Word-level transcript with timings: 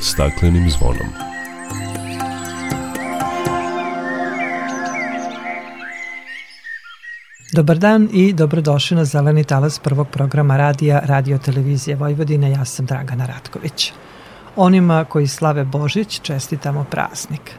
staklenim 0.00 0.70
zvonom. 0.70 1.08
Dobar 7.52 7.78
dan 7.78 8.08
i 8.12 8.32
dobrodošli 8.32 8.96
na 8.96 9.04
Zeleni 9.04 9.44
talas 9.44 9.78
prvog 9.78 10.08
programa 10.08 10.56
radija 10.56 11.00
Radio 11.04 11.38
Televizije 11.38 11.96
Vojvodine. 11.96 12.50
Ja 12.50 12.64
sam 12.64 12.86
Dragana 12.86 13.26
Ratković. 13.26 13.92
Onima 14.56 15.04
koji 15.04 15.26
slave 15.26 15.64
Božić 15.64 16.20
čestitamo 16.20 16.84
praznik. 16.84 17.54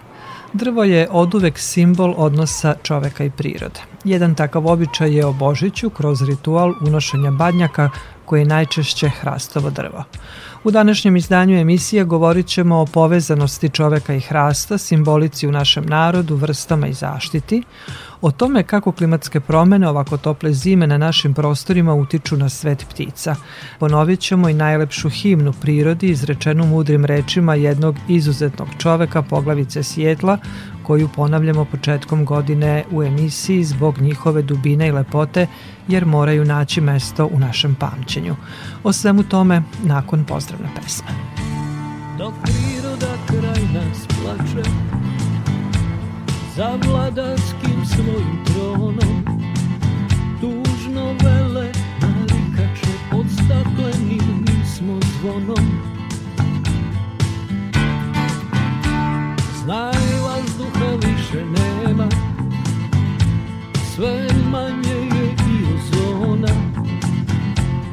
Drvo 0.54 0.84
je 0.84 1.08
oduvek 1.12 1.60
simbol 1.60 2.14
odnosa 2.18 2.76
čoveka 2.84 3.24
i 3.24 3.30
prirode. 3.30 3.80
Jedan 4.04 4.36
takav 4.36 4.68
običaj 4.68 5.16
je 5.16 5.26
o 5.26 5.34
Božiću 5.34 5.90
kroz 5.90 6.22
ritual 6.22 6.74
unošenja 6.82 7.32
badnjaka 7.32 7.90
koje 8.26 8.42
je 8.42 8.46
najčešće 8.46 9.10
hrastovo 9.10 9.70
drvo. 9.70 10.04
U 10.64 10.72
današnjem 10.72 11.18
izdanju 11.18 11.58
emisije 11.60 12.04
govorit 12.04 12.48
ćemo 12.48 12.82
o 12.82 12.86
povezanosti 12.86 13.70
čoveka 13.70 14.14
i 14.14 14.20
hrasta, 14.20 14.78
simbolici 14.78 15.48
u 15.48 15.52
našem 15.52 15.86
narodu, 15.86 16.36
vrstama 16.36 16.88
i 16.88 16.94
zaštiti, 16.94 17.64
o 18.22 18.32
tome 18.32 18.64
kako 18.64 18.92
klimatske 18.92 19.40
promene 19.40 19.90
ovako 19.90 20.18
tople 20.18 20.54
zime 20.54 20.88
na 20.88 20.98
našim 20.98 21.34
prostorima 21.34 21.94
utiču 21.94 22.38
na 22.38 22.50
svet 22.50 22.86
ptica. 22.90 23.36
Ponovit 23.80 24.20
ćemo 24.20 24.50
i 24.50 24.54
najlepšu 24.54 25.10
himnu 25.10 25.54
prirodi 25.62 26.10
izrečenu 26.10 26.66
mudrim 26.66 27.06
rečima 27.06 27.56
jednog 27.56 27.96
izuzetnog 28.08 28.68
čoveka, 28.78 29.22
poglavice 29.22 29.84
Sjetla, 29.84 30.38
koju 30.84 31.10
ponavljamo 31.16 31.66
početkom 31.66 32.26
godine 32.26 32.84
u 32.92 33.04
emisiji 33.04 33.64
zbog 33.64 34.02
njihove 34.02 34.42
dubine 34.42 34.88
i 34.88 34.92
lepote, 34.92 35.48
jer 35.92 36.06
moraju 36.06 36.46
naći 36.46 36.82
mesto 36.82 37.26
u 37.26 37.40
našem 37.40 37.76
pamćenju. 37.76 38.36
O 38.84 38.94
svemu 38.94 39.24
tome 39.24 39.62
nakon 39.84 40.26
pozdravna 40.26 40.70
pesma. 40.76 41.08
Dok 42.18 42.34
priroda 42.44 43.14
kraj 43.28 43.64
nas 43.74 44.08
plače 44.08 44.70
Za 46.56 46.70
vladarskim 46.86 47.86
svojim 47.86 48.46
tronom 48.46 49.26
Tužno 50.42 51.06
vele 51.24 51.72
narikače 52.02 52.92
Pod 53.12 53.26
staklenim 53.34 54.46
nismo 54.48 55.00
zvonom 55.20 55.82
Znaj 59.64 59.94
vazduha 60.24 60.96
više 60.96 61.46
nema 61.46 62.08
Sve 63.96 64.28
manje 64.52 64.81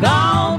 Kao 0.00 0.49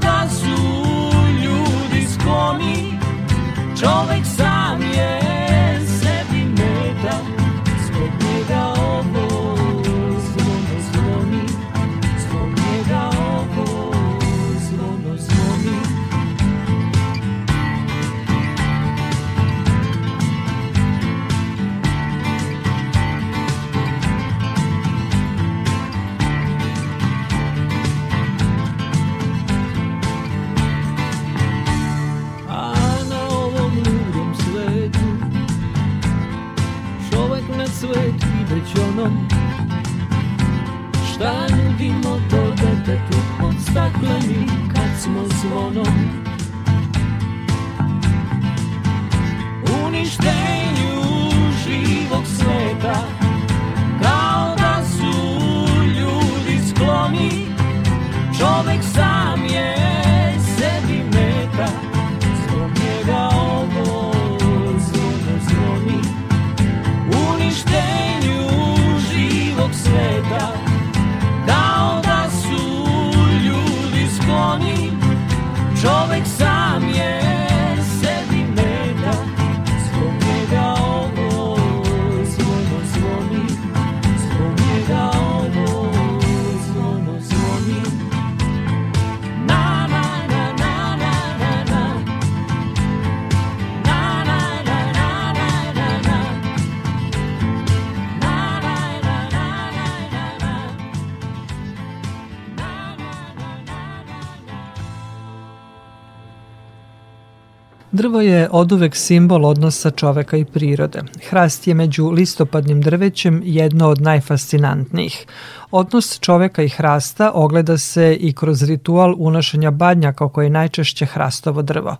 Drvo 108.02 108.20
je 108.20 108.48
oduvek 108.50 108.96
simbol 108.96 109.46
odnosa 109.46 109.90
čoveka 109.90 110.36
i 110.36 110.44
prirode. 110.44 111.02
Hrast 111.28 111.66
je 111.66 111.74
među 111.74 112.10
listopadnim 112.10 112.80
drvećem 112.80 113.42
jedno 113.44 113.88
od 113.88 114.00
najfascinantnijih. 114.00 115.26
Odnos 115.74 116.18
čoveka 116.20 116.62
i 116.62 116.68
hrasta 116.68 117.30
ogleda 117.34 117.78
se 117.78 118.14
i 118.20 118.32
kroz 118.32 118.62
ritual 118.62 119.14
unošenja 119.18 119.70
badnjaka 119.70 120.28
koje 120.28 120.46
je 120.46 120.50
najčešće 120.50 121.06
hrastovo 121.06 121.62
drvo. 121.62 121.96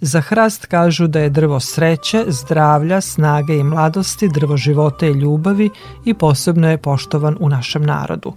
Za 0.00 0.20
hrast 0.20 0.66
kažu 0.66 1.06
da 1.06 1.20
je 1.20 1.30
drvo 1.30 1.60
sreće, 1.60 2.24
zdravlja, 2.28 3.00
snage 3.00 3.56
i 3.56 3.64
mladosti, 3.64 4.28
drvo 4.28 4.56
života 4.56 5.06
i 5.06 5.10
ljubavi 5.12 5.70
i 6.04 6.14
posebno 6.14 6.70
je 6.70 6.78
poštovan 6.78 7.36
u 7.40 7.48
našem 7.48 7.82
narodu. 7.82 8.32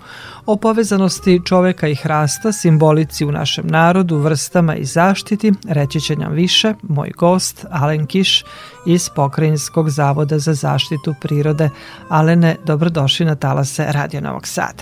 O 0.46 0.56
povezanosti 0.56 1.42
čoveka 1.46 1.88
i 1.88 1.96
hrasta, 1.96 2.52
simbolici 2.52 3.26
u 3.26 3.32
našem 3.32 3.68
narodu, 3.68 4.18
vrstama 4.18 4.76
i 4.76 4.86
zaštiti, 4.86 5.54
reći 5.68 6.02
će 6.02 6.16
nam 6.16 6.34
više 6.34 6.74
moj 6.82 7.12
gost 7.18 7.66
Alen 7.70 8.06
Kiš 8.08 8.44
iz 8.86 9.10
Pokrajinskog 9.10 9.90
zavoda 9.90 10.40
za 10.40 10.54
zaštitu 10.54 11.16
prirode. 11.22 11.70
Alene, 12.10 12.56
dobrodošli 12.66 13.26
na 13.26 13.36
talase 13.36 13.86
Radio 13.92 14.22
Novog 14.22 14.48
Sada. 14.48 14.75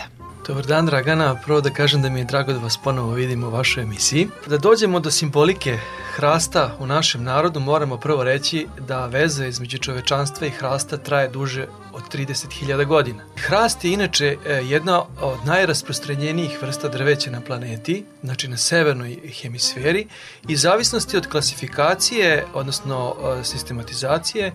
Dobar 0.48 0.66
dan 0.66 0.86
Dragana, 0.86 1.36
prvo 1.36 1.62
da 1.62 1.69
kažem 1.69 2.01
da 2.01 2.10
mi 2.10 2.19
je 2.19 2.25
drago 2.25 2.54
da 2.54 2.60
vas 2.60 2.78
ponovo 2.78 3.12
vidim 3.13 3.44
u 3.44 3.50
vašoj 3.50 3.84
emisiji. 3.84 4.28
Da 4.48 4.57
dođemo 4.57 5.00
do 5.00 5.12
simbolike 5.12 5.78
hrasta 6.16 6.75
u 6.80 6.88
našem 6.88 7.24
narodu, 7.24 7.60
moramo 7.60 7.98
prvo 7.98 8.24
reći 8.24 8.68
da 8.88 9.06
veza 9.06 9.45
između 9.45 9.78
čovečanstva 9.78 10.48
i 10.48 10.50
hrasta 10.50 10.98
traje 10.98 11.28
duže 11.28 11.68
od 11.94 12.04
30.000 12.13 12.86
godina. 12.86 13.24
Hrast 13.38 13.86
je 13.86 13.94
inače 13.94 14.38
e, 14.45 14.54
jedna 14.54 15.04
od 15.22 15.38
najrasprostranjenijih 15.45 16.62
vrsta 16.62 16.88
drveća 16.88 17.31
na 17.31 17.42
planeti, 17.42 18.06
znači 18.24 18.48
na 18.48 18.57
severnoj 18.57 19.19
hemisferi, 19.42 20.07
i 20.48 20.56
zavisnosti 20.56 21.18
od 21.18 21.28
klasifikacije, 21.28 22.46
odnosno 22.54 23.16
e, 23.16 23.44
sistematizacije, 23.44 24.54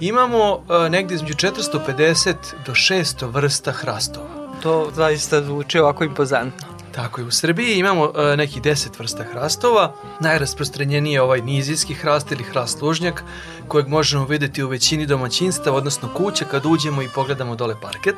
imamo 0.00 0.64
e, 0.86 0.90
negde 0.90 1.14
između 1.14 1.34
450 1.34 2.34
do 2.66 2.72
600 2.72 3.32
vrsta 3.32 3.72
hrastova. 3.72 4.39
To 4.62 4.90
zaista 4.94 5.42
zvuči 5.42 5.78
ovako 5.78 6.04
impozantno. 6.04 6.68
Tako 6.94 7.20
je, 7.20 7.26
u 7.26 7.30
Srbiji 7.30 7.78
imamo 7.78 8.12
e, 8.16 8.36
nekih 8.36 8.62
deset 8.62 8.98
vrsta 8.98 9.24
hrastova. 9.24 9.92
Najrasprostranjeniji 10.20 11.12
je 11.12 11.22
ovaj 11.22 11.40
nizijski 11.40 11.94
hrast 11.94 12.32
ili 12.32 12.44
hrast 12.44 12.82
lužnjak, 12.82 13.24
kojeg 13.68 13.88
možemo 13.88 14.24
videti 14.24 14.62
u 14.62 14.68
većini 14.68 15.06
domaćinstava, 15.06 15.76
odnosno 15.76 16.08
kuće, 16.14 16.44
kad 16.50 16.66
uđemo 16.66 17.02
i 17.02 17.08
pogledamo 17.14 17.56
dole 17.56 17.74
parket 17.80 18.16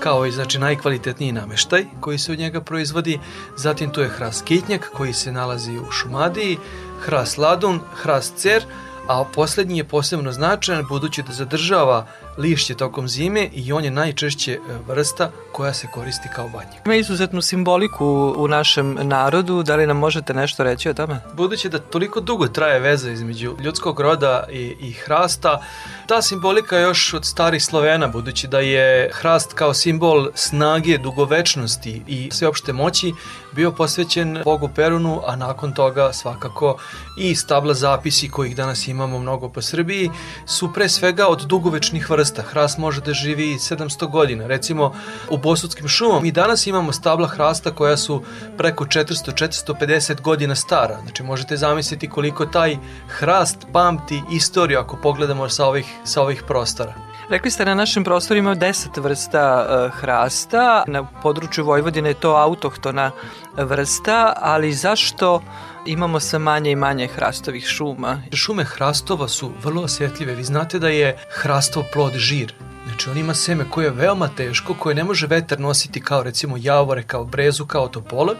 kao 0.00 0.26
i 0.26 0.32
znači 0.32 0.58
najkvalitetniji 0.58 1.32
nameštaj 1.32 1.84
koji 2.00 2.18
se 2.18 2.32
od 2.32 2.38
njega 2.38 2.60
proizvodi. 2.60 3.18
Zatim 3.56 3.90
tu 3.90 4.00
je 4.00 4.08
hrast 4.08 4.44
kitnjak 4.44 4.90
koji 4.94 5.12
se 5.12 5.32
nalazi 5.32 5.78
u 5.78 5.90
Šumadiji, 5.90 6.58
hrast 7.00 7.38
ladun, 7.38 7.80
hrast 8.02 8.36
cer, 8.36 8.64
a 9.08 9.24
poslednji 9.34 9.78
je 9.78 9.84
posebno 9.84 10.32
značajan 10.32 10.84
budući 10.88 11.22
da 11.22 11.32
zadržava 11.32 12.06
lišće 12.38 12.74
tokom 12.74 13.08
zime 13.08 13.48
i 13.52 13.72
on 13.72 13.84
je 13.84 13.90
najčešće 13.90 14.52
e, 14.52 14.58
vrsta 14.88 15.30
koja 15.52 15.74
se 15.74 15.86
koristi 15.94 16.28
kao 16.34 16.48
banjak. 16.48 16.86
Ima 16.86 16.94
izuzetnu 16.94 17.42
simboliku 17.42 18.34
u 18.36 18.48
našem 18.48 18.98
narodu, 19.02 19.62
da 19.62 19.76
li 19.76 19.86
nam 19.86 19.96
možete 19.96 20.34
nešto 20.34 20.64
reći 20.64 20.88
o 20.88 20.94
tome? 20.94 21.20
Budući 21.34 21.68
da 21.68 21.78
toliko 21.78 22.20
dugo 22.20 22.48
traje 22.48 22.80
veza 22.80 23.10
između 23.10 23.56
ljudskog 23.60 24.00
roda 24.00 24.44
i, 24.52 24.76
i 24.80 24.92
hrasta, 24.92 25.62
ta 26.06 26.22
simbolika 26.22 26.76
je 26.76 26.82
još 26.82 27.14
od 27.14 27.24
starih 27.24 27.64
Slovena, 27.64 28.08
budući 28.08 28.48
da 28.48 28.60
je 28.60 29.10
hrast 29.12 29.52
kao 29.52 29.74
simbol 29.74 30.28
snage, 30.34 30.98
dugovečnosti 30.98 32.02
i 32.06 32.28
sveopšte 32.32 32.72
moći 32.72 33.12
bio 33.52 33.72
posvećen 33.72 34.42
Bogu 34.44 34.68
Perunu, 34.76 35.20
a 35.26 35.36
nakon 35.36 35.72
toga 35.72 36.12
svakako 36.12 36.76
i 37.18 37.34
stabla 37.34 37.74
zapisi 37.74 38.28
kojih 38.30 38.56
danas 38.56 38.88
imamo 38.88 39.18
mnogo 39.18 39.48
po 39.48 39.62
Srbiji 39.62 40.10
su 40.46 40.72
pre 40.72 40.88
svega 40.88 41.26
od 41.26 41.40
dugovečnih 41.40 42.10
vrsta. 42.10 42.19
Hrast 42.42 42.78
može 42.78 43.00
da 43.00 43.12
živi 43.12 43.54
700 43.54 44.10
godina. 44.10 44.46
Recimo 44.46 44.94
u 45.30 45.36
Bosudskim 45.36 45.88
šumom 45.88 46.24
i 46.24 46.32
danas 46.32 46.66
imamo 46.66 46.92
stabla 46.92 47.28
hrasta 47.28 47.70
koja 47.70 47.96
su 47.96 48.22
preko 48.56 48.84
400-450 48.84 50.20
godina 50.20 50.54
stara. 50.54 50.98
Znači 51.02 51.22
možete 51.22 51.56
zamisliti 51.56 52.08
koliko 52.10 52.46
taj 52.46 52.76
hrast 53.08 53.66
pamti 53.72 54.22
istoriju 54.32 54.78
ako 54.78 54.96
pogledamo 54.96 55.48
sa 55.48 55.66
ovih, 55.66 55.86
sa 56.04 56.22
ovih 56.22 56.42
prostora. 56.46 56.94
Rekli 57.30 57.50
ste 57.50 57.64
na 57.64 57.74
našem 57.74 58.04
prostoru 58.04 58.38
ima 58.38 58.56
10 58.56 59.02
vrsta 59.02 59.66
uh, 59.66 60.00
hrasta, 60.00 60.84
na 60.86 61.04
području 61.22 61.64
Vojvodine 61.64 62.10
je 62.10 62.14
to 62.14 62.30
autohtona 62.30 63.10
vrsta, 63.56 64.32
ali 64.36 64.72
zašto 64.72 65.42
imamo 65.86 66.20
sve 66.20 66.38
manje 66.38 66.70
i 66.70 66.76
manje 66.76 67.06
hrastovih 67.06 67.66
šuma? 67.66 68.22
Šume 68.32 68.64
hrastova 68.64 69.28
su 69.28 69.52
vrlo 69.62 69.82
osjetljive. 69.82 70.34
Vi 70.34 70.44
znate 70.44 70.78
da 70.78 70.88
je 70.88 71.16
hrastov 71.30 71.82
plod 71.92 72.12
žir. 72.12 72.54
Znači 72.86 73.10
on 73.10 73.18
ima 73.18 73.34
seme 73.34 73.64
koje 73.70 73.84
je 73.84 73.90
veoma 73.90 74.28
teško, 74.36 74.74
koje 74.74 74.94
ne 74.94 75.04
može 75.04 75.26
vetar 75.26 75.60
nositi 75.60 76.00
kao 76.00 76.22
recimo 76.22 76.56
javore, 76.60 77.02
kao 77.02 77.24
brezu, 77.24 77.66
kao 77.66 77.88
topole 77.88 78.34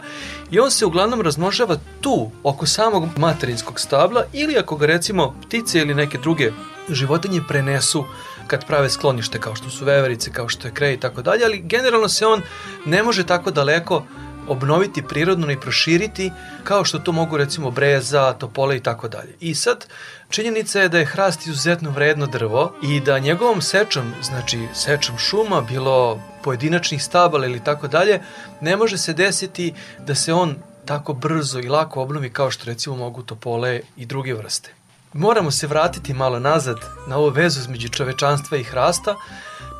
i 0.51 0.59
on 0.59 0.71
se 0.71 0.85
uglavnom 0.85 1.21
razmnožava 1.21 1.77
tu, 2.01 2.31
oko 2.43 2.65
samog 2.65 3.07
materinskog 3.17 3.79
stabla 3.79 4.23
ili 4.33 4.57
ako 4.57 4.75
ga 4.75 4.85
recimo 4.85 5.35
ptice 5.47 5.79
ili 5.79 5.95
neke 5.95 6.17
druge 6.17 6.51
životinje 6.89 7.41
prenesu 7.47 8.05
kad 8.47 8.67
prave 8.67 8.89
sklonište 8.89 9.39
kao 9.39 9.55
što 9.55 9.69
su 9.69 9.85
veverice, 9.85 10.31
kao 10.31 10.49
što 10.49 10.67
je 10.67 10.73
krej 10.73 10.93
i 10.93 10.99
tako 10.99 11.21
dalje, 11.21 11.45
ali 11.45 11.61
generalno 11.61 12.09
se 12.09 12.25
on 12.25 12.41
ne 12.85 13.03
može 13.03 13.25
tako 13.25 13.51
daleko 13.51 14.03
obnoviti 14.47 15.03
prirodno 15.03 15.51
i 15.51 15.59
proširiti 15.59 16.31
kao 16.63 16.85
što 16.85 16.99
to 16.99 17.11
mogu 17.11 17.37
recimo 17.37 17.71
breza, 17.71 18.33
topole 18.33 18.77
i 18.77 18.79
tako 18.79 19.07
dalje. 19.07 19.35
I 19.39 19.55
sad 19.55 19.85
činjenica 20.29 20.79
je 20.79 20.89
da 20.89 20.99
je 20.99 21.05
hrast 21.05 21.47
izuzetno 21.47 21.91
vredno 21.91 22.27
drvo 22.27 22.73
i 22.83 22.99
da 22.99 23.19
njegovom 23.19 23.61
sečom, 23.61 24.13
znači 24.23 24.67
sečom 24.73 25.17
šuma, 25.17 25.61
bilo 25.61 26.21
pojedinačnih 26.43 27.03
stabala 27.03 27.45
ili 27.45 27.63
tako 27.63 27.87
dalje, 27.87 28.21
ne 28.61 28.77
može 28.77 28.97
se 28.97 29.13
desiti 29.13 29.73
da 29.99 30.15
se 30.15 30.33
on 30.33 30.55
tako 30.85 31.13
brzo 31.13 31.59
i 31.59 31.69
lako 31.69 32.01
obnovi 32.01 32.29
kao 32.29 32.51
što 32.51 32.65
recimo 32.65 32.95
mogu 32.95 33.21
topole 33.21 33.81
i 33.97 34.05
druge 34.05 34.33
vrste. 34.33 34.73
Moramo 35.13 35.51
se 35.51 35.67
vratiti 35.67 36.13
malo 36.13 36.39
nazad 36.39 36.77
na 37.07 37.17
ovu 37.17 37.29
vezu 37.29 37.59
između 37.59 37.89
čovečanstva 37.89 38.57
i 38.57 38.63
hrasta, 38.63 39.15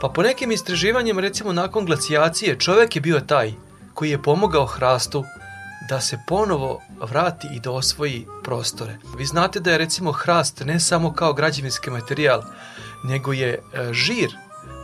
pa 0.02 0.10
po 0.10 0.24
nekim 0.24 0.52
istraživanjima, 0.52 1.22
recimo 1.22 1.54
nakon 1.54 1.86
glacijacije, 1.86 2.60
čovek 2.60 2.96
je 2.96 3.02
bio 3.02 3.20
taj 3.20 3.54
koji 3.94 4.10
je 4.10 4.22
pomogao 4.22 4.66
hrastu 4.66 5.26
da 5.90 6.02
se 6.02 6.20
ponovo 6.28 6.82
vrati 7.02 7.48
i 7.54 7.60
da 7.60 7.72
osvoji 7.72 8.28
prostore. 8.44 8.98
Vi 9.18 9.26
znate 9.26 9.60
da 9.60 9.72
je 9.72 9.78
recimo 9.78 10.12
hrast 10.12 10.62
ne 10.66 10.80
samo 10.80 11.14
kao 11.14 11.34
građevinski 11.34 11.90
materijal, 11.90 12.42
nego 13.04 13.34
je 13.34 13.50
e, 13.74 13.94
žir 13.94 14.38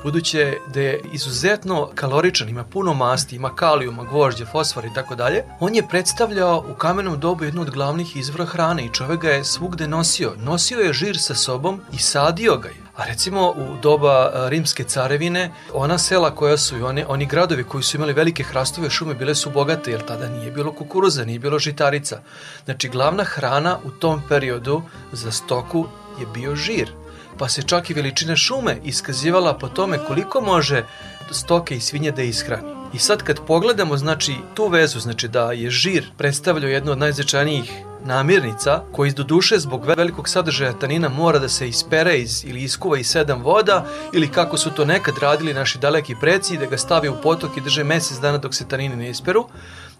buduće 0.03 0.57
da 0.73 0.81
je 0.81 1.01
izuzetno 1.11 1.89
kaloričan, 1.95 2.49
ima 2.49 2.63
puno 2.63 2.93
masti, 2.93 3.35
ima 3.35 3.55
kalijuma, 3.55 4.03
gvožđe, 4.03 4.45
fosfor 4.45 4.85
i 4.85 4.93
tako 4.95 5.15
dalje, 5.15 5.43
on 5.59 5.75
je 5.75 5.87
predstavljao 5.87 6.65
u 6.71 6.75
kamenom 6.75 7.19
dobu 7.19 7.43
jednu 7.43 7.61
od 7.61 7.69
glavnih 7.69 8.17
izvora 8.17 8.45
hrane 8.45 8.85
i 8.85 8.93
čovek 8.93 9.21
ga 9.21 9.29
je 9.29 9.43
svugde 9.43 9.87
nosio. 9.87 10.33
Nosio 10.37 10.79
je 10.79 10.93
žir 10.93 11.17
sa 11.19 11.35
sobom 11.35 11.81
i 11.93 11.97
sadio 11.97 12.57
ga 12.57 12.67
je. 12.67 12.86
A 12.97 13.05
recimo 13.05 13.49
u 13.49 13.77
doba 13.81 14.31
rimske 14.49 14.83
carevine, 14.83 15.51
ona 15.73 15.97
sela 15.97 16.35
koja 16.35 16.57
su 16.57 16.77
i 16.77 16.81
one, 16.81 17.05
oni 17.07 17.25
gradovi 17.25 17.63
koji 17.63 17.83
su 17.83 17.97
imali 17.97 18.13
velike 18.13 18.43
hrastove 18.43 18.89
šume 18.89 19.13
bile 19.13 19.35
su 19.35 19.49
bogate, 19.49 19.91
jer 19.91 20.05
tada 20.05 20.29
nije 20.29 20.51
bilo 20.51 20.71
kukuruza, 20.71 21.25
nije 21.25 21.39
bilo 21.39 21.59
žitarica. 21.59 22.21
Znači, 22.65 22.89
glavna 22.89 23.23
hrana 23.23 23.77
u 23.83 23.91
tom 23.91 24.21
periodu 24.29 24.81
za 25.11 25.31
stoku 25.31 25.87
je 26.19 26.25
bio 26.33 26.55
žir 26.55 26.91
pa 27.37 27.49
se 27.49 27.61
čak 27.61 27.89
i 27.89 27.93
veličina 27.93 28.35
šume 28.35 28.77
iskazivala 28.83 29.53
po 29.57 29.67
tome 29.67 29.99
koliko 30.07 30.41
može 30.41 30.83
stoke 31.31 31.75
i 31.75 31.79
svinje 31.79 32.11
da 32.11 32.21
ishrani. 32.21 32.77
I 32.93 32.99
sad 32.99 33.23
kad 33.23 33.39
pogledamo 33.47 33.97
znači 33.97 34.35
tu 34.53 34.67
vezu, 34.67 34.99
znači 34.99 35.27
da 35.27 35.51
je 35.51 35.69
žir 35.69 36.11
predstavljao 36.17 36.69
jednu 36.69 36.91
od 36.91 36.97
najznačajnijih 36.97 37.71
namirnica, 38.07 38.81
koji 38.91 39.11
do 39.11 39.23
duše 39.23 39.59
zbog 39.59 39.85
velikog 39.85 40.29
sadržaja 40.29 40.73
tanina 40.73 41.09
mora 41.09 41.39
da 41.39 41.49
se 41.49 41.67
ispere 41.69 42.17
iz, 42.17 42.45
ili 42.45 42.63
iskuva 42.63 42.97
iz 42.97 43.07
sedam 43.07 43.43
voda, 43.43 43.85
ili 44.13 44.31
kako 44.31 44.57
su 44.57 44.71
to 44.71 44.85
nekad 44.85 45.17
radili 45.21 45.53
naši 45.53 45.79
daleki 45.79 46.15
preci, 46.21 46.57
da 46.57 46.65
ga 46.65 46.77
stave 46.77 47.09
u 47.09 47.21
potok 47.23 47.57
i 47.57 47.61
drže 47.61 47.83
mesec 47.83 48.17
dana 48.17 48.37
dok 48.37 48.55
se 48.55 48.67
tanini 48.67 48.95
ne 48.95 49.09
isperu, 49.09 49.45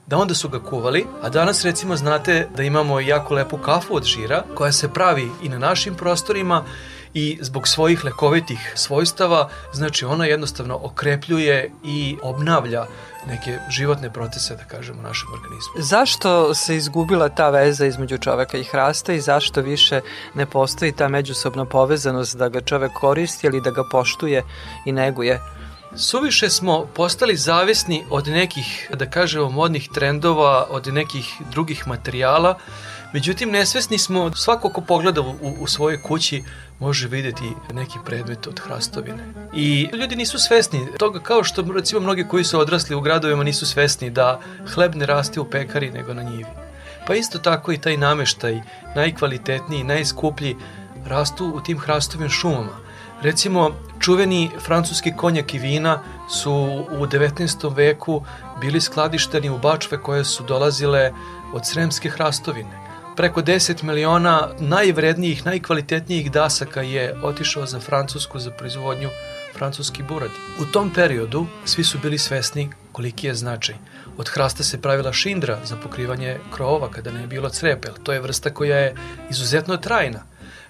da 0.07 0.18
onda 0.18 0.33
su 0.33 0.50
ga 0.50 0.59
kuvali, 0.59 1.06
a 1.21 1.30
danas 1.30 1.65
recimo 1.65 1.95
znate 1.95 2.48
da 2.56 2.63
imamo 2.63 3.00
jako 3.00 3.33
lepu 3.33 3.57
kafu 3.57 3.95
od 3.95 4.04
žira, 4.04 4.44
koja 4.56 4.71
se 4.71 4.94
pravi 4.94 5.30
i 5.44 5.50
na 5.50 5.59
našim 5.59 5.95
prostorima 5.95 6.63
i 7.18 7.38
zbog 7.42 7.68
svojih 7.68 8.06
lekovitih 8.06 8.74
svojstava, 8.75 9.50
znači 9.74 10.06
ona 10.06 10.25
jednostavno 10.25 10.80
okrepljuje 10.84 11.72
i 11.84 12.18
obnavlja 12.22 12.86
neke 13.28 13.60
životne 13.69 14.14
procese, 14.14 14.56
da 14.56 14.64
kažemo, 14.64 15.00
u 15.00 15.04
našem 15.04 15.28
organizmu. 15.33 15.74
Zašto 15.78 16.54
se 16.54 16.76
izgubila 16.76 17.30
ta 17.30 17.50
veza 17.50 17.86
između 17.86 18.18
čoveka 18.18 18.57
i 18.57 18.64
hrasta 18.64 19.14
i 19.14 19.21
zašto 19.21 19.62
više 19.62 20.02
ne 20.33 20.45
postoji 20.45 20.92
ta 20.92 21.07
međusobna 21.07 21.66
povezanost 21.66 22.38
da 22.38 22.50
ga 22.50 22.62
čovek 22.62 22.92
koristi 22.94 23.47
ili 23.47 23.62
da 23.62 23.71
ga 23.71 23.83
poštuje 23.92 24.44
i 24.86 24.92
neguje? 24.92 25.42
Suviše 25.95 26.50
smo 26.50 26.86
postali 26.86 27.36
zavisni 27.36 28.04
od 28.09 28.28
nekih, 28.28 28.92
da 28.94 29.09
kažemo, 29.09 29.50
modnih 29.50 29.90
trendova, 29.94 30.68
od 30.69 30.88
nekih 30.88 31.42
drugih 31.52 31.88
materijala, 31.88 32.57
međutim 33.14 33.52
nesvesni 33.52 33.97
smo, 33.97 34.35
svako 34.35 34.69
ko 34.69 34.81
pogleda 34.81 35.21
u, 35.21 35.35
u 35.59 35.68
svojoj 35.68 36.02
kući 36.02 36.44
može 36.80 37.07
videti 37.07 37.52
neki 37.73 37.99
predmet 38.06 38.47
od 38.47 38.59
hrastovine. 38.59 39.33
I 39.54 39.90
ljudi 39.94 40.16
nisu 40.16 40.40
svesni 40.40 40.87
toga 40.97 41.19
kao 41.19 41.44
što 41.44 41.66
recimo 41.76 42.02
mnogi 42.02 42.26
koji 42.30 42.44
su 42.44 42.59
odrasli 42.59 42.95
u 42.95 43.02
gradovima 43.02 43.44
nisu 43.44 43.66
svesni 43.66 44.09
da 44.09 44.40
hleb 44.73 44.95
ne 44.95 45.06
raste 45.06 45.40
u 45.40 45.49
pekari 45.49 45.92
nego 45.92 46.14
na 46.14 46.23
njivi. 46.23 46.45
Pa 47.07 47.16
isto 47.16 47.40
tako 47.40 47.71
i 47.71 47.78
taj 47.78 47.97
nameštaj, 47.97 48.61
najkvalitetniji, 48.95 49.83
najskuplji, 49.83 50.56
rastu 51.06 51.52
u 51.56 51.61
tim 51.61 51.80
hrastovim 51.80 52.30
šumama. 52.30 52.87
Recimo, 53.21 53.71
čuveni 53.99 54.49
francuski 54.59 55.14
konjak 55.18 55.54
i 55.54 55.59
vina 55.59 55.99
su 56.30 56.54
u 56.99 57.06
19. 57.06 57.76
veku 57.76 58.23
bili 58.61 58.81
skladišteni 58.81 59.49
u 59.49 59.57
bačve 59.57 59.97
koje 60.02 60.26
su 60.26 60.44
dolazile 60.44 61.14
od 61.54 61.66
sremske 61.66 62.09
hrastovine 62.09 62.86
preko 63.18 63.42
10 63.42 63.83
miliona 63.83 64.50
najvrednijih, 64.59 65.45
najkvalitetnijih 65.45 66.31
dasaka 66.31 66.81
je 66.81 67.16
otišao 67.24 67.66
za 67.66 67.80
Francusku 67.80 68.40
za 68.40 68.52
proizvodnju 68.52 69.09
francuski 69.57 70.04
buradi. 70.04 70.33
U 70.62 70.66
tom 70.66 70.94
periodu 70.94 71.45
svi 71.66 71.83
su 71.83 71.97
bili 72.02 72.18
svesni 72.18 72.69
koliki 72.92 73.28
je 73.28 73.36
značaj. 73.36 73.76
Od 74.18 74.30
hrasta 74.30 74.64
se 74.64 74.81
pravila 74.81 75.14
šindra 75.14 75.59
za 75.66 75.76
pokrivanje 75.76 76.38
krovova 76.54 76.92
kada 76.92 77.12
ne 77.12 77.21
je 77.21 77.28
bilo 77.28 77.50
crepe, 77.50 77.88
to 78.04 78.14
je 78.14 78.21
vrsta 78.21 78.50
koja 78.50 78.78
je 78.78 78.95
izuzetno 79.30 79.78
trajna. 79.78 80.24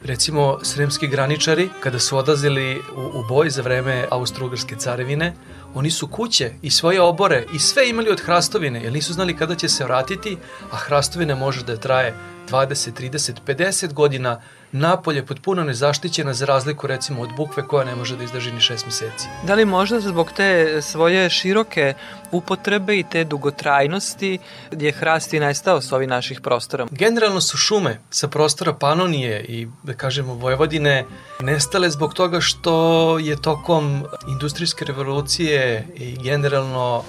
Recimo, 0.03 0.59
sremski 0.63 1.07
graničari, 1.07 1.69
kada 1.79 1.99
su 1.99 2.17
odlazili 2.17 2.81
u, 2.95 3.19
u 3.19 3.23
boj 3.29 3.49
za 3.49 3.61
vreme 3.61 4.05
Austro-Ugrske 4.11 4.77
carevine, 4.77 5.33
oni 5.77 5.91
su 5.91 6.07
kuće 6.07 6.51
i 6.61 6.69
svoje 6.69 7.01
obore 7.01 7.45
i 7.53 7.59
sve 7.59 7.89
imali 7.89 8.09
od 8.09 8.21
hrastovine, 8.21 8.83
jer 8.83 8.93
nisu 8.93 9.13
znali 9.13 9.37
kada 9.37 9.55
će 9.55 9.69
se 9.69 9.83
vratiti, 9.83 10.37
a 10.71 10.75
hrastovina 10.75 11.35
može 11.35 11.63
da 11.63 11.77
traje 11.77 12.13
20, 12.49 12.91
30, 13.01 13.33
50 13.47 13.93
godina 13.93 14.41
napolje 14.71 15.25
potpuno 15.25 15.63
nezaštićena 15.63 16.33
za 16.33 16.45
razliku 16.45 16.87
recimo 16.87 17.21
od 17.21 17.29
bukve 17.37 17.67
koja 17.67 17.85
ne 17.85 17.95
može 17.95 18.17
da 18.17 18.23
izdrži 18.23 18.51
ni 18.51 18.61
šest 18.61 18.85
meseci. 18.85 19.27
Da 19.43 19.53
li 19.53 19.65
možda 19.65 19.99
zbog 19.99 20.31
te 20.31 20.81
svoje 20.81 21.29
široke 21.29 21.93
upotrebe 22.31 22.99
i 22.99 23.03
te 23.03 23.23
dugotrajnosti 23.23 24.39
je 24.71 24.91
hrast 24.91 25.33
i 25.33 25.39
nestao 25.39 25.81
s 25.81 25.91
ovih 25.91 26.07
naših 26.09 26.41
prostora? 26.41 26.87
Generalno 26.91 27.41
su 27.41 27.57
šume 27.57 27.99
sa 28.09 28.27
prostora 28.27 28.73
Panonije 28.73 29.45
i 29.45 29.67
da 29.83 29.93
kažemo 29.93 30.33
Vojvodine 30.33 31.05
nestale 31.39 31.89
zbog 31.89 32.13
toga 32.13 32.41
što 32.41 33.17
je 33.19 33.41
tokom 33.41 34.03
industrijske 34.27 34.85
revolucije 34.85 35.87
i 35.95 36.17
generalno 36.23 37.03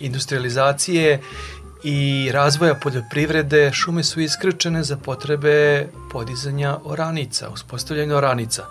industrializacije 0.00 1.20
i 1.84 2.30
razvoja 2.32 2.74
poljoprivrede 2.74 3.72
šume 3.72 4.04
su 4.04 4.20
iskrčene 4.20 4.82
za 4.82 4.96
potrebe 4.96 5.88
podizanja 6.12 6.78
oranica, 6.84 7.48
uspostavljanja 7.50 8.16
oranica. 8.16 8.64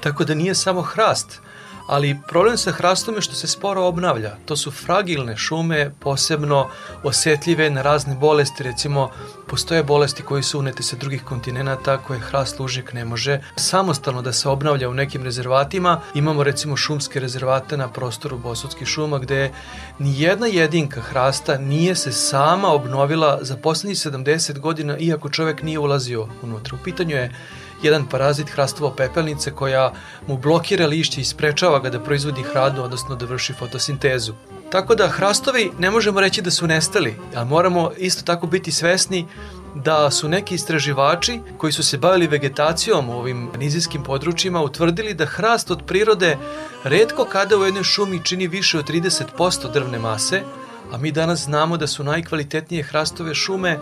Tako 0.00 0.24
da 0.24 0.34
nije 0.34 0.54
samo 0.54 0.82
hrast, 0.82 1.40
ali 1.88 2.18
problem 2.28 2.56
sa 2.58 2.72
hrastom 2.72 3.14
je 3.14 3.20
što 3.20 3.34
se 3.34 3.46
sporo 3.46 3.82
obnavlja. 3.82 4.36
To 4.44 4.56
su 4.56 4.70
fragilne 4.70 5.36
šume, 5.36 5.90
posebno 6.00 6.68
osetljive 7.02 7.70
na 7.70 7.82
razne 7.82 8.14
bolesti, 8.14 8.62
recimo 8.62 9.10
postoje 9.46 9.82
bolesti 9.82 10.22
koji 10.22 10.42
su 10.42 10.58
unete 10.58 10.82
sa 10.82 10.96
drugih 10.96 11.24
kontinenta 11.24 11.98
koje 11.98 12.20
hrast 12.20 12.60
lužnjak 12.60 12.92
ne 12.92 13.04
može 13.04 13.40
samostalno 13.56 14.22
da 14.22 14.32
se 14.32 14.48
obnavlja 14.48 14.88
u 14.88 14.94
nekim 14.94 15.24
rezervatima. 15.24 16.00
Imamo 16.14 16.42
recimo 16.42 16.76
šumske 16.76 17.20
rezervate 17.20 17.76
na 17.76 17.88
prostoru 17.88 18.38
Bosutskih 18.38 18.88
šuma 18.88 19.18
gde 19.18 19.50
ni 19.98 20.22
jedna 20.22 20.46
jedinka 20.46 21.00
hrasta 21.00 21.58
nije 21.58 21.94
se 21.94 22.12
sama 22.12 22.72
obnovila 22.72 23.38
za 23.42 23.56
poslednjih 23.56 23.98
70 23.98 24.58
godina 24.58 24.98
iako 24.98 25.28
čovek 25.28 25.62
nije 25.62 25.78
ulazio 25.78 26.28
unutra. 26.42 26.76
U 26.80 26.84
pitanju 26.84 27.16
je 27.16 27.32
jedan 27.82 28.06
parazit 28.06 28.50
hrastovo 28.50 28.90
pepelnice 28.90 29.50
koja 29.50 29.92
mu 30.26 30.38
blokira 30.38 30.86
lišće 30.86 31.20
i 31.20 31.24
sprečava 31.24 31.78
ga 31.78 31.90
da 31.90 32.00
proizvodi 32.00 32.42
hranu, 32.42 32.82
odnosno 32.82 33.16
da 33.16 33.26
vrši 33.26 33.52
fotosintezu. 33.52 34.32
Tako 34.70 34.94
da 34.94 35.08
hrastovi 35.08 35.70
ne 35.78 35.90
možemo 35.90 36.20
reći 36.20 36.42
da 36.42 36.50
su 36.50 36.66
nestali, 36.66 37.16
a 37.34 37.44
moramo 37.44 37.90
isto 37.96 38.22
tako 38.22 38.46
biti 38.46 38.72
svesni 38.72 39.26
da 39.74 40.10
su 40.10 40.28
neki 40.28 40.54
istraživači 40.54 41.40
koji 41.58 41.72
su 41.72 41.82
se 41.82 41.98
bavili 41.98 42.26
vegetacijom 42.26 43.10
u 43.10 43.18
ovim 43.18 43.50
nizijskim 43.58 44.02
područjima 44.02 44.60
utvrdili 44.60 45.14
da 45.14 45.26
hrast 45.26 45.70
od 45.70 45.82
prirode 45.86 46.36
redko 46.84 47.24
kada 47.24 47.56
u 47.56 47.64
jednoj 47.64 47.84
šumi 47.84 48.24
čini 48.24 48.48
više 48.48 48.78
od 48.78 48.88
30% 48.88 49.72
drvne 49.72 49.98
mase, 49.98 50.42
a 50.92 50.98
mi 50.98 51.12
danas 51.12 51.44
znamo 51.44 51.76
da 51.76 51.86
su 51.86 52.04
najkvalitetnije 52.04 52.82
hrastove 52.82 53.34
šume 53.34 53.78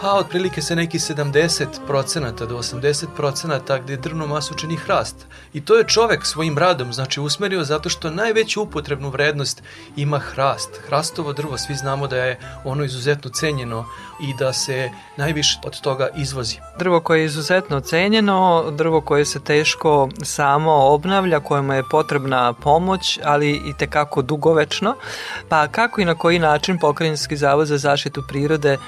pa 0.00 0.12
otprilike 0.12 0.62
se 0.62 0.76
neki 0.76 0.98
70% 0.98 2.46
do 2.46 2.58
80% 2.58 3.82
gde 3.82 3.96
drvnu 3.96 4.26
masu 4.26 4.54
čini 4.54 4.76
hrast. 4.76 5.16
I 5.52 5.60
to 5.60 5.76
je 5.76 5.88
čovek 5.88 6.26
svojim 6.26 6.58
radom 6.58 6.92
znači 6.92 7.20
usmerio 7.20 7.64
zato 7.64 7.88
što 7.88 8.10
najveću 8.10 8.62
upotrebnu 8.62 9.08
vrednost 9.08 9.62
ima 9.96 10.18
hrast. 10.18 10.70
Hrastovo 10.86 11.32
drvo, 11.32 11.58
svi 11.58 11.74
znamo 11.74 12.06
da 12.06 12.16
je 12.16 12.38
ono 12.64 12.84
izuzetno 12.84 13.30
cenjeno 13.30 13.86
i 14.22 14.34
da 14.38 14.52
se 14.52 14.90
najviše 15.16 15.58
od 15.64 15.80
toga 15.80 16.08
izvozi. 16.16 16.56
Drvo 16.78 17.00
koje 17.00 17.20
je 17.20 17.24
izuzetno 17.24 17.80
cenjeno, 17.80 18.70
drvo 18.70 19.00
koje 19.00 19.24
se 19.24 19.40
teško 19.40 20.08
samo 20.22 20.72
obnavlja, 20.72 21.40
kojemu 21.40 21.72
je 21.72 21.88
potrebna 21.90 22.52
pomoć, 22.52 23.18
ali 23.24 23.50
i 23.50 23.72
tekako 23.78 24.22
dugovečno. 24.22 24.94
Pa 25.48 25.68
kako 25.68 26.00
i 26.00 26.04
na 26.04 26.14
koji 26.14 26.38
način 26.38 26.78
Pokrajinski 26.78 27.36
zavod 27.36 27.66
za 27.66 27.78
zaštitu 27.78 28.22
prirode 28.28 28.78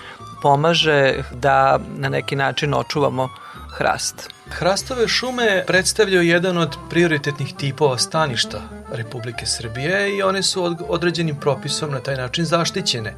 pomaže 0.42 1.22
da 1.32 1.78
na 1.96 2.08
neki 2.08 2.36
način 2.36 2.74
očuvamo 2.74 3.28
hrast. 3.76 4.30
Hrastove 4.50 5.08
šume 5.08 5.64
predstavljaju 5.66 6.22
jedan 6.22 6.58
od 6.58 6.76
prioritetnih 6.90 7.54
tipova 7.58 7.98
staništa 7.98 8.62
Republike 8.92 9.46
Srbije 9.46 10.16
i 10.16 10.22
one 10.22 10.42
su 10.42 10.76
određenim 10.88 11.36
propisom 11.36 11.90
na 11.90 12.00
taj 12.00 12.16
način 12.16 12.44
zaštićene. 12.44 13.14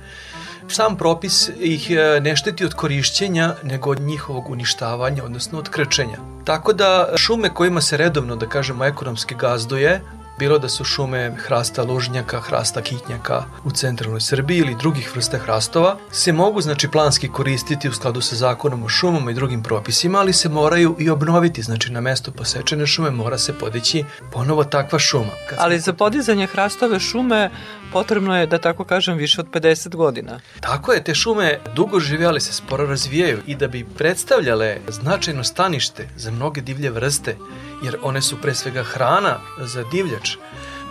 Sam 0.69 0.97
propis 0.97 1.51
ih 1.61 1.91
e, 1.91 2.21
ne 2.21 2.37
šteti 2.37 2.65
od 2.65 2.75
korišćenja, 2.75 3.55
nego 3.63 3.91
od 3.91 4.01
njihovog 4.01 4.51
uništavanja, 4.51 5.25
odnosno 5.25 5.59
od 5.59 5.69
krčenja. 5.69 6.19
Tako 6.45 6.73
da 6.73 7.09
šume 7.17 7.55
kojima 7.55 7.81
se 7.81 7.97
redovno, 7.97 8.37
da 8.37 8.47
kažemo, 8.47 8.85
ekonomski 8.85 9.35
gazduje, 9.35 10.01
bilo 10.39 10.59
da 10.59 10.69
su 10.69 10.85
šume 10.85 11.33
hrasta 11.37 11.83
lužnjaka, 11.83 12.41
hrasta 12.41 12.83
kitnjaka 12.83 13.45
u 13.65 13.71
centralnoj 13.71 14.21
Srbiji 14.21 14.59
ili 14.59 14.77
drugih 14.79 15.17
vrsta 15.17 15.39
hrastova, 15.39 15.97
se 16.11 16.33
mogu 16.33 16.61
znači 16.61 16.89
planski 16.89 17.29
koristiti 17.29 17.89
u 17.89 17.93
skladu 17.93 18.21
sa 18.21 18.37
zakonom 18.37 18.83
o 18.83 18.89
šumama 18.89 19.31
i 19.31 19.35
drugim 19.35 19.63
propisima, 19.63 20.19
ali 20.19 20.33
se 20.33 20.49
moraju 20.49 20.97
i 20.99 21.11
obnoviti, 21.11 21.63
znači 21.63 21.93
na 21.93 22.01
mesto 22.01 22.31
posečene 22.31 22.87
šume 22.87 23.11
mora 23.11 23.39
se 23.39 23.53
podići 23.53 24.05
ponovo 24.33 24.65
takva 24.65 24.99
šuma. 24.99 25.33
Kad 25.49 25.59
ali 25.61 25.81
za 25.81 25.93
podizanje 25.93 26.47
hrastove 26.47 27.01
šume 27.01 27.51
potrebno 27.93 28.39
je, 28.39 28.47
da 28.47 28.59
tako 28.59 28.85
kažem, 28.85 29.17
više 29.17 29.41
od 29.41 29.51
50 29.51 29.97
godina. 29.97 30.41
Tako 30.61 30.93
je, 30.93 31.05
te 31.05 31.15
šume 31.15 31.59
dugo 31.75 32.01
žive, 32.01 32.27
ali 32.27 32.41
se 32.41 32.53
sporo 32.53 32.87
razvijaju 32.87 33.39
i 33.47 33.55
da 33.55 33.69
bi 33.69 33.87
predstavljale 33.99 34.79
značajno 34.89 35.45
stanište 35.45 36.09
za 36.17 36.31
mnoge 36.31 36.61
divlje 36.61 36.91
vrste, 36.91 37.37
jer 37.83 37.97
one 38.03 38.23
su 38.23 38.37
pre 38.41 38.55
svega 38.55 38.83
hrana 38.83 39.41
za 39.59 39.85
divljač, 39.93 40.37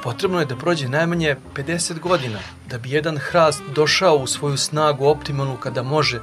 potrebno 0.03 0.39
je 0.39 0.45
da 0.45 0.55
prođe 0.55 0.87
najmanje 0.87 1.35
50 1.55 1.99
godina 1.99 2.39
da 2.69 2.77
bi 2.77 2.91
jedan 2.91 3.17
hrast 3.17 3.61
došao 3.75 4.15
u 4.15 4.27
svoju 4.27 4.57
snagu 4.57 5.05
optimalnu 5.05 5.57
kada 5.57 5.83
može 5.83 6.19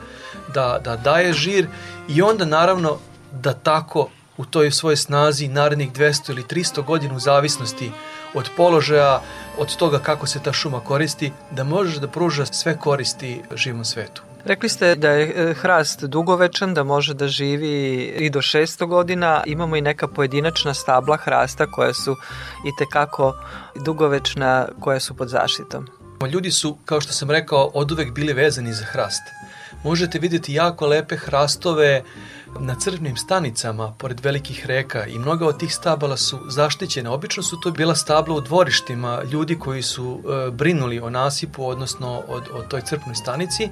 da, 0.55 0.81
da 0.85 0.97
daje 0.97 1.33
žir 1.33 1.67
i 2.09 2.23
onda 2.23 2.45
naravno 2.45 2.99
da 3.33 3.53
tako 3.53 4.09
u 4.37 4.45
toj 4.45 4.71
svojoj 4.71 4.97
snazi 4.97 5.49
narednih 5.49 5.93
200 5.93 6.31
ili 6.31 6.43
300 6.43 6.85
godina 6.85 7.15
u 7.15 7.21
zavisnosti 7.21 7.91
od 8.35 8.51
položaja, 8.57 9.21
od 9.59 9.77
toga 9.77 9.99
kako 9.99 10.27
se 10.27 10.43
ta 10.43 10.53
šuma 10.53 10.81
koristi, 10.81 11.33
da 11.51 11.65
možeš 11.65 11.97
da 11.97 12.09
pruža 12.09 12.47
sve 12.47 12.79
koristi 12.79 13.43
živom 13.55 13.85
svetu. 13.85 14.23
Rekli 14.45 14.69
ste 14.69 14.95
da 14.95 15.11
je 15.11 15.51
e, 15.51 15.55
hrast 15.55 16.05
dugovečan, 16.05 16.75
da 16.75 16.83
može 16.85 17.15
da 17.15 17.29
živi 17.29 18.03
i 18.19 18.31
do 18.31 18.39
600 18.39 18.87
godina. 18.87 19.43
Imamo 19.47 19.77
i 19.77 19.81
neka 19.81 20.09
pojedinačna 20.09 20.75
stabla 20.75 21.17
hrasta 21.17 21.67
koja 21.67 21.95
su 21.95 22.17
i 22.67 22.71
tekako 22.79 23.35
dugovečna, 23.85 24.69
koja 24.81 25.01
su 25.01 25.17
pod 25.17 25.29
zaštitom. 25.29 25.87
Ljudi 26.33 26.51
su, 26.51 26.77
kao 26.85 27.01
što 27.01 27.13
sam 27.13 27.31
rekao, 27.31 27.71
od 27.75 27.93
uvek 27.93 28.13
bili 28.13 28.33
vezani 28.33 28.73
za 28.73 28.85
hrast. 28.85 29.23
Možete 29.85 30.19
vidjeti 30.19 30.55
jako 30.55 30.87
lepe 30.87 31.17
hrastove 31.17 32.03
na 32.61 32.75
crvnim 32.75 33.17
stanicama 33.17 33.95
pored 33.99 34.21
velikih 34.21 34.67
reka 34.67 35.07
i 35.07 35.19
mnoga 35.19 35.47
od 35.47 35.59
tih 35.59 35.75
stabala 35.75 36.17
su 36.17 36.41
zaštićene. 36.49 37.11
Obično 37.11 37.43
su 37.43 37.61
to 37.61 37.71
bila 37.71 37.95
stabla 37.95 38.35
u 38.35 38.41
dvorištima 38.41 39.23
ljudi 39.33 39.59
koji 39.59 39.83
su 39.83 40.21
e, 40.21 40.51
brinuli 40.51 41.01
o 41.01 41.11
nasipu, 41.11 41.67
odnosno 41.67 42.23
o, 42.29 42.37
o 42.53 42.63
toj 42.63 42.81
crpnoj 42.81 43.15
stanici. 43.15 43.69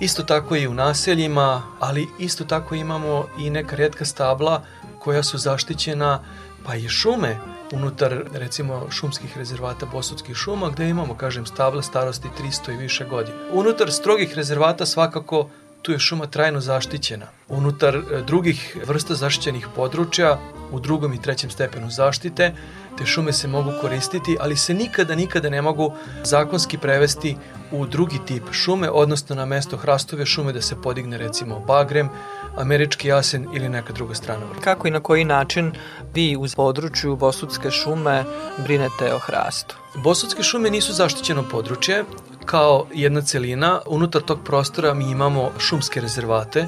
Isto 0.00 0.22
tako 0.22 0.56
i 0.56 0.66
u 0.66 0.74
naseljima, 0.74 1.62
ali 1.80 2.08
isto 2.18 2.44
tako 2.44 2.74
imamo 2.74 3.26
i 3.38 3.50
neka 3.50 3.76
redka 3.76 4.04
stabla 4.04 4.62
koja 4.98 5.22
su 5.22 5.38
zaštićena 5.38 6.20
pa 6.66 6.74
i 6.74 6.88
šume 6.88 7.36
unutar 7.72 8.24
recimo 8.32 8.86
šumskih 8.90 9.38
rezervata 9.38 9.86
Bosutskih 9.86 10.36
šuma 10.36 10.70
gde 10.70 10.88
imamo, 10.88 11.14
kažem, 11.14 11.46
stabla 11.46 11.82
starosti 11.82 12.28
300 12.42 12.74
i 12.74 12.76
više 12.76 13.04
godina. 13.04 13.36
Unutar 13.52 13.92
strogih 13.92 14.34
rezervata 14.34 14.86
svakako 14.86 15.48
tu 15.88 15.92
je 15.92 15.98
šuma 15.98 16.26
trajno 16.26 16.60
zaštićena. 16.60 17.26
Unutar 17.48 17.96
e, 17.96 18.22
drugih 18.26 18.76
vrsta 18.86 19.14
zaštićenih 19.14 19.68
područja, 19.76 20.38
u 20.72 20.80
drugom 20.80 21.12
i 21.12 21.22
trećem 21.22 21.50
stepenu 21.50 21.90
zaštite, 21.90 22.52
te 22.98 23.06
šume 23.06 23.32
se 23.32 23.48
mogu 23.48 23.72
koristiti, 23.80 24.36
ali 24.40 24.56
se 24.56 24.74
nikada, 24.74 25.14
nikada 25.14 25.50
ne 25.50 25.62
mogu 25.62 25.92
zakonski 26.24 26.78
prevesti 26.78 27.36
u 27.72 27.86
drugi 27.86 28.18
tip 28.26 28.52
šume, 28.52 28.90
odnosno 28.90 29.36
na 29.36 29.46
mesto 29.46 29.76
hrastove 29.76 30.26
šume 30.26 30.52
da 30.52 30.60
se 30.62 30.76
podigne 30.82 31.18
recimo 31.18 31.60
bagrem, 31.60 32.08
američki 32.56 33.08
jasen 33.08 33.48
ili 33.54 33.68
neka 33.68 33.92
druga 33.92 34.14
strana. 34.14 34.46
Kako 34.64 34.88
i 34.88 34.90
na 34.90 35.00
koji 35.00 35.24
način 35.24 35.72
vi 36.14 36.36
u 36.36 36.46
području 36.56 37.16
Bosutske 37.16 37.70
šume 37.70 38.24
brinete 38.58 39.14
o 39.14 39.18
hrastu? 39.18 39.76
Bosutske 39.94 40.42
šume 40.42 40.70
nisu 40.70 40.92
zaštićeno 40.92 41.44
područje, 41.50 42.04
kao 42.50 42.86
jedna 42.94 43.20
celina. 43.20 43.80
Unutar 43.86 44.22
tog 44.22 44.38
prostora 44.44 44.94
mi 44.94 45.10
imamo 45.10 45.50
šumske 45.58 46.00
rezervate 46.00 46.66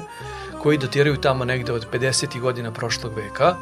koji 0.61 0.77
datiraju 0.77 1.17
tamo 1.17 1.45
negde 1.45 1.73
od 1.73 1.87
50. 1.91 2.39
godina 2.39 2.71
prošlog 2.71 3.13
veka. 3.15 3.55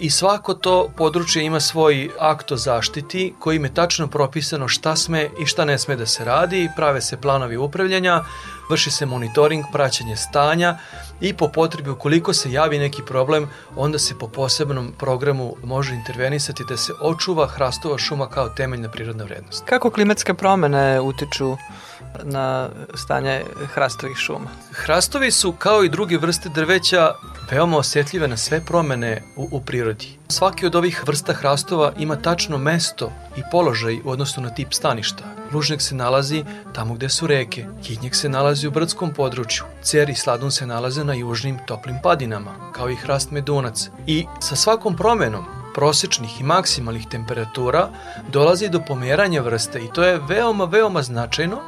i 0.00 0.10
svako 0.10 0.54
to 0.54 0.90
područje 0.96 1.44
ima 1.44 1.60
svoj 1.60 2.10
akt 2.18 2.52
o 2.52 2.56
zaštiti 2.56 3.34
kojim 3.38 3.64
je 3.64 3.74
tačno 3.74 4.06
propisano 4.06 4.68
šta 4.68 4.96
sme 4.96 5.28
i 5.40 5.46
šta 5.46 5.64
ne 5.64 5.78
sme 5.78 5.96
da 5.96 6.06
se 6.06 6.24
radi, 6.24 6.70
prave 6.76 7.00
se 7.00 7.20
planovi 7.20 7.56
upravljanja, 7.56 8.24
vrši 8.70 8.90
se 8.90 9.06
monitoring, 9.06 9.64
praćenje 9.72 10.16
stanja 10.16 10.78
i 11.20 11.34
po 11.34 11.48
potrebi 11.48 11.90
ukoliko 11.90 12.32
se 12.32 12.52
javi 12.52 12.78
neki 12.78 13.02
problem, 13.06 13.48
onda 13.76 13.98
se 13.98 14.18
po 14.18 14.28
posebnom 14.28 14.92
programu 14.98 15.56
može 15.64 15.94
intervenisati 15.94 16.64
da 16.68 16.76
se 16.76 16.92
očuva 17.00 17.46
hrastova 17.46 17.98
šuma 17.98 18.26
kao 18.28 18.48
temeljna 18.48 18.88
prirodna 18.88 19.24
vrednost. 19.24 19.64
Kako 19.64 19.90
klimatske 19.90 20.34
promene 20.34 21.00
utiču 21.00 21.56
na 22.24 22.68
stanje 22.94 23.44
hrastovih 23.74 24.16
šuma? 24.16 24.48
Hrastovi 24.72 25.30
su 25.30 25.52
kao 25.52 25.84
i 25.84 25.88
druge 25.88 26.18
vrste 26.18 26.48
drveća 26.48 27.14
veoma 27.50 27.76
osetljive 27.76 28.28
na 28.28 28.36
sve 28.36 28.60
promene 28.64 29.22
u, 29.36 29.48
u 29.50 29.60
prirodi. 29.60 30.18
Svaki 30.28 30.66
od 30.66 30.74
ovih 30.74 31.02
vrsta 31.06 31.32
hrastova 31.32 31.92
ima 31.98 32.16
tačno 32.16 32.58
mesto 32.58 33.12
i 33.36 33.40
položaj 33.50 34.00
u 34.04 34.10
odnosu 34.10 34.40
na 34.40 34.54
tip 34.54 34.72
staništa. 34.72 35.24
Lužnjak 35.52 35.82
se 35.82 35.94
nalazi 35.94 36.44
tamo 36.72 36.94
gde 36.94 37.08
su 37.08 37.26
reke, 37.26 37.66
kitnjak 37.82 38.14
se 38.14 38.28
nalazi 38.28 38.68
u 38.68 38.70
brdskom 38.70 39.14
području, 39.14 39.64
cer 39.82 40.10
i 40.10 40.14
sladun 40.14 40.50
se 40.50 40.66
nalaze 40.66 41.04
na 41.04 41.14
južnim 41.14 41.58
toplim 41.66 41.96
padinama, 42.02 42.72
kao 42.72 42.90
i 42.90 42.96
hrast 42.96 43.30
medunac. 43.30 43.88
I 44.06 44.26
sa 44.40 44.56
svakom 44.56 44.96
promenom 44.96 45.59
prosečnih 45.74 46.40
i 46.40 46.44
maksimalnih 46.44 47.06
temperatura 47.10 47.88
dolazi 48.28 48.68
do 48.68 48.80
pomeranja 48.80 49.42
vrste 49.42 49.78
i 49.78 49.88
to 49.94 50.04
je 50.04 50.20
veoma, 50.28 50.64
veoma 50.64 51.02
značajno 51.02 51.58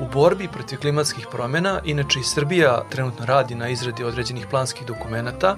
u 0.00 0.08
borbi 0.12 0.48
protiv 0.48 0.80
klimatskih 0.80 1.26
promjena. 1.32 1.80
Inače 1.84 2.20
i 2.20 2.24
Srbija 2.24 2.82
trenutno 2.90 3.26
radi 3.26 3.54
na 3.54 3.68
izradi 3.68 4.04
određenih 4.04 4.46
planskih 4.50 4.86
dokumenta 4.86 5.56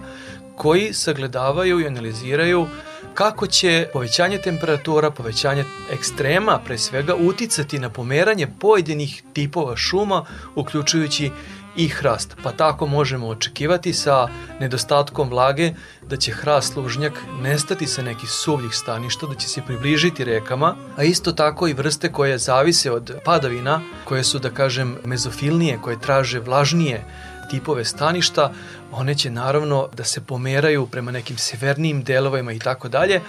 koji 0.57 0.93
sagledavaju 0.93 1.81
i 1.81 1.87
analiziraju 1.87 2.67
kako 3.15 3.47
će 3.47 3.89
povećanje 3.93 4.39
temperatura, 4.39 5.11
povećanje 5.11 5.65
ekstrema 5.93 6.61
pre 6.65 6.79
svega 6.79 7.15
uticati 7.15 7.79
na 7.79 7.91
pomeranje 7.91 8.47
pojedinih 8.61 9.23
tipova 9.33 9.77
šuma, 9.77 10.25
uključujući 10.55 11.31
i 11.79 11.89
hrast. 11.89 12.37
Pa 12.43 12.53
tako 12.53 12.87
možemo 12.87 13.29
očekivati 13.29 13.93
sa 13.93 14.29
nedostatkom 14.61 15.29
vlage 15.29 15.73
da 16.03 16.17
će 16.17 16.33
hrast 16.33 16.77
lužnjak 16.77 17.13
nestati 17.43 17.87
sa 17.87 18.03
nekih 18.03 18.31
suvljih 18.31 18.75
staništa, 18.75 19.27
da 19.27 19.35
će 19.35 19.49
se 19.49 19.63
približiti 19.67 20.25
rekama, 20.25 20.75
a 20.97 21.05
isto 21.05 21.33
tako 21.33 21.69
i 21.69 21.73
vrste 21.73 22.13
koje 22.13 22.39
zavise 22.39 22.91
od 22.91 23.15
padavina, 23.25 23.81
koje 24.05 24.25
su 24.25 24.39
da 24.39 24.51
kažem 24.51 24.97
mezofilnije, 25.05 25.79
koje 25.83 26.01
traže 26.01 26.41
vlažnije 26.41 27.05
tipove 27.51 27.85
staništa, 27.85 28.53
one 28.93 29.15
će 29.15 29.31
naravno 29.31 29.89
da 29.97 30.05
se 30.05 30.21
pomeraju 30.21 30.87
prema 30.87 31.11
nekim 31.11 31.39
severnijim 31.39 32.03
delovima 32.03 32.53
i 32.53 32.59
tako 32.59 32.89
dalje 32.89 33.21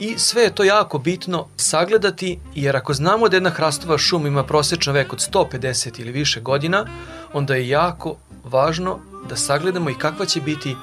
i 0.00 0.18
sve 0.18 0.42
je 0.42 0.54
to 0.54 0.64
jako 0.64 0.98
bitno 0.98 1.46
sagledati 1.56 2.38
jer 2.54 2.76
ako 2.76 2.94
znamo 2.94 3.28
da 3.28 3.36
jedna 3.36 3.50
hrastova 3.50 3.98
šuma 3.98 4.28
ima 4.28 4.44
prosečan 4.44 4.94
vek 4.94 5.12
od 5.12 5.28
150 5.32 6.00
ili 6.00 6.12
više 6.12 6.40
godina, 6.40 6.86
onda 7.34 7.54
je 7.54 7.68
jako 7.68 8.16
važno 8.44 8.98
da 9.28 9.36
sagledamo 9.36 9.90
i 9.90 9.94
kakva 9.94 10.26
će 10.26 10.40
biti 10.40 10.76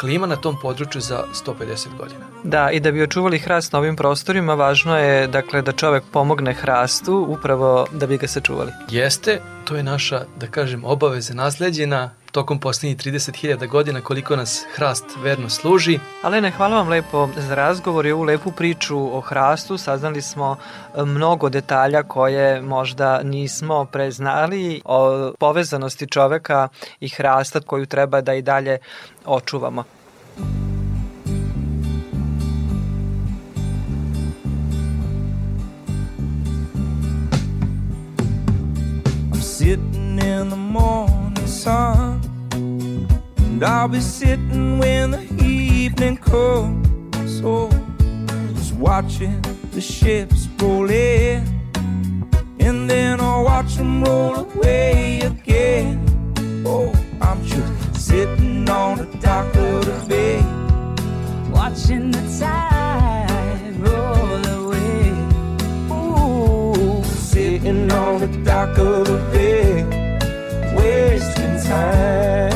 klima 0.00 0.26
na 0.26 0.36
tom 0.36 0.56
području 0.62 1.00
za 1.00 1.24
150 1.46 1.86
godina. 1.98 2.20
Da, 2.44 2.70
i 2.70 2.80
da 2.80 2.92
bi 2.92 3.02
očuvali 3.02 3.38
hrast 3.38 3.72
na 3.72 3.78
ovim 3.78 3.96
prostorima, 3.96 4.54
važno 4.54 4.98
je 4.98 5.26
dakle 5.26 5.62
da 5.62 5.72
čovek 5.72 6.04
pomogne 6.12 6.52
hrastu 6.52 7.26
upravo 7.28 7.86
da 7.92 8.06
bi 8.06 8.16
ga 8.16 8.28
sačuvali. 8.28 8.72
Jeste, 8.90 9.40
to 9.64 9.76
je 9.76 9.82
naša, 9.82 10.24
da 10.36 10.46
kažem, 10.46 10.84
obaveza 10.84 11.34
nasleđena 11.34 12.10
tokom 12.34 12.58
poslednjih 12.58 12.96
30.000 12.96 13.68
godina 13.68 14.00
koliko 14.00 14.36
nas 14.36 14.64
hrast 14.74 15.04
verno 15.22 15.48
služi. 15.48 15.98
Alene, 16.22 16.50
hvala 16.50 16.76
vam 16.76 16.88
lepo 16.88 17.28
za 17.36 17.54
razgovor 17.54 18.06
i 18.06 18.12
ovu 18.12 18.22
lepu 18.22 18.52
priču 18.52 19.16
o 19.16 19.20
hrastu. 19.20 19.78
Saznali 19.78 20.22
smo 20.22 20.56
e, 20.56 21.04
mnogo 21.04 21.48
detalja 21.48 22.02
koje 22.02 22.62
možda 22.62 23.22
nismo 23.22 23.84
preznali 23.84 24.80
o 24.84 25.32
povezanosti 25.38 26.06
čoveka 26.06 26.68
i 27.00 27.08
hrasta 27.08 27.60
koju 27.60 27.86
treba 27.86 28.20
da 28.20 28.34
i 28.34 28.42
dalje 28.42 28.78
očuvamo. 29.24 29.84
sitting 39.40 40.18
in 40.18 40.50
the 40.50 40.56
morning 40.56 41.23
sun. 41.54 42.20
And 43.38 43.62
I'll 43.62 43.88
be 43.88 44.00
sitting 44.00 44.78
when 44.78 45.12
the 45.12 45.24
evening 45.42 46.16
comes. 46.16 47.40
So 47.40 47.70
just 48.54 48.74
watching 48.74 49.40
the 49.70 49.80
ships 49.80 50.48
roll 50.58 50.90
in. 50.90 51.46
And 52.58 52.90
then 52.90 53.20
I'll 53.20 53.44
watch 53.44 53.76
them 53.76 54.02
roll 54.02 54.34
away 54.36 55.20
again. 55.20 55.94
Oh, 56.66 56.92
I'm 57.20 57.44
just 57.44 57.94
sitting 57.94 58.68
on 58.68 58.98
the 58.98 59.06
dock 59.18 59.54
of 59.54 59.84
the 59.84 60.06
bay. 60.08 60.40
Watching 61.52 62.10
the 62.10 62.22
tide 62.40 63.76
roll 63.78 64.44
away. 64.58 65.12
Ooh, 65.92 67.04
sitting 67.04 67.90
on 67.92 68.20
the 68.20 68.28
dock 68.42 68.76
of 68.78 69.06
the 69.06 69.18
bay, 69.32 70.03
time. 71.74 72.52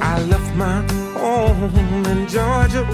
I 0.00 0.14
left 0.32 0.54
my 0.56 0.78
home 1.18 2.06
in 2.12 2.20
Georgia, 2.28 2.84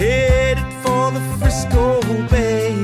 headed 0.00 0.70
for 0.82 1.04
the 1.16 1.22
Frisco 1.38 1.84
Bay, 2.32 2.74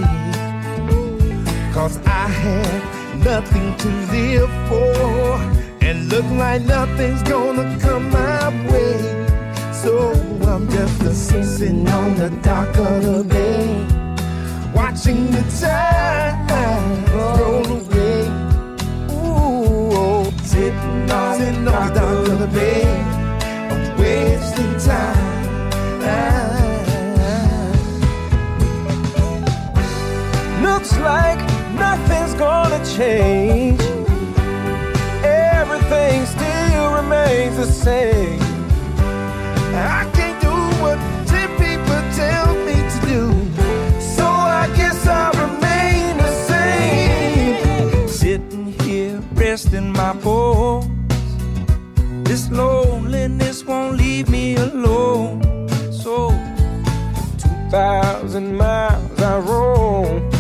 cause 1.73 1.97
I 2.23 2.27
had 2.43 2.83
nothing 3.31 3.69
to 3.83 3.89
live 4.15 4.53
for. 4.69 5.41
And 5.87 6.09
look 6.09 6.29
like 6.43 6.63
nothing's 6.63 7.23
gonna 7.23 7.67
come 7.81 8.11
my 8.11 8.49
way. 8.71 8.97
So 9.83 9.93
I'm 10.51 10.65
just 10.69 11.03
a 11.03 11.13
sitting 11.15 11.89
on 11.89 12.15
the 12.15 12.31
dock 12.47 12.77
of 12.79 13.03
the 13.03 13.25
bay, 13.25 13.67
watching 14.75 15.31
the 15.31 15.43
tide 15.61 16.43
roll 17.13 17.72
sitting 20.53 21.11
on, 21.11 21.39
sitting 21.39 21.67
on 21.69 21.89
the 21.89 21.95
dock 21.95 22.29
of 22.29 22.39
the 22.39 22.47
bay, 22.49 22.85
I'm 23.73 23.99
wasting 23.99 24.77
time. 24.79 25.33
Looks 30.63 30.93
like 30.99 31.41
nothing's 31.75 32.35
gonna 32.35 32.85
change. 32.85 33.81
Everything 35.25 36.27
still 36.27 36.87
remains 37.01 37.57
the 37.57 37.67
same. 37.67 38.41
I 39.75 40.05
here 49.53 49.59
resting 49.59 49.93
my 49.93 50.15
bones. 50.15 50.89
This 52.29 52.51
loneliness 52.51 53.65
won't 53.65 53.99
leave 53.99 54.29
me 54.31 54.57
alone. 54.57 55.69
So, 55.93 56.31
2,000 57.71 58.57
miles 58.57 59.21
I 59.21 59.39
roam 59.41 60.31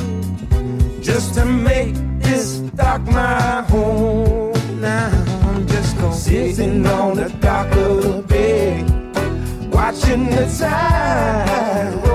just 1.02 1.34
to 1.34 1.44
make 1.44 1.94
this 2.20 2.60
dock 2.76 3.02
my 3.02 3.62
home. 3.72 4.80
Now 4.80 5.10
I'm 5.48 5.66
just 5.66 5.98
gonna 5.98 6.14
sitting 6.14 6.86
on 6.86 7.16
the 7.16 7.28
dock 7.40 7.70
of 7.76 8.02
the 8.02 8.22
bay, 8.22 8.82
watching 9.70 10.30
the 10.30 10.46
tide 10.58 12.11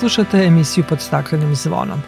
slušate 0.00 0.44
emisiju 0.44 0.84
pod 0.88 1.00
staklenim 1.00 1.54
zvonom. 1.54 2.02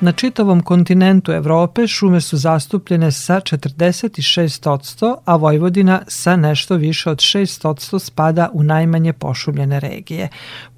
Na 0.00 0.12
čitavom 0.12 0.62
kontinentu 0.62 1.32
Evrope 1.32 1.86
šume 1.86 2.20
su 2.20 2.36
zastupljene 2.36 3.12
sa 3.12 3.40
46%, 3.40 5.16
a 5.24 5.36
Vojvodina 5.36 6.02
sa 6.08 6.36
nešto 6.36 6.74
više 6.74 7.10
od 7.10 7.18
6% 7.18 7.98
spada 7.98 8.50
u 8.52 8.62
najmanje 8.62 9.12
pošumljene 9.12 9.80
regije. 9.80 10.28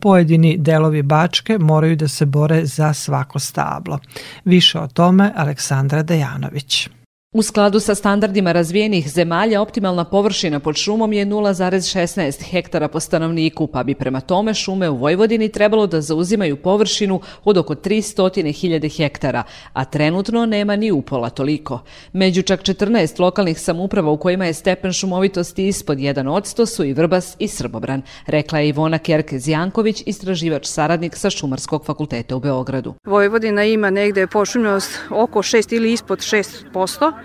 Pojedini 0.01 0.57
delovi 0.59 1.03
Bačke 1.03 1.59
moraju 1.59 1.97
da 1.97 2.09
se 2.09 2.27
bore 2.27 2.67
za 2.67 2.93
svako 2.93 3.39
stablo. 3.39 3.99
Više 4.45 4.81
o 4.81 4.89
tome 4.89 5.33
Aleksandra 5.37 6.03
Dejanović. 6.03 6.89
U 7.33 7.43
skladu 7.43 7.81
sa 7.81 7.95
standardima 7.95 8.53
razvijenih 8.53 9.11
zemalja, 9.11 9.63
optimalna 9.63 10.05
površina 10.05 10.61
pod 10.61 10.77
šumom 10.77 11.13
je 11.13 11.27
0,16 11.27 12.43
hektara 12.51 12.89
po 12.89 13.01
stanovniku, 13.01 13.67
pa 13.67 13.83
bi 13.83 13.95
prema 13.95 14.21
tome 14.21 14.55
šume 14.55 14.89
u 14.91 14.97
Vojvodini 14.97 15.49
trebalo 15.49 15.87
da 15.87 16.01
zauzimaju 16.01 16.57
površinu 16.57 17.21
od 17.45 17.59
oko 17.59 17.75
300.000 17.75 18.97
hektara, 18.97 19.43
a 19.73 19.85
trenutno 19.85 20.47
nema 20.47 20.77
ni 20.77 20.93
upola 20.93 21.31
toliko. 21.31 21.81
Među 22.13 22.43
čak 22.43 22.63
14 22.63 23.21
lokalnih 23.21 23.61
samuprava 23.61 24.11
u 24.11 24.17
kojima 24.17 24.47
je 24.47 24.55
stepen 24.55 24.93
šumovitosti 24.93 25.69
ispod 25.69 25.99
1% 25.99 26.67
su 26.67 26.85
i 26.85 26.93
Vrbas 26.93 27.37
i 27.39 27.49
Srbobran, 27.49 28.03
rekla 28.27 28.59
je 28.59 28.69
Ivona 28.69 28.99
Kerkez-Janković, 28.99 30.03
istraživač 30.07 30.67
saradnik 30.67 31.17
sa 31.17 31.31
Šumarskog 31.31 31.85
fakulteta 31.85 32.37
u 32.37 32.41
Beogradu. 32.41 32.95
Vojvodina 33.05 33.65
ima 33.65 33.91
negde 33.91 34.27
pošumljenost 34.27 34.99
oko 35.11 35.39
6 35.39 35.77
ili 35.77 35.93
ispod 35.93 36.19
6%, 36.19 37.19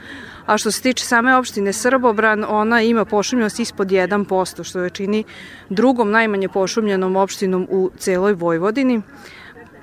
a 0.46 0.58
što 0.58 0.72
se 0.72 0.82
tiče 0.82 1.06
same 1.06 1.36
opštine 1.36 1.74
Srbobran, 1.74 2.46
ona 2.48 2.82
ima 2.82 3.06
pošumljenost 3.06 3.60
ispod 3.60 3.88
1%, 3.88 4.64
što 4.64 4.80
je 4.80 4.90
čini 4.90 5.24
drugom 5.70 6.12
najmanje 6.12 6.50
pošumljenom 6.50 7.16
opštinom 7.16 7.68
u 7.72 7.92
celoj 7.98 8.34
Vojvodini. 8.34 9.02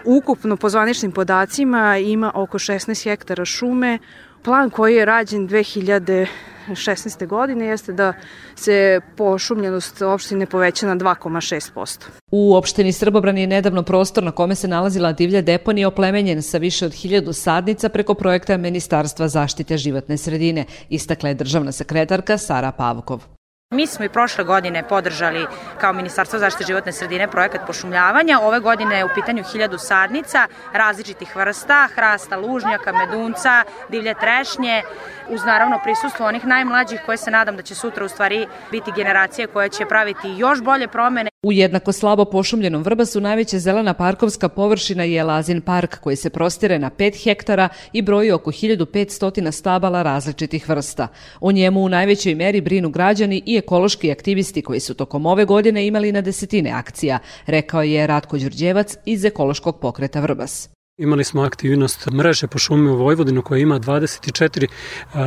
Ukupno 0.05 0.57
po 0.57 0.69
zvaničnim 0.69 1.13
podacima 1.13 1.99
ima 1.99 2.33
oko 2.35 2.59
16 2.59 3.05
hektara 3.05 3.45
šume. 3.45 3.99
Plan 4.43 4.71
koji 4.71 4.95
je 4.95 5.05
rađen 5.05 5.49
2000 5.49 6.27
2016. 6.69 7.27
godine 7.27 7.67
jeste 7.67 7.93
da 7.93 8.13
se 8.55 9.01
pošumljenost 9.17 10.03
opštine 10.03 10.47
poveća 10.47 10.87
na 10.87 10.97
2,6%. 10.97 12.05
U 12.31 12.55
opštini 12.55 12.93
Srbobran 12.93 13.39
je 13.39 13.47
nedavno 13.47 13.83
prostor 13.83 14.25
na 14.25 14.33
kome 14.33 14.55
se 14.55 14.69
nalazila 14.69 15.13
divlja 15.13 15.43
deponija 15.43 15.89
oplemenjen 15.89 16.43
sa 16.43 16.59
više 16.59 16.87
od 16.87 16.93
hiljadu 16.93 17.33
sadnica 17.33 17.89
preko 17.89 18.15
projekta 18.15 18.57
Ministarstva 18.57 19.29
zaštite 19.29 19.79
životne 19.79 20.17
sredine, 20.17 20.65
istakla 20.89 21.29
je 21.29 21.35
državna 21.35 21.73
sekretarka 21.73 22.39
Sara 22.39 22.73
Pavkov. 22.73 23.40
Mi 23.75 23.87
smo 23.87 24.05
i 24.05 24.09
prošle 24.09 24.45
godine 24.45 24.89
podržali 24.89 25.47
kao 25.81 25.93
Ministarstvo 25.93 26.39
zaštite 26.39 26.65
životne 26.65 26.93
sredine 26.93 27.31
projekat 27.31 27.67
pošumljavanja. 27.67 28.41
Ove 28.43 28.61
godine 28.61 28.99
je 28.99 29.05
u 29.05 29.09
pitanju 29.15 29.45
hiljadu 29.53 29.79
sadnica 29.79 30.47
različitih 30.73 31.37
vrsta, 31.37 31.89
hrasta, 31.95 32.37
lužnjaka, 32.37 32.93
medunca, 32.93 33.65
divlje 33.89 34.15
trešnje, 34.15 34.83
uz 35.29 35.45
naravno 35.45 35.81
prisustvo 35.83 36.27
onih 36.27 36.47
najmlađih 36.47 37.01
koje 37.07 37.17
se 37.17 37.31
nadam 37.31 37.57
da 37.57 37.63
će 37.63 37.75
sutra 37.75 38.05
u 38.05 38.09
stvari 38.09 38.47
biti 38.71 38.93
generacije 38.97 39.47
koje 39.47 39.69
će 39.69 39.87
praviti 39.87 40.35
još 40.37 40.63
bolje 40.63 40.89
promene. 40.89 41.30
U 41.47 41.53
jednako 41.53 41.93
slabo 41.93 42.25
pošumljenom 42.25 42.83
Vrbasu 42.83 43.21
najveća 43.21 43.59
zelena 43.59 43.95
parkovska 43.95 44.49
površina 44.49 45.05
je 45.05 45.25
Lazin 45.25 45.61
park 45.61 45.99
koji 46.01 46.17
se 46.17 46.31
prostire 46.31 46.79
na 46.79 46.91
5 46.91 47.25
hektara 47.25 47.69
i 47.93 48.03
broji 48.03 48.33
oko 48.33 48.51
1500 48.51 49.53
stabala 49.53 50.03
različitih 50.03 50.69
vrsta. 50.69 51.09
O 51.41 51.53
njemu 51.53 51.81
u 51.81 51.89
najvećoj 51.89 52.35
meri 52.35 52.61
brinu 52.61 52.91
građani 52.91 53.43
i 53.47 53.57
ekološki 53.57 54.13
aktivisti 54.13 54.63
koji 54.63 54.81
su 54.81 54.95
tokom 54.95 55.27
ove 55.27 55.45
godine 55.45 55.87
imali 55.87 56.13
na 56.13 56.21
desetine 56.21 56.71
akcija, 56.71 57.19
rekao 57.47 57.83
je 57.83 58.07
Ratko 58.07 58.39
Đurđevac 58.39 58.97
iz 59.05 59.25
ekološkog 59.25 59.81
pokreta 59.81 60.21
Vrbas. 60.21 60.80
Imali 61.01 61.25
smo 61.25 61.43
aktivnost 61.43 62.11
mreže 62.11 62.47
po 62.47 62.59
šumi 62.59 62.91
u 62.91 62.97
Vojvodinu 62.97 63.43
koja 63.43 63.59
ima 63.59 63.81
24 63.81 64.67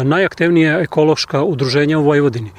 najaktivnija 0.03 0.79
ekološka 0.79 1.43
udruženja 1.43 1.99
u 1.99 2.03
Vojvodini. 2.03 2.51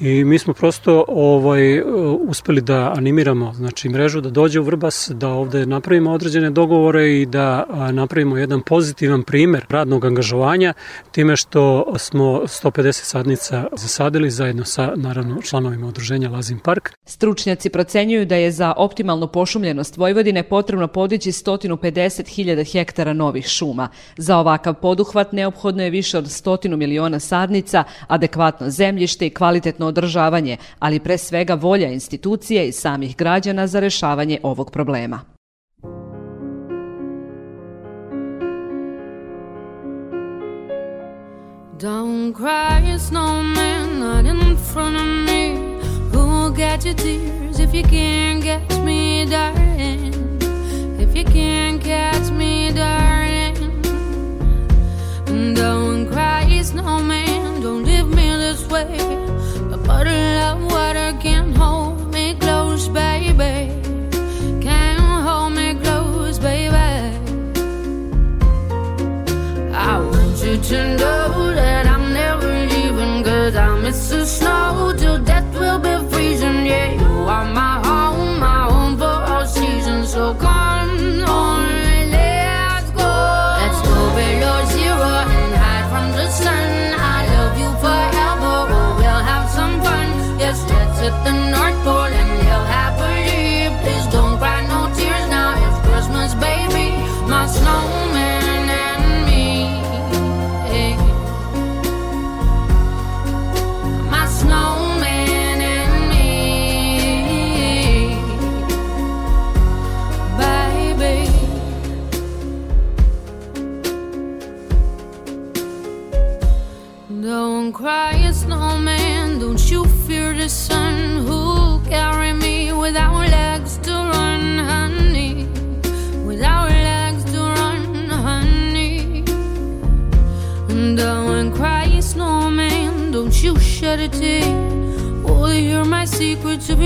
I 0.00 0.24
mi 0.24 0.38
smo 0.38 0.54
prosto 0.54 1.04
ovaj 1.08 1.82
uspeli 2.28 2.60
da 2.60 2.92
animiramo 2.96 3.52
znači 3.52 3.88
mrežu 3.88 4.20
da 4.20 4.30
dođe 4.30 4.60
u 4.60 4.62
Vrbas, 4.62 5.10
da 5.14 5.28
ovde 5.28 5.66
napravimo 5.66 6.12
određene 6.12 6.50
dogovore 6.50 7.20
i 7.20 7.26
da 7.26 7.64
napravimo 7.92 8.36
jedan 8.36 8.60
pozitivan 8.60 9.22
primer 9.22 9.66
radnog 9.68 10.04
angažovanja 10.04 10.74
time 11.12 11.36
što 11.36 11.94
smo 11.98 12.24
150 12.44 12.92
sadnica 12.92 13.66
zasadili 13.72 14.30
zajedno 14.30 14.64
sa 14.64 14.92
naravno 14.96 15.42
članovima 15.42 15.86
udruženja 15.86 16.30
Lazim 16.30 16.58
Park. 16.58 16.90
Stručnjaci 17.04 17.70
procenjuju 17.70 18.26
da 18.26 18.36
je 18.36 18.52
za 18.52 18.72
optimalnu 18.76 19.26
pošumljenost 19.26 19.96
Vojvodine 19.96 20.42
potrebno 20.42 20.88
podići 20.88 21.32
150.000 21.32 22.59
hiljada 22.64 22.80
hektara 22.80 23.12
novih 23.12 23.46
šuma. 23.46 23.88
Za 24.16 24.38
ovakav 24.38 24.74
poduhvat 24.74 25.32
neophodno 25.32 25.82
je 25.82 25.90
više 25.90 26.18
od 26.18 26.30
stotinu 26.30 26.76
miliona 26.76 27.20
sadnica, 27.20 27.84
adekvatno 28.08 28.70
zemljište 28.70 29.26
i 29.26 29.30
kvalitetno 29.30 29.86
održavanje, 29.86 30.56
ali 30.78 31.00
pre 31.00 31.18
svega 31.18 31.54
volja 31.54 31.88
institucije 31.88 32.68
i 32.68 32.72
samih 32.72 33.16
građana 33.16 33.66
za 33.66 33.80
rešavanje 33.80 34.38
ovog 34.42 34.70
problema. 34.70 35.20
Don't 41.80 42.34
cry, 42.34 42.98
snowman, 42.98 43.98
not 43.98 44.26
in 44.26 44.56
front 44.72 44.96
of 44.96 45.06
me. 45.26 45.56
Who'll 46.12 46.50
get 46.50 46.84
your 46.84 46.94
tears 46.94 47.58
if 47.58 47.72
you 47.72 47.84
can't 47.84 48.44
catch 48.44 48.84
me, 48.84 49.24
darling? 49.24 50.29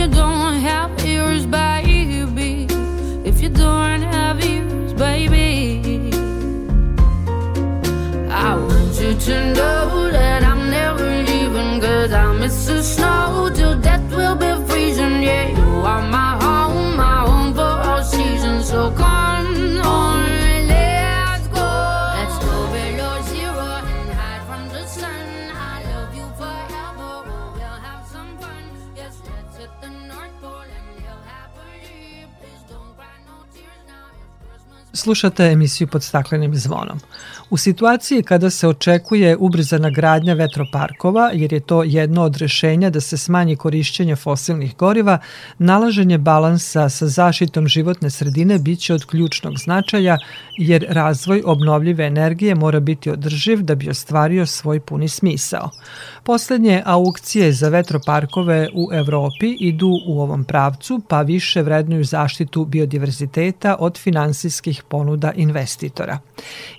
You 0.05 0.11
don't 0.11 0.44
Slušate 35.05 35.45
emisiju 35.45 35.87
pod 35.89 36.03
staklenim 36.03 36.55
zvonom. 36.55 37.01
U 37.51 37.57
situaciji 37.57 38.23
kada 38.23 38.51
se 38.51 38.69
očekuje 38.69 39.37
ubrzana 39.37 39.91
gradnja 39.91 40.35
vetroparkova, 40.35 41.31
jer 41.35 41.53
je 41.53 41.61
to 41.61 41.83
jedno 41.83 42.23
od 42.23 42.37
rešenja 42.37 42.91
da 42.91 43.01
se 43.01 43.17
smanji 43.17 43.57
korišćenje 43.57 44.17
fosilnih 44.17 44.77
goriva, 44.77 45.19
nalaženje 45.59 46.19
balansa 46.19 46.89
sa 46.89 47.09
zaštitom 47.09 47.69
životne 47.69 48.11
sredine 48.11 48.59
biće 48.59 48.95
od 48.95 49.05
ključnog 49.05 49.59
značaja, 49.59 50.19
jer 50.59 50.87
razvoj 50.89 51.43
obnovljive 51.45 52.07
energije 52.07 52.55
mora 52.55 52.81
biti 52.81 53.11
održiv 53.11 53.63
da 53.63 53.75
bi 53.75 53.91
ostvario 53.91 54.47
svoj 54.47 54.81
puni 54.81 55.09
smisao. 55.09 55.71
Poslednje 56.23 56.83
aukcije 56.85 57.53
za 57.53 57.69
vetroparkove 57.69 58.69
u 58.75 58.89
Evropi 58.93 59.57
idu 59.61 59.91
u 60.07 60.21
ovom 60.21 60.45
pravcu, 60.45 61.01
pa 61.09 61.23
više 61.23 61.63
vrednuju 61.63 62.05
zaštitu 62.05 62.65
biodiverziteta 62.65 63.77
od 63.79 63.99
finansijskih 63.99 64.83
ponuda 64.95 65.33
investitora. 65.37 66.19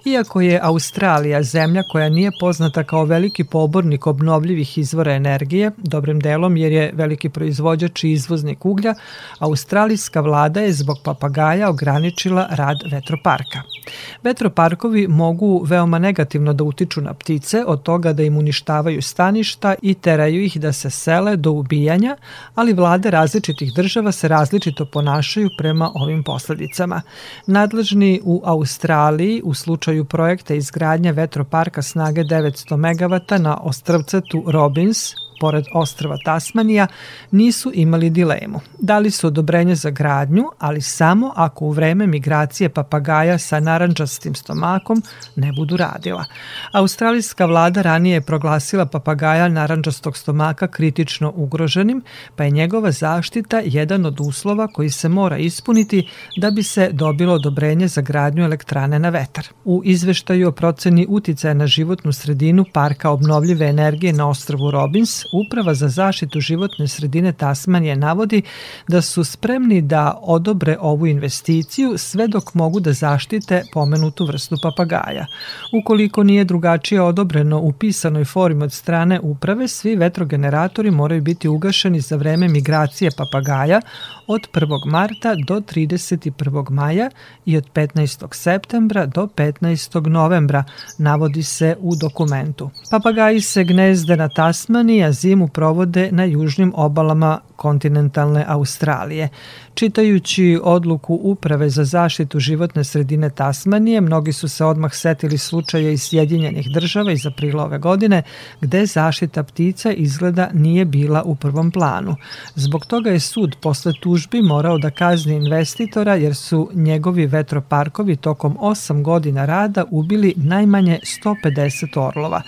Iako 0.06 0.41
je 0.41 0.60
Australija 0.63 1.43
zemlja 1.43 1.84
koja 1.91 2.10
nije 2.10 2.32
poznata 2.39 2.84
kao 2.84 3.04
veliki 3.06 3.43
pobornik 3.43 4.08
obnovljivih 4.08 4.78
izvora 4.78 5.13
energije, 5.13 5.71
dobrim 5.78 6.19
delom 6.19 6.58
jer 6.58 6.71
je 6.71 6.91
veliki 6.93 7.30
proizvođač 7.30 8.04
i 8.04 8.12
izvoznik 8.12 8.65
uglja, 8.65 8.93
australijska 9.39 10.21
vlada 10.21 10.62
je 10.62 10.73
zbog 10.73 10.97
papagaja 11.04 11.69
ograničila 11.69 12.47
rad 12.51 12.78
vetroparka. 12.91 13.74
Vetroparkovi 14.23 15.07
mogu 15.07 15.63
veoma 15.65 15.99
negativno 15.99 16.53
da 16.53 16.63
utiču 16.63 17.01
na 17.01 17.13
ptice, 17.13 17.63
od 17.67 17.83
toga 17.83 18.13
da 18.13 18.23
im 18.23 18.37
uništavaju 18.37 19.01
staništa 19.01 19.75
i 19.81 19.93
teraju 19.93 20.43
ih 20.43 20.59
da 20.59 20.73
se 20.73 20.89
sele 20.89 21.35
do 21.35 21.51
ubijanja, 21.51 22.17
ali 22.55 22.73
vlade 22.73 23.11
različitih 23.11 23.73
država 23.75 24.11
se 24.11 24.27
različito 24.27 24.85
ponašaju 24.85 25.49
prema 25.57 25.91
ovim 25.95 26.23
posledicama. 26.23 27.01
Nadležni 27.47 28.21
u 28.23 28.41
Australiji 28.45 29.41
u 29.43 29.53
slučaju 29.53 30.05
projekta 30.05 30.53
izgradnje 30.53 31.11
vetroparka 31.11 31.81
snage 31.81 32.21
900 32.21 32.75
MW 32.77 33.39
na 33.39 33.57
ostrvcetu 33.61 34.43
Robins 34.47 35.24
pored 35.39 35.65
ostrava 35.73 36.17
Tasmanija, 36.25 36.87
nisu 37.31 37.71
imali 37.73 38.09
dilemu. 38.09 38.59
Dali 38.79 39.11
su 39.11 39.27
odobrenje 39.27 39.75
za 39.75 39.89
gradnju, 39.89 40.43
ali 40.59 40.81
samo 40.81 41.33
ako 41.35 41.65
u 41.65 41.71
vreme 41.71 42.07
migracije 42.07 42.69
papagaja 42.69 43.37
sa 43.37 43.59
naranđastim 43.59 44.35
stomakom 44.35 45.03
ne 45.35 45.51
budu 45.51 45.77
radila. 45.77 46.25
Australijska 46.71 47.45
vlada 47.45 47.81
ranije 47.81 48.13
je 48.13 48.21
proglasila 48.21 48.85
papagaja 48.85 49.49
naranđastog 49.49 50.17
stomaka 50.17 50.67
kritično 50.67 51.33
ugroženim, 51.35 52.03
pa 52.35 52.43
je 52.43 52.51
njegova 52.51 52.91
zaštita 52.91 53.61
jedan 53.65 54.05
od 54.05 54.19
uslova 54.19 54.67
koji 54.67 54.89
se 54.89 55.09
mora 55.09 55.37
ispuniti 55.37 56.07
da 56.37 56.51
bi 56.51 56.63
se 56.63 56.89
dobilo 56.91 57.33
odobrenje 57.33 57.87
za 57.87 58.01
gradnju 58.01 58.43
elektrane 58.43 58.99
na 58.99 59.09
vetar. 59.09 59.47
U 59.65 59.81
izveštaju 59.85 60.47
o 60.47 60.51
proceni 60.51 61.05
uticaja 61.09 61.53
na 61.53 61.67
životnu 61.67 62.13
sredinu 62.13 62.65
Parka 62.73 63.09
obnovljive 63.09 63.65
energije 63.65 64.13
na 64.13 64.29
ostrvu 64.29 64.71
Robins 64.71 65.24
Uprava 65.33 65.73
za 65.73 65.88
zaštitu 65.88 66.39
životne 66.39 66.88
sredine 66.88 67.33
Tasmanije 67.33 67.95
navodi 67.95 68.41
da 68.88 69.01
su 69.01 69.23
spremni 69.23 69.81
da 69.81 70.19
odobre 70.21 70.77
ovu 70.79 71.07
investiciju 71.07 71.97
sve 71.97 72.27
dok 72.27 72.53
mogu 72.53 72.79
da 72.79 72.93
zaštite 72.93 73.63
pomenutu 73.73 74.25
vrstu 74.25 74.55
papagaja. 74.61 75.25
Ukoliko 75.73 76.23
nije 76.23 76.43
drugačije 76.43 77.01
odobreno 77.01 77.59
u 77.59 77.71
pisanoj 77.71 78.25
formi 78.25 78.63
od 78.63 78.73
strane 78.73 79.19
uprave, 79.19 79.67
svi 79.67 79.95
vetrogeneratori 79.95 80.91
moraju 80.91 81.21
biti 81.21 81.47
ugašeni 81.47 81.99
za 81.99 82.15
vreme 82.15 82.47
migracije 82.47 83.11
papagaja 83.17 83.81
od 84.27 84.47
1. 84.53 84.85
marta 84.85 85.35
do 85.47 85.55
31. 85.61 86.69
maja 86.69 87.09
i 87.45 87.57
od 87.57 87.65
15. 87.73 88.27
septembra 88.31 89.05
do 89.05 89.27
15. 89.27 90.07
novembra, 90.07 90.63
navodi 90.97 91.43
se 91.43 91.75
u 91.79 91.95
dokumentu. 91.95 92.69
Papagaji 92.91 93.41
se 93.41 93.63
gnezde 93.63 94.15
na 94.15 94.29
Tasmaniji, 94.29 95.03
a 95.03 95.11
zimu 95.11 95.47
provode 95.47 96.09
na 96.11 96.23
južnim 96.23 96.73
obalama 96.75 97.39
kontinentalne 97.55 98.45
Australije. 98.47 99.29
Čitajući 99.73 100.59
odluku 100.63 101.19
Uprave 101.23 101.69
za 101.69 101.83
zaštitu 101.83 102.39
životne 102.39 102.83
sredine 102.83 103.29
Tasmanije, 103.29 104.01
mnogi 104.01 104.33
su 104.33 104.47
se 104.47 104.65
odmah 104.65 104.93
setili 104.93 105.37
slučaja 105.37 105.89
iz 105.89 106.01
Sjedinjenih 106.03 106.67
država 106.73 107.11
iz 107.11 107.25
aprila 107.25 107.63
ove 107.63 107.77
godine, 107.77 108.23
gde 108.61 108.85
zaštita 108.85 109.43
ptica 109.43 109.91
izgleda 109.91 110.49
nije 110.53 110.85
bila 110.85 111.23
u 111.23 111.35
prvom 111.35 111.71
planu. 111.71 112.15
Zbog 112.55 112.85
toga 112.85 113.09
je 113.09 113.19
sud 113.19 113.55
posle 113.61 113.93
tužbi 114.01 114.41
morao 114.41 114.77
da 114.77 114.89
kazni 114.89 115.35
investitora 115.35 116.15
jer 116.15 116.35
su 116.35 116.69
njegovi 116.73 117.25
vetroparkovi 117.25 118.15
tokom 118.15 118.57
8 118.61 119.01
godina 119.01 119.45
rada 119.45 119.83
ubili 119.91 120.33
najmanje 120.37 120.99
150 121.23 122.07
orlova. 122.07 122.41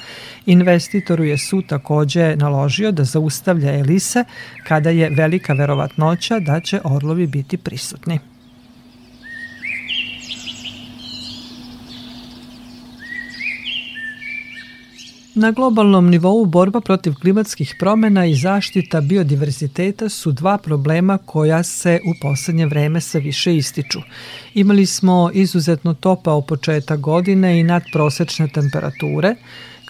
Investitoru 0.48 1.24
je 1.24 1.38
sud 1.38 1.66
takođe 1.68 2.36
naložio 2.36 2.92
da 2.92 3.04
zaustavlja 3.04 3.74
elise 3.74 4.24
kada 4.64 4.90
je 4.90 5.10
velika 5.10 5.54
verovatnoća 5.54 6.40
da 6.40 6.60
će 6.60 6.80
orlovi 6.84 7.28
biti 7.28 7.58
prisutni. 7.58 8.20
Na 15.36 15.52
globalnom 15.52 16.10
nivou 16.10 16.46
borba 16.46 16.82
protiv 16.82 17.14
klimatskih 17.22 17.76
promena 17.80 18.26
i 18.26 18.36
zaštita 18.36 19.02
biodiverziteta 19.02 20.10
su 20.10 20.32
dva 20.32 20.58
problema 20.58 21.18
koja 21.18 21.64
se 21.64 22.00
u 22.06 22.14
poslednje 22.22 22.66
vreme 22.66 23.02
sve 23.02 23.20
više 23.20 23.58
ističu. 23.58 24.00
Imali 24.54 24.86
smo 24.86 25.32
izuzetno 25.34 25.94
topao 25.94 26.42
početak 26.42 27.00
godine 27.00 27.60
i 27.60 27.64
nadprosečne 27.64 28.48
temperature. 28.48 29.36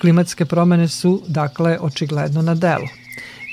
Klimatske 0.02 0.46
promene 0.46 0.88
su, 0.88 1.22
dakle, 1.28 1.78
očigledno 1.82 2.42
na 2.42 2.56
delu. 2.56 2.88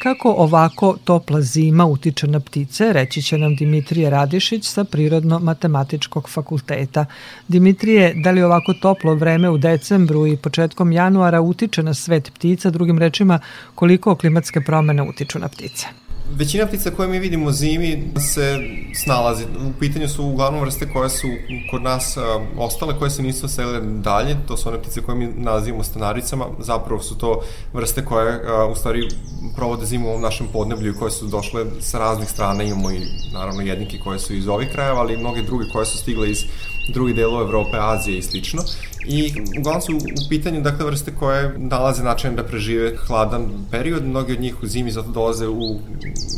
Kako 0.02 0.34
ovako 0.38 0.96
topla 1.04 1.40
zima 1.40 1.86
utiče 1.86 2.26
na 2.26 2.40
ptice, 2.40 2.92
reći 2.92 3.22
će 3.22 3.38
nam 3.38 3.56
Dimitrije 3.56 4.10
Radišić 4.10 4.66
sa 4.66 4.84
Prirodno-matematičkog 4.84 6.28
fakulteta. 6.28 7.06
Dimitrije, 7.48 8.14
da 8.14 8.30
li 8.30 8.42
ovako 8.42 8.74
toplo 8.74 9.14
vreme 9.14 9.50
u 9.50 9.58
decembru 9.58 10.26
i 10.26 10.36
početkom 10.36 10.92
januara 10.92 11.40
utiče 11.40 11.82
na 11.82 11.94
svet 11.94 12.32
ptica, 12.34 12.70
drugim 12.70 12.98
rečima 12.98 13.38
koliko 13.74 14.16
klimatske 14.16 14.60
promene 14.60 15.02
utiču 15.02 15.38
na 15.38 15.48
ptice? 15.48 16.03
Većina 16.36 16.66
ptica 16.66 16.90
koje 16.90 17.08
mi 17.08 17.18
vidimo 17.18 17.52
zimi 17.52 18.02
se 18.32 18.58
snalazi. 19.04 19.44
U 19.44 19.78
pitanju 19.80 20.08
su 20.08 20.24
uglavnom 20.24 20.60
vrste 20.60 20.88
koje 20.92 21.10
su 21.10 21.28
kod 21.70 21.82
nas 21.82 22.16
ostale, 22.56 22.98
koje 22.98 23.10
se 23.10 23.22
nisu 23.22 23.48
selile 23.48 23.80
dalje. 23.80 24.36
To 24.48 24.56
su 24.56 24.68
one 24.68 24.82
ptice 24.82 25.02
koje 25.02 25.18
mi 25.18 25.26
nazivamo 25.36 25.84
stanaricama. 25.84 26.46
Zapravo 26.58 27.02
su 27.02 27.18
to 27.18 27.40
vrste 27.72 28.04
koje 28.04 28.40
u 28.72 28.74
stvari 28.74 29.08
provode 29.56 29.86
zimu 29.86 30.14
u 30.14 30.20
našem 30.20 30.46
podneblju 30.52 30.90
i 30.90 30.98
koje 30.98 31.10
su 31.10 31.26
došle 31.26 31.64
sa 31.80 31.98
raznih 31.98 32.28
strana. 32.28 32.62
Imamo 32.62 32.90
i 32.90 33.00
naravno 33.32 33.62
jednike 33.62 33.98
koje 33.98 34.18
su 34.18 34.34
iz 34.34 34.48
ovih 34.48 34.68
krajeva, 34.72 35.00
ali 35.00 35.14
i 35.14 35.18
mnoge 35.18 35.42
druge 35.42 35.64
koje 35.72 35.86
su 35.86 35.98
stigle 35.98 36.30
iz 36.30 36.44
drugih 36.88 37.14
delova 37.14 37.42
Evrope, 37.42 37.76
Azije 37.80 38.18
i 38.18 38.22
slično. 38.22 38.62
I 39.06 39.32
uglavnom 39.58 39.82
su 39.82 39.96
u 39.96 40.28
pitanju 40.28 40.60
dakle 40.60 40.86
vrste 40.86 41.14
koje 41.14 41.54
nalaze 41.58 42.02
način 42.02 42.36
da 42.36 42.44
prežive 42.44 42.96
hladan 42.96 43.66
period, 43.70 44.04
mnogi 44.04 44.32
od 44.32 44.40
njih 44.40 44.62
u 44.62 44.66
zimi 44.66 44.90
zato 44.90 45.08
dolaze 45.08 45.48
u 45.48 45.80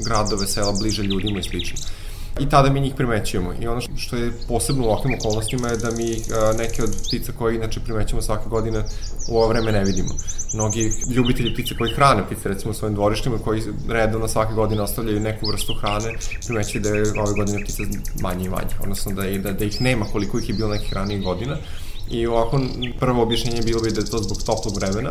gradove, 0.06 0.46
sela 0.46 0.72
bliže 0.80 1.02
ljudima 1.02 1.38
i 1.38 1.42
slično 1.42 1.76
i 2.38 2.48
tada 2.48 2.70
mi 2.70 2.80
njih 2.80 2.94
primećujemo. 2.94 3.52
I 3.60 3.66
ono 3.66 3.80
što 3.96 4.16
je 4.16 4.32
posebno 4.48 4.84
u 4.84 4.86
ovakvim 4.86 5.14
okolnostima 5.14 5.68
je 5.68 5.76
da 5.76 5.90
mi 5.90 6.08
neke 6.58 6.82
od 6.82 6.96
ptica 7.06 7.32
koje 7.38 7.56
inače 7.56 7.80
primećujemo 7.80 8.22
svake 8.22 8.48
godine 8.48 8.84
u 9.28 9.38
ovo 9.38 9.48
vreme 9.48 9.72
ne 9.72 9.84
vidimo. 9.84 10.08
Mnogi 10.54 10.90
ljubitelji 11.14 11.54
ptice 11.54 11.74
koji 11.78 11.92
hrane 11.92 12.26
ptice 12.26 12.48
recimo 12.48 12.70
u 12.70 12.74
svojim 12.74 12.94
dvorištima 12.94 13.38
koji 13.38 13.62
redovno 13.88 14.28
svake 14.28 14.54
godine 14.54 14.82
ostavljaju 14.82 15.20
neku 15.20 15.46
vrstu 15.46 15.74
hrane 15.80 16.12
primećuju 16.46 16.82
da 16.82 16.88
je 16.88 17.02
ove 17.02 17.32
godine 17.36 17.64
ptica 17.64 17.82
manje 18.22 18.44
i 18.44 18.48
manje, 18.48 18.74
odnosno 18.82 19.12
da, 19.12 19.24
je, 19.24 19.38
da, 19.38 19.52
da 19.52 19.64
ih 19.64 19.80
nema 19.80 20.04
koliko 20.12 20.38
ih 20.38 20.48
je 20.48 20.54
bilo 20.54 20.68
nekih 20.70 20.92
ranijih 20.92 21.22
godina 21.22 21.56
I 22.10 22.26
ovako 22.26 22.60
prvo 23.00 23.22
objašnjenje 23.22 23.62
bilo 23.62 23.80
bi 23.80 23.90
da 23.90 24.00
je 24.00 24.06
to 24.06 24.18
zbog 24.18 24.42
toplog 24.42 24.76
vremena. 24.76 25.10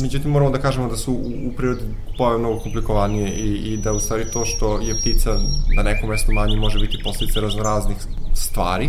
Međutim, 0.00 0.30
moramo 0.30 0.50
da 0.50 0.58
kažemo 0.58 0.88
da 0.88 0.96
su 0.96 1.12
u 1.12 1.52
prirodi 1.56 1.82
pojave 2.18 2.38
mnogo 2.38 2.58
komplikovanije 2.60 3.28
i, 3.30 3.72
i 3.72 3.76
da 3.76 3.92
u 3.92 4.00
stvari 4.00 4.30
to 4.32 4.44
što 4.44 4.78
je 4.80 4.98
ptica 5.00 5.30
na 5.76 5.82
nekom 5.82 6.08
mestu 6.08 6.32
manje 6.32 6.56
može 6.56 6.78
biti 6.78 7.02
posljedice 7.04 7.40
raznoraznih 7.40 7.96
stvari. 8.34 8.88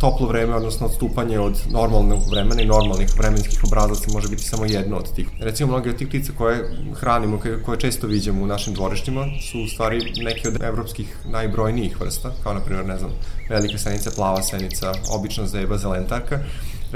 Toplo 0.00 0.26
vreme, 0.26 0.54
odnosno 0.54 0.86
odstupanje 0.86 1.40
od 1.40 1.60
normalnog 1.70 2.30
vremena 2.30 2.62
i 2.62 2.66
normalnih 2.66 3.08
vremenskih 3.18 3.64
obrazaca 3.64 4.12
može 4.12 4.28
biti 4.28 4.42
samo 4.42 4.64
jedno 4.64 4.96
od 4.96 5.12
tih. 5.14 5.28
Recimo, 5.40 5.72
mnoge 5.72 5.90
od 5.90 5.96
tih 5.96 6.08
ptica 6.08 6.32
koje 6.38 6.76
hranimo, 6.94 7.40
koje 7.64 7.78
često 7.78 8.06
viđamo 8.06 8.42
u 8.42 8.46
našim 8.46 8.74
dvorištima, 8.74 9.26
su 9.50 9.60
u 9.60 9.68
stvari 9.68 10.12
neke 10.16 10.48
od 10.48 10.62
evropskih 10.62 11.16
najbrojnijih 11.24 12.00
vrsta, 12.00 12.32
kao 12.42 12.54
na 12.54 12.60
primjer, 12.60 12.86
ne 12.86 12.98
znam, 12.98 13.10
velika 13.48 13.78
senica, 13.78 14.10
plava 14.16 14.42
senica, 14.42 14.92
obična 15.10 15.46
zeba, 15.46 15.78
zelentarka, 15.78 16.38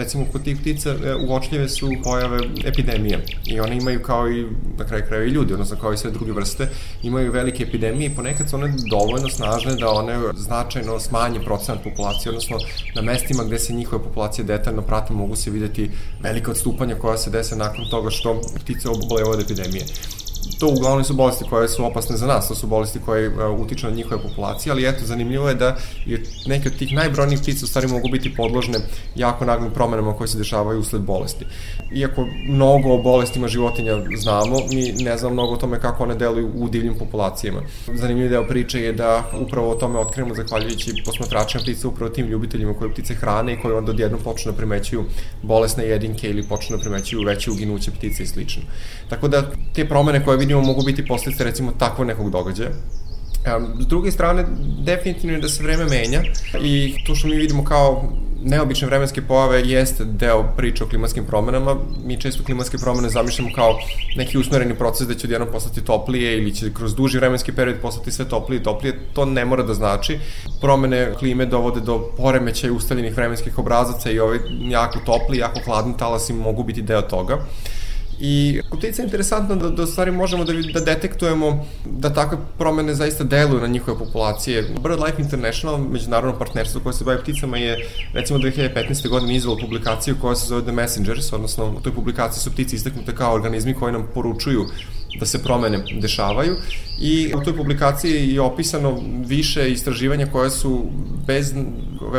recimo 0.00 0.26
kod 0.32 0.44
tih 0.44 0.56
ptica 0.60 0.90
e, 0.90 1.14
uočljive 1.28 1.68
su 1.68 1.90
pojave 2.04 2.38
epidemije. 2.64 3.24
I 3.46 3.60
one 3.60 3.76
imaju 3.76 4.02
kao 4.02 4.30
i 4.30 4.46
na 4.78 4.84
kraju 4.84 5.04
kraju 5.08 5.26
i 5.26 5.30
ljudi, 5.30 5.52
odnosno 5.52 5.76
kao 5.76 5.92
i 5.92 5.96
sve 5.96 6.10
druge 6.10 6.32
vrste, 6.32 6.68
imaju 7.02 7.32
velike 7.32 7.62
epidemije 7.62 8.10
i 8.10 8.14
ponekad 8.14 8.50
su 8.50 8.56
one 8.56 8.74
dovoljno 8.90 9.28
snažne 9.28 9.74
da 9.74 9.90
one 9.90 10.18
značajno 10.36 11.00
smanje 11.00 11.40
procenat 11.40 11.84
populacije, 11.84 12.30
odnosno 12.30 12.56
na 12.96 13.02
mestima 13.02 13.44
gde 13.44 13.58
se 13.58 13.72
njihove 13.72 14.04
populacije 14.04 14.44
detaljno 14.44 14.82
prate 14.82 15.12
mogu 15.12 15.36
se 15.36 15.50
videti 15.50 15.90
velike 16.20 16.50
odstupanja 16.50 16.94
koja 16.94 17.18
se 17.18 17.30
dese 17.30 17.56
nakon 17.56 17.84
toga 17.90 18.10
što 18.10 18.40
ptice 18.64 18.88
obole 18.88 19.24
od 19.24 19.40
epidemije 19.40 19.84
to 20.60 20.68
uglavnom 20.68 21.04
su 21.04 21.14
bolesti 21.14 21.44
koje 21.50 21.68
su 21.68 21.84
opasne 21.84 22.16
za 22.16 22.26
nas, 22.26 22.48
to 22.48 22.54
su 22.54 22.66
bolesti 22.66 22.98
koje 23.04 23.28
uh, 23.28 23.60
utiču 23.60 23.86
na 23.86 23.92
njihove 23.92 24.22
populacije, 24.22 24.72
ali 24.72 24.88
eto, 24.88 25.04
zanimljivo 25.04 25.48
je 25.48 25.54
da 25.54 25.76
je 26.06 26.22
neke 26.46 26.68
od 26.68 26.78
tih 26.78 26.92
najbrojnijih 26.92 27.40
ptica 27.40 27.64
u 27.64 27.68
stvari 27.68 27.88
mogu 27.88 28.08
biti 28.12 28.34
podložne 28.34 28.78
jako 29.16 29.44
naglim 29.44 29.70
promenama 29.72 30.16
koje 30.16 30.28
se 30.28 30.38
dešavaju 30.38 30.80
usled 30.80 31.02
bolesti. 31.02 31.44
Iako 31.94 32.26
mnogo 32.48 32.94
o 32.94 33.02
bolestima 33.02 33.48
životinja 33.48 33.92
znamo, 34.16 34.56
mi 34.72 34.92
ne 35.04 35.16
znamo 35.18 35.34
mnogo 35.34 35.52
o 35.52 35.56
tome 35.56 35.80
kako 35.80 36.02
one 36.02 36.14
deluju 36.14 36.50
u 36.54 36.68
divljim 36.68 36.94
populacijama. 36.98 37.60
Zanimljiv 37.94 38.30
deo 38.30 38.46
priče 38.48 38.80
je 38.80 38.92
da 38.92 39.24
upravo 39.40 39.70
o 39.70 39.74
tome 39.74 39.98
otkrijemo 39.98 40.34
zahvaljujući 40.34 41.02
posmatračima 41.04 41.62
ptica, 41.62 41.88
upravo 41.88 42.10
tim 42.10 42.26
ljubiteljima 42.26 42.74
koje 42.74 42.92
ptice 42.92 43.14
hrane 43.14 43.52
i 43.52 43.60
koji 43.62 43.74
onda 43.74 43.92
odjednom 43.92 44.20
počnu 44.20 44.52
da 44.52 44.56
primećuju 44.56 45.04
bolesne 45.42 45.84
jedinke 45.84 46.30
ili 46.30 46.42
počnu 46.42 46.76
da 46.76 46.82
primećuju 46.82 47.22
veće 47.26 47.50
uginuće 47.50 47.90
ptice 47.90 48.22
i 48.22 48.26
slično. 48.26 48.62
Tako 49.08 49.28
da 49.28 49.42
te 49.74 49.88
promene 49.88 50.24
koje 50.24 50.38
vidimo 50.50 50.66
mogu 50.66 50.82
biti 50.82 51.06
posledice 51.06 51.44
recimo 51.44 51.72
takvog 51.78 52.06
nekog 52.06 52.30
događaja. 52.30 52.70
S 53.80 53.86
druge 53.86 54.10
strane, 54.10 54.44
definitivno 54.84 55.36
je 55.36 55.40
da 55.40 55.48
se 55.48 55.62
vreme 55.62 55.84
menja 55.84 56.22
i 56.62 56.94
to 57.06 57.14
što 57.14 57.28
mi 57.28 57.36
vidimo 57.36 57.64
kao 57.64 58.02
neobične 58.42 58.86
vremenske 58.86 59.22
pojave 59.22 59.62
jeste 59.64 60.04
deo 60.04 60.42
priče 60.56 60.84
o 60.84 60.88
klimatskim 60.88 61.24
promenama. 61.24 61.76
Mi 62.04 62.20
često 62.20 62.44
klimatske 62.44 62.78
promene 62.78 63.08
zamišljamo 63.08 63.50
kao 63.54 63.78
neki 64.16 64.38
usmereni 64.38 64.74
proces 64.74 65.08
da 65.08 65.14
će 65.14 65.26
odjednom 65.26 65.48
postati 65.52 65.84
toplije 65.84 66.38
ili 66.38 66.54
će 66.54 66.74
kroz 66.74 66.94
duži 66.94 67.18
vremenski 67.18 67.52
period 67.52 67.76
postati 67.82 68.12
sve 68.12 68.28
toplije 68.28 68.60
i 68.60 68.62
toplije. 68.62 68.98
To 69.12 69.24
ne 69.24 69.44
mora 69.44 69.62
da 69.62 69.74
znači. 69.74 70.18
Promene 70.60 71.14
klime 71.18 71.46
dovode 71.46 71.80
do 71.80 71.98
poremećaja 72.16 72.72
ustaljenih 72.72 73.16
vremenskih 73.16 73.58
obrazaca 73.58 74.10
i 74.10 74.18
ovaj 74.18 74.38
jako 74.68 74.98
topli, 75.06 75.38
jako 75.38 75.60
hladni 75.64 75.96
talasi 75.96 76.32
mogu 76.32 76.64
biti 76.64 76.82
deo 76.82 77.02
toga. 77.02 77.38
I 78.20 78.60
kod 78.70 78.78
ptica 78.78 79.02
je 79.02 79.04
interesantno 79.04 79.56
da, 79.56 79.70
da 79.70 79.86
stvari 79.86 80.10
možemo 80.10 80.44
da, 80.44 80.52
da 80.52 80.80
detektujemo 80.80 81.66
da 81.84 82.10
takve 82.10 82.38
promene 82.58 82.94
zaista 82.94 83.24
deluju 83.24 83.60
na 83.60 83.66
njihove 83.66 83.98
populacije. 83.98 84.62
BirdLife 84.62 85.22
International, 85.22 85.78
međunarodno 85.78 86.38
partnerstvo 86.38 86.80
koje 86.80 86.92
se 86.92 87.04
bavi 87.04 87.22
pticama, 87.22 87.56
je 87.56 87.88
recimo 88.12 88.38
2015. 88.38 89.08
godine 89.08 89.36
izvalo 89.36 89.58
publikaciju 89.60 90.16
koja 90.20 90.36
se 90.36 90.46
zove 90.46 90.62
The 90.62 90.72
Messengers, 90.72 91.32
odnosno 91.32 91.74
u 91.78 91.80
toj 91.80 91.94
publikaciji 91.94 92.40
su 92.40 92.50
ptice 92.52 92.76
istaknute 92.76 93.14
kao 93.14 93.34
organizmi 93.34 93.74
koji 93.74 93.92
nam 93.92 94.08
poručuju 94.14 94.66
da 95.20 95.26
se 95.26 95.42
promene 95.42 95.84
dešavaju 96.00 96.56
i 97.00 97.32
u 97.36 97.44
toj 97.44 97.56
publikaciji 97.56 98.34
je 98.34 98.40
opisano 98.40 99.00
više 99.26 99.70
istraživanja 99.70 100.26
koje 100.26 100.50
su 100.50 100.86
bez 101.26 101.54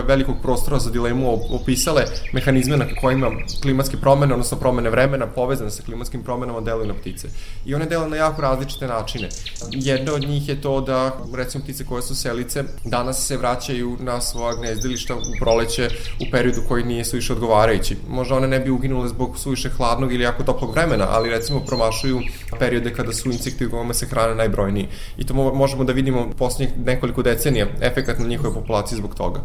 velikog 0.07 0.35
prostora 0.41 0.79
za 0.79 0.91
dilemu 0.91 1.39
opisale 1.49 2.03
mehanizme 2.33 2.77
na 2.77 2.85
kojima 3.01 3.31
klimatske 3.61 3.97
promene, 3.97 4.33
odnosno 4.33 4.57
promene 4.57 4.89
vremena 4.89 5.27
povezane 5.27 5.71
sa 5.71 5.83
klimatskim 5.83 6.23
promenama 6.23 6.61
deluju 6.61 6.87
na 6.87 6.93
ptice. 6.93 7.27
I 7.65 7.75
one 7.75 7.85
deluju 7.85 8.09
na 8.09 8.15
jako 8.15 8.41
različite 8.41 8.87
načine. 8.87 9.29
Jedna 9.71 10.13
od 10.13 10.21
njih 10.21 10.49
je 10.49 10.61
to 10.61 10.81
da, 10.81 11.17
recimo, 11.35 11.63
ptice 11.63 11.85
koje 11.85 12.01
su 12.01 12.15
selice, 12.15 12.63
danas 12.85 13.27
se 13.27 13.37
vraćaju 13.37 13.97
na 13.99 14.21
svoja 14.21 14.55
gnezdilišta 14.55 15.15
u 15.15 15.19
proleće 15.39 15.89
u 16.19 16.31
periodu 16.31 16.61
koji 16.67 16.83
nije 16.83 17.05
suviše 17.05 17.33
odgovarajući. 17.33 17.97
Možda 18.09 18.35
one 18.35 18.47
ne 18.47 18.59
bi 18.59 18.69
uginule 18.69 19.07
zbog 19.07 19.37
suviše 19.37 19.69
hladnog 19.69 20.13
ili 20.13 20.23
jako 20.23 20.43
toplog 20.43 20.71
vremena, 20.71 21.07
ali 21.09 21.29
recimo 21.29 21.59
promašuju 21.59 22.21
periode 22.59 22.93
kada 22.93 23.13
su 23.13 23.31
insekti 23.31 23.69
kojima 23.69 23.93
se 23.93 24.05
hrane 24.05 24.35
najbrojniji. 24.71 24.87
I 25.17 25.23
to 25.23 25.33
možemo 25.33 25.83
da 25.83 25.93
vidimo 25.93 26.29
poslednjih 26.37 26.77
nekoliko 26.85 27.23
decenija 27.23 27.67
efekat 27.81 28.19
na 28.19 28.27
njihove 28.27 28.53
populacije 28.53 28.97
zbog 28.97 29.15
toga. 29.15 29.41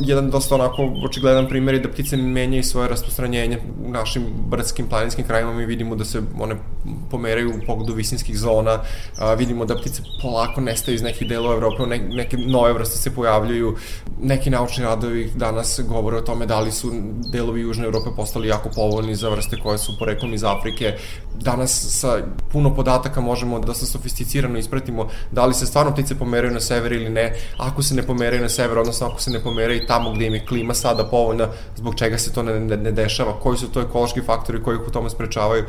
Jedan 0.00 0.30
dosta 0.30 0.54
onako 0.54 0.82
očigledan 1.04 1.48
primjer 1.48 1.74
je 1.74 1.80
da 1.80 1.88
ptice 1.88 2.16
menjaju 2.16 2.62
svoje 2.62 2.88
rasprostranjenje 2.88 3.58
u 3.86 3.90
našim 3.90 4.24
brdskim 4.50 4.86
planinskim 4.88 5.26
krajima 5.26 5.52
mi 5.52 5.66
vidimo 5.66 5.96
da 5.96 6.04
se 6.04 6.22
one 6.40 6.56
pomeraju 7.10 7.50
u 7.50 7.66
pogledu 7.66 7.94
visinskih 7.94 8.38
zona, 8.38 8.80
a, 9.18 9.34
vidimo 9.34 9.64
da 9.64 9.76
ptice 9.76 10.02
polako 10.22 10.60
nestaju 10.60 10.94
iz 10.94 11.02
nekih 11.02 11.28
delova 11.28 11.54
Evrope, 11.54 11.86
ne, 11.86 11.98
neke 11.98 12.36
nove 12.36 12.72
vrste 12.72 12.98
se 12.98 13.14
pojavljuju, 13.14 13.76
neki 14.22 14.50
naučni 14.50 14.84
radovi 14.84 15.30
danas 15.36 15.80
govore 15.88 16.16
o 16.16 16.20
tome 16.20 16.46
da 16.46 16.60
li 16.60 16.72
su 16.72 16.92
delovi 17.32 17.60
Južne 17.60 17.84
Evrope 17.84 18.10
postali 18.16 18.48
jako 18.48 18.70
povoljni 18.74 19.14
za 19.14 19.28
vrste 19.28 19.56
koje 19.62 19.78
su 19.78 19.98
poreklom 19.98 20.34
iz 20.34 20.44
Afrike. 20.44 20.96
Danas 21.34 21.86
sa 22.00 22.18
puno 22.52 22.74
podataka 22.74 23.20
možemo 23.20 23.58
da 23.58 23.74
se 23.74 23.86
sofisticirano 23.86 24.58
ispratimo 24.64 25.08
da 25.30 25.46
li 25.46 25.54
se 25.54 25.66
stvarno 25.66 25.92
ptice 25.92 26.18
pomeraju 26.18 26.54
na 26.54 26.60
sever 26.60 26.92
ili 26.92 27.10
ne, 27.10 27.32
ako 27.58 27.82
se 27.82 27.94
ne 27.94 28.02
pomeraju 28.02 28.42
na 28.42 28.48
sever, 28.48 28.78
odnosno 28.78 29.06
ako 29.06 29.20
se 29.20 29.30
ne 29.30 29.40
pomeraju 29.40 29.86
tamo 29.86 30.12
gde 30.12 30.26
im 30.26 30.34
je 30.34 30.46
klima 30.46 30.74
sada 30.74 31.04
povoljna, 31.04 31.48
zbog 31.76 31.94
čega 31.98 32.18
se 32.18 32.32
to 32.32 32.42
ne, 32.42 32.60
ne, 32.60 32.76
ne 32.76 32.92
dešava, 32.92 33.38
koji 33.40 33.58
su 33.58 33.68
to 33.68 33.80
ekološki 33.80 34.22
faktori 34.22 34.62
koji 34.62 34.76
ih 34.76 34.88
u 34.88 34.90
tome 34.90 35.10
sprečavaju. 35.10 35.64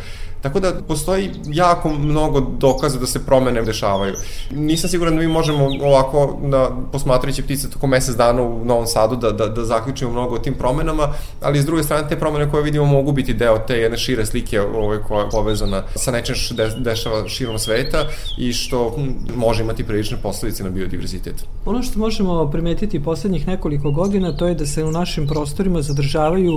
Tako 0.45 0.59
da 0.59 0.73
postoji 0.87 1.31
jako 1.47 1.89
mnogo 1.89 2.39
dokaza 2.39 2.99
da 2.99 3.05
se 3.05 3.25
promene 3.25 3.61
dešavaju. 3.61 4.13
Nisam 4.51 4.89
siguran 4.89 5.15
da 5.15 5.21
mi 5.21 5.27
možemo 5.27 5.69
ovako 5.81 6.37
na 6.41 6.69
posmatrajući 6.91 7.41
ptice 7.41 7.69
toko 7.69 7.87
mesec 7.87 8.15
dana 8.15 8.41
u 8.41 8.65
Novom 8.65 8.87
Sadu 8.87 9.15
da, 9.15 9.31
da, 9.31 9.47
da 9.47 9.63
zaključimo 9.65 10.11
mnogo 10.11 10.35
o 10.35 10.39
tim 10.39 10.53
promenama, 10.53 11.07
ali 11.41 11.61
s 11.61 11.65
druge 11.65 11.83
strane 11.83 12.07
te 12.09 12.19
promene 12.19 12.51
koje 12.51 12.63
vidimo 12.63 12.85
mogu 12.85 13.11
biti 13.11 13.33
deo 13.33 13.57
te 13.57 13.77
jedne 13.77 13.97
šire 13.97 14.25
slike 14.25 14.61
ovaj, 14.61 14.97
koja 15.07 15.23
je 15.23 15.29
povezana 15.29 15.83
sa 15.95 16.11
nečem 16.11 16.35
što 16.35 16.55
de, 16.55 16.69
dešava 16.77 17.27
širom 17.27 17.59
sveta 17.59 18.05
i 18.37 18.53
što 18.53 18.89
hm, 18.95 19.09
može 19.35 19.63
imati 19.63 19.83
prilične 19.83 20.17
posledice 20.23 20.63
na 20.63 20.69
biodiverzitet. 20.69 21.45
Ono 21.65 21.83
što 21.83 21.99
možemo 21.99 22.51
primetiti 22.51 23.03
poslednjih 23.03 23.47
nekoliko 23.47 23.91
godina 23.91 24.37
to 24.37 24.47
je 24.47 24.55
da 24.55 24.65
se 24.65 24.83
u 24.83 24.91
našim 24.91 25.27
prostorima 25.27 25.81
zadržavaju 25.81 26.53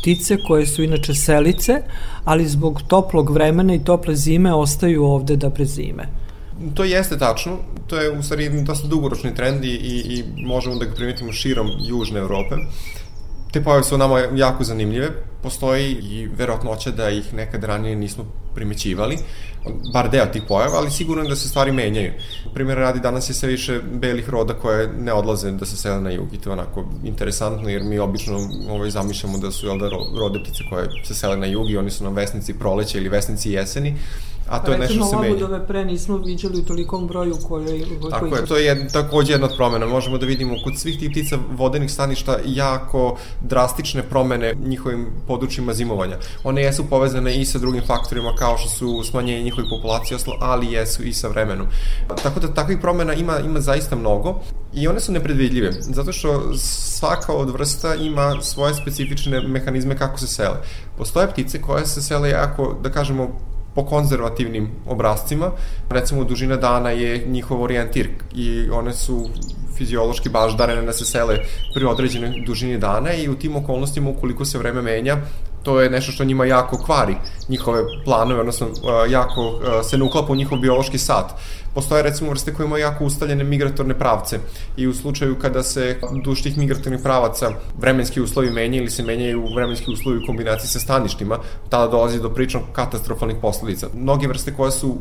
ptice 0.00 0.36
koje 0.48 0.66
su 0.66 0.82
inače 0.82 1.14
selice, 1.14 1.82
ali 2.24 2.48
zbog 2.48 2.82
toplog 2.82 3.30
vremena 3.30 3.74
i 3.74 3.84
tople 3.84 4.16
zime 4.16 4.54
ostaju 4.54 5.04
ovde 5.04 5.36
da 5.36 5.50
prezime. 5.50 6.08
To 6.74 6.84
jeste 6.84 7.18
tačno, 7.18 7.56
to 7.86 7.96
je 7.96 8.10
u 8.18 8.22
stvari 8.22 8.62
dosta 8.62 8.88
dugoročni 8.88 9.34
trend 9.34 9.64
i, 9.64 9.68
i, 9.68 10.18
i 10.18 10.24
možemo 10.46 10.76
da 10.76 10.84
ga 10.84 10.94
primetimo 10.94 11.32
širom 11.32 11.70
Južne 11.78 12.20
Evrope. 12.20 12.56
Te 13.52 13.62
pojave 13.62 13.84
su 13.84 13.98
nama 13.98 14.18
jako 14.34 14.64
zanimljive, 14.64 15.08
postoji 15.42 15.92
i 15.92 16.28
verovatnoća 16.36 16.90
da 16.90 17.10
ih 17.10 17.34
nekad 17.34 17.64
ranije 17.64 17.96
nismo 17.96 18.24
primećivali, 18.54 19.18
bar 19.92 20.10
deo 20.10 20.26
tih 20.26 20.42
pojava, 20.48 20.76
ali 20.76 20.90
sigurno 20.90 21.22
je 21.22 21.28
da 21.28 21.36
se 21.36 21.48
stvari 21.48 21.72
menjaju. 21.72 22.12
Primjer 22.54 22.78
radi, 22.78 23.00
danas 23.00 23.30
je 23.30 23.34
sve 23.34 23.48
više 23.48 23.80
belih 23.92 24.28
roda 24.28 24.54
koje 24.54 24.88
ne 24.98 25.12
odlaze 25.12 25.50
da 25.50 25.66
se 25.66 25.76
sele 25.76 26.00
na 26.00 26.10
jug 26.10 26.34
i 26.34 26.38
to 26.38 26.50
je 26.50 26.52
onako 26.52 26.84
interesantno 27.04 27.68
jer 27.68 27.82
mi 27.82 27.98
obično 27.98 28.38
ovaj, 28.68 28.90
zamišljamo 28.90 29.38
da 29.38 29.50
su 29.50 29.66
jel 29.66 29.78
da, 29.78 29.88
rode 30.20 30.38
ptice 30.44 30.64
koje 30.70 30.88
se 31.04 31.14
sele 31.14 31.36
na 31.36 31.46
jug 31.46 31.70
i 31.70 31.76
oni 31.76 31.90
su 31.90 32.04
nam 32.04 32.14
vesnici 32.14 32.58
proleća 32.58 32.98
ili 32.98 33.08
vesnici 33.08 33.50
jeseni, 33.50 33.96
a 34.50 34.58
to 34.58 34.72
je 34.72 34.78
nešto 34.78 35.04
se 35.04 35.16
menja. 35.16 35.34
Recimo 35.34 35.60
pre 35.66 35.84
nismo 35.84 36.16
viđali 36.16 36.58
u 36.58 36.64
tolikom 36.64 37.06
broju 37.06 37.36
koje... 37.48 37.84
Tako 38.10 38.28
koji... 38.28 38.40
je, 38.40 38.46
to 38.46 38.56
je 38.56 38.64
jed, 38.64 38.92
takođe 38.92 39.32
jedna 39.32 39.46
od 39.46 39.56
promena. 39.56 39.86
Možemo 39.86 40.18
da 40.18 40.26
vidimo 40.26 40.54
kod 40.64 40.78
svih 40.78 40.98
tih 40.98 41.10
ptica 41.10 41.38
vodenih 41.50 41.90
staništa 41.90 42.38
jako 42.44 43.16
drastične 43.40 44.02
promene 44.02 44.54
njihovim 44.66 45.06
područjima 45.26 45.74
zimovanja. 45.74 46.16
One 46.44 46.62
jesu 46.62 46.84
povezane 46.90 47.36
i 47.40 47.44
sa 47.44 47.58
drugim 47.58 47.82
faktorima 47.86 48.32
kao 48.38 48.58
što 48.58 48.68
su 48.68 49.02
smanjenje 49.10 49.42
njihovih 49.42 49.70
populacija, 49.70 50.18
ali 50.40 50.72
jesu 50.72 51.02
i 51.02 51.12
sa 51.12 51.28
vremenom. 51.28 51.66
Tako 52.22 52.40
da 52.40 52.54
takvih 52.54 52.78
promena 52.80 53.14
ima, 53.14 53.38
ima 53.38 53.60
zaista 53.60 53.96
mnogo 53.96 54.40
i 54.74 54.88
one 54.88 55.00
su 55.00 55.12
nepredvidljive, 55.12 55.72
zato 55.80 56.12
što 56.12 56.54
svaka 56.58 57.32
od 57.32 57.50
vrsta 57.50 57.94
ima 57.94 58.42
svoje 58.42 58.74
specifične 58.74 59.40
mehanizme 59.40 59.98
kako 59.98 60.18
se 60.18 60.26
sele. 60.26 60.56
Postoje 60.98 61.30
ptice 61.30 61.62
koje 61.62 61.86
se 61.86 62.02
sele 62.02 62.30
jako, 62.30 62.76
da 62.82 62.90
kažemo, 62.90 63.30
po 63.74 63.84
konzervativnim 63.86 64.70
obrazcima. 64.86 65.50
Recimo, 65.90 66.24
dužina 66.24 66.56
dana 66.56 66.90
je 66.90 67.24
njihov 67.26 67.62
orijentir 67.62 68.08
i 68.34 68.70
one 68.70 68.94
su 68.94 69.28
fiziološki 69.76 70.28
baždarene 70.28 70.82
da 70.82 70.92
se 70.92 71.04
sele 71.04 71.38
pri 71.74 71.84
određenoj 71.84 72.42
dužini 72.46 72.78
dana 72.78 73.12
i 73.12 73.28
u 73.28 73.34
tim 73.34 73.56
okolnostima 73.56 74.10
ukoliko 74.10 74.44
se 74.44 74.58
vreme 74.58 74.82
menja, 74.82 75.16
to 75.62 75.80
je 75.80 75.90
nešto 75.90 76.12
što 76.12 76.24
njima 76.24 76.44
jako 76.44 76.76
kvari 76.76 77.16
njihove 77.48 77.82
planove, 78.04 78.40
odnosno 78.40 78.68
jako 79.08 79.60
se 79.82 79.98
ne 79.98 80.04
uklapa 80.04 80.32
u 80.32 80.36
njihov 80.36 80.58
biološki 80.58 80.98
sat. 80.98 81.32
Postoje 81.74 82.02
recimo 82.02 82.30
vrste 82.30 82.54
koje 82.54 82.66
imaju 82.66 82.82
jako 82.82 83.04
ustaljene 83.04 83.44
migratorne 83.44 83.98
pravce 83.98 84.38
i 84.76 84.86
u 84.86 84.94
slučaju 84.94 85.38
kada 85.38 85.62
se 85.62 85.96
duž 86.24 86.42
tih 86.42 86.58
migratornih 86.58 87.00
pravaca 87.02 87.50
vremenski 87.78 88.20
uslovi 88.20 88.50
menjaju 88.50 88.82
ili 88.82 88.90
se 88.90 89.02
menjaju 89.02 89.46
vremenski 89.54 89.90
uslovi 89.90 90.18
u 90.18 90.26
kombinaciji 90.26 90.68
sa 90.68 90.80
staništima, 90.80 91.38
tada 91.68 91.86
dolazi 91.86 92.20
do 92.20 92.30
pričnog 92.30 92.62
katastrofalnih 92.72 93.36
posledica. 93.42 93.88
Mnoge 93.94 94.26
vrste 94.26 94.54
koje 94.54 94.70
su 94.70 94.96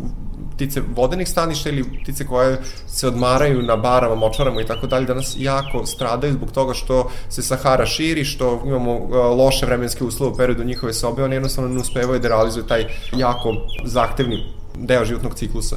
ptice 0.56 0.82
vodenih 0.96 1.28
staništa 1.28 1.70
ili 1.70 1.84
ptice 2.04 2.26
koje 2.28 2.58
se 2.88 3.08
odmaraju 3.08 3.62
na 3.62 3.76
barama, 3.76 4.16
močvarama 4.16 4.62
i 4.62 4.66
tako 4.66 4.88
dalje, 4.88 5.06
danas 5.06 5.36
jako 5.38 5.86
stradaju 5.86 6.34
zbog 6.34 6.52
toga 6.52 6.74
što 6.74 7.12
se 7.30 7.42
Sahara 7.42 7.86
širi, 7.86 8.26
što 8.26 8.62
imamo 8.66 8.96
uh, 8.96 9.12
loše 9.38 9.66
vremenske 9.66 10.04
uslove 10.04 10.32
u 10.34 10.38
periodu 10.38 10.64
njihove 10.64 10.94
sobe, 10.94 11.24
oni 11.24 11.36
jednostavno 11.36 11.70
ne 11.70 11.80
uspevaju 11.80 12.20
da 12.20 12.28
realizuju 12.28 12.66
taj 12.66 12.86
jako 13.18 13.56
zahtevni 13.86 14.60
deo 14.76 15.06
životnog 15.06 15.36
ciklusa. 15.36 15.76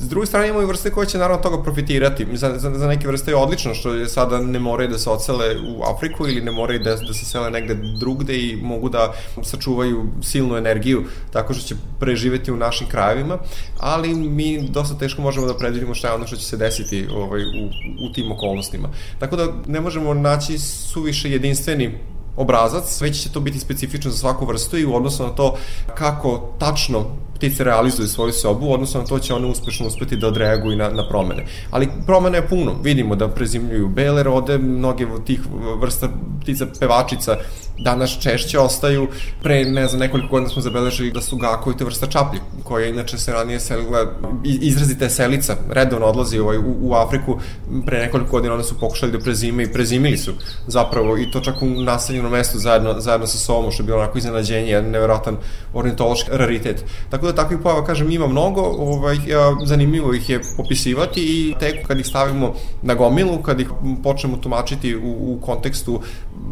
S 0.00 0.08
druge 0.08 0.26
strane 0.26 0.48
imamo 0.48 0.62
i 0.62 0.66
vrste 0.66 0.90
koje 0.90 1.06
će 1.06 1.18
naravno 1.18 1.42
toga 1.42 1.62
profitirati. 1.62 2.26
Za, 2.32 2.58
za, 2.58 2.70
za 2.74 2.86
neke 2.88 3.08
vrste 3.08 3.30
je 3.30 3.36
odlično 3.36 3.74
što 3.74 3.94
je 3.94 4.08
sada 4.08 4.40
ne 4.40 4.58
moraju 4.58 4.88
da 4.88 4.98
se 4.98 5.10
ocele 5.10 5.56
u 5.76 5.82
Afriku 5.82 6.28
ili 6.28 6.40
ne 6.40 6.50
moraju 6.50 6.78
da, 6.78 6.96
da 6.96 7.14
se 7.14 7.24
sele 7.24 7.50
negde 7.50 7.76
drugde 8.00 8.38
i 8.38 8.56
mogu 8.62 8.88
da 8.88 9.12
sačuvaju 9.42 10.06
silnu 10.22 10.56
energiju 10.56 11.04
tako 11.32 11.54
što 11.54 11.66
će 11.66 11.74
preživeti 11.98 12.52
u 12.52 12.56
našim 12.56 12.88
krajevima, 12.88 13.38
ali 13.78 14.14
mi 14.14 14.68
dosta 14.68 14.98
teško 14.98 15.22
možemo 15.22 15.46
da 15.46 15.56
predvidimo 15.56 15.94
šta 15.94 16.08
je 16.08 16.14
ono 16.14 16.26
što 16.26 16.36
će 16.36 16.44
se 16.44 16.56
desiti 16.56 17.06
ovaj, 17.14 17.42
u, 17.42 17.66
u 18.06 18.12
tim 18.12 18.32
okolnostima. 18.32 18.88
Tako 19.18 19.36
da 19.36 19.52
ne 19.66 19.80
možemo 19.80 20.14
naći 20.14 20.58
suviše 20.58 21.30
jedinstveni 21.30 21.98
obrazac, 22.36 23.00
već 23.00 23.22
će 23.22 23.32
to 23.32 23.40
biti 23.40 23.58
specifično 23.58 24.10
za 24.10 24.16
svaku 24.16 24.46
vrstu 24.46 24.78
i 24.78 24.84
u 24.84 24.94
odnosu 24.94 25.22
na 25.22 25.30
to 25.30 25.56
kako 25.94 26.54
tačno 26.58 27.06
ptice 27.40 27.64
realizuju 27.64 28.08
svoju 28.08 28.32
sobu, 28.32 28.72
odnosno 28.72 29.00
na 29.00 29.06
to 29.06 29.18
će 29.18 29.34
one 29.34 29.46
uspešno 29.46 29.86
uspeti 29.86 30.16
da 30.16 30.28
odreaguju 30.28 30.76
na, 30.76 30.88
na 30.88 31.08
promene. 31.08 31.46
Ali 31.70 31.88
promene 32.06 32.38
je 32.38 32.48
puno. 32.48 32.74
Vidimo 32.82 33.16
da 33.16 33.28
prezimljuju 33.28 33.88
bele 33.88 34.22
rode, 34.22 34.58
mnoge 34.58 35.06
od 35.06 35.24
tih 35.24 35.40
vrsta 35.80 36.08
ptica 36.42 36.66
pevačica 36.80 37.38
danas 37.78 38.18
češće 38.20 38.58
ostaju. 38.58 39.08
Pre, 39.42 39.64
ne 39.64 39.86
znam, 39.88 40.00
nekoliko 40.00 40.28
godina 40.28 40.50
smo 40.50 40.62
zabeležili 40.62 41.12
da 41.12 41.20
su 41.20 41.36
gakovi 41.36 41.76
te 41.76 41.84
vrsta 41.84 42.06
čaplji, 42.06 42.40
koja 42.64 42.86
inače 42.86 43.18
se 43.18 43.32
ranije 43.32 43.60
selila, 43.60 44.12
izrazite 44.44 45.10
selica, 45.10 45.56
redovno 45.70 46.06
odlazi 46.06 46.38
ovaj, 46.38 46.58
u, 46.58 46.76
u 46.80 46.94
Afriku. 46.94 47.38
Pre 47.86 47.98
nekoliko 47.98 48.30
godina 48.30 48.54
one 48.54 48.64
su 48.64 48.80
pokušali 48.80 49.12
da 49.12 49.18
prezime 49.18 49.62
i 49.62 49.72
prezimili 49.72 50.18
su 50.18 50.32
zapravo 50.66 51.18
i 51.18 51.30
to 51.30 51.40
čak 51.40 51.62
u 51.62 51.66
naseljenom 51.66 52.32
mestu 52.32 52.58
zajedno, 52.58 53.00
zajedno 53.00 53.26
sa 53.26 53.38
sobom, 53.38 53.70
što 53.70 53.82
je 53.82 53.86
bilo 53.86 53.98
onako 53.98 54.18
iznenađenje, 54.18 54.70
jedan 54.70 54.90
nevjerojatan 54.90 55.36
ornitološki 55.74 56.30
raritet. 56.32 56.84
Tako 57.10 57.26
da 57.26 57.34
takvih 57.34 57.58
pojava, 57.62 57.86
kažem, 57.86 58.10
ima 58.10 58.26
mnogo, 58.26 58.60
ovaj, 58.62 59.16
zanimljivo 59.64 60.14
ih 60.14 60.30
je 60.30 60.40
popisivati 60.56 61.20
i 61.20 61.54
tek 61.60 61.86
kad 61.86 62.00
ih 62.00 62.06
stavimo 62.06 62.54
na 62.82 62.94
gomilu, 62.94 63.42
kad 63.42 63.60
ih 63.60 63.68
počnemo 64.02 64.36
tumačiti 64.36 64.96
u, 64.96 65.00
u 65.02 65.40
kontekstu 65.40 66.00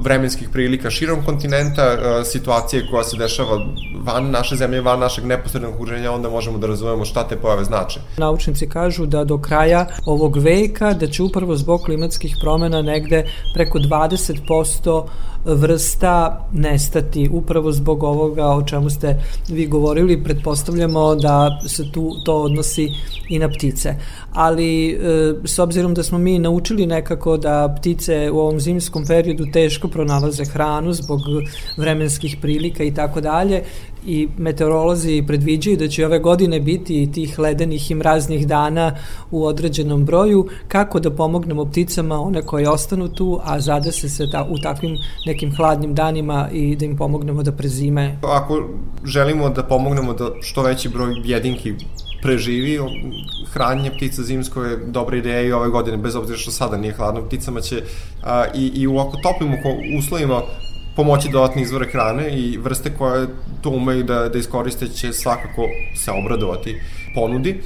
vremenskih 0.01 0.49
prilika 0.49 0.91
širom 0.91 1.18
kontinenta, 1.25 1.83
e, 1.83 2.25
situacije 2.25 2.87
koja 2.91 3.05
se 3.05 3.17
dešava 3.17 3.61
van 4.05 4.31
naše 4.31 4.57
zemlje, 4.57 4.81
van 4.81 4.99
našeg 4.99 5.25
neposrednog 5.25 5.75
okruženja, 5.75 6.13
onda 6.13 6.31
možemo 6.31 6.59
da 6.59 6.67
razumemo 6.67 7.05
šta 7.05 7.29
te 7.29 7.37
pojave 7.37 7.65
znače. 7.65 8.01
Naučnici 8.17 8.69
kažu 8.69 9.07
da 9.07 9.25
do 9.25 9.39
kraja 9.39 9.87
ovog 10.07 10.37
veka 10.37 10.93
da 10.95 11.07
će 11.07 11.23
upravo 11.23 11.57
zbog 11.57 11.81
klimatskih 11.81 12.37
promena 12.41 12.83
negde 12.83 13.25
preko 13.55 13.79
20% 13.79 15.05
vrsta 15.45 16.47
nestati 16.53 17.29
upravo 17.33 17.73
zbog 17.73 18.03
ovoga 18.03 18.47
o 18.47 18.63
čemu 18.63 18.91
ste 18.91 19.23
vi 19.49 19.67
govorili, 19.67 20.25
pretpostavljamo 20.25 21.15
da 21.15 21.61
se 21.67 21.93
tu 21.93 22.11
to 22.25 22.43
odnosi 22.43 22.89
i 23.29 23.39
na 23.39 23.49
ptice. 23.49 23.95
Ali 24.33 24.91
e, 24.91 24.97
s 25.45 25.59
obzirom 25.59 25.95
da 25.95 26.03
smo 26.03 26.19
mi 26.19 26.39
naučili 26.39 26.87
nekako 26.87 27.37
da 27.37 27.75
ptice 27.79 28.31
u 28.31 28.39
ovom 28.39 28.61
zimskom 28.61 29.05
periodu 29.07 29.47
teško 29.53 29.89
pronalaze 29.89 30.45
hranu 30.45 30.93
zbog 30.93 31.21
vremenskih 31.77 32.37
prilika 32.41 32.85
i 32.85 32.95
tako 32.95 33.21
dalje, 33.21 33.63
i 34.07 34.29
meteorolozi 34.39 35.25
predviđaju 35.27 35.77
da 35.77 35.89
će 35.89 36.07
ove 36.07 36.19
godine 36.19 36.61
biti 36.61 37.13
tih 37.13 37.39
ledenih 37.39 37.91
i 37.91 37.95
mraznih 37.95 38.47
dana 38.47 38.97
u 39.31 39.45
određenom 39.45 40.05
broju, 40.05 40.49
kako 40.69 41.01
da 41.01 41.11
pomognemo 41.11 41.65
pticama, 41.65 42.21
one 42.21 42.43
koje 42.43 42.69
ostanu 42.69 43.09
tu, 43.09 43.41
a 43.45 43.61
zadese 43.61 44.09
se 44.09 44.31
ta, 44.31 44.47
u 44.51 44.59
takvim 44.59 44.97
nekim 45.27 45.57
hladnim 45.57 45.95
danima 45.95 46.49
i 46.53 46.77
da 46.77 46.85
im 46.85 46.97
pomognemo 46.97 47.43
da 47.43 47.53
prezime. 47.53 48.19
Ako 48.23 48.69
želimo 49.05 49.49
da 49.51 49.63
pomognemo 49.63 50.13
da 50.13 50.31
što 50.41 50.63
veći 50.63 50.89
broj 50.89 51.15
jedinki 51.25 51.75
preživi, 52.23 52.79
hranjenje 53.53 53.91
ptica 53.91 54.23
zimsko 54.23 54.63
je 54.63 54.77
dobra 54.77 55.17
ideja 55.17 55.41
i 55.43 55.53
ove 55.53 55.69
godine, 55.69 55.97
bez 55.97 56.17
obzira 56.17 56.39
što 56.39 56.51
sada 56.51 56.77
nije 56.77 56.93
hladno, 56.93 57.23
pticama 57.23 57.61
će 57.61 57.83
a, 58.23 58.45
i, 58.55 58.67
i 58.75 58.87
u 58.87 58.93
ovako 58.93 59.17
toplim 59.23 59.55
uslovima 59.99 60.43
pomoći 60.99 61.29
dodatni 61.29 61.63
izvore 61.63 61.87
hrane 61.87 62.31
i 62.39 62.57
vrste 62.57 62.91
koje 62.99 63.27
to 63.63 63.71
umeju 63.71 64.03
da, 64.03 64.29
da 64.29 64.39
iskoriste 64.39 64.89
će 64.89 65.13
svakako 65.13 65.63
se 65.97 66.11
obradovati 66.11 66.81
ponudi. 67.19 67.61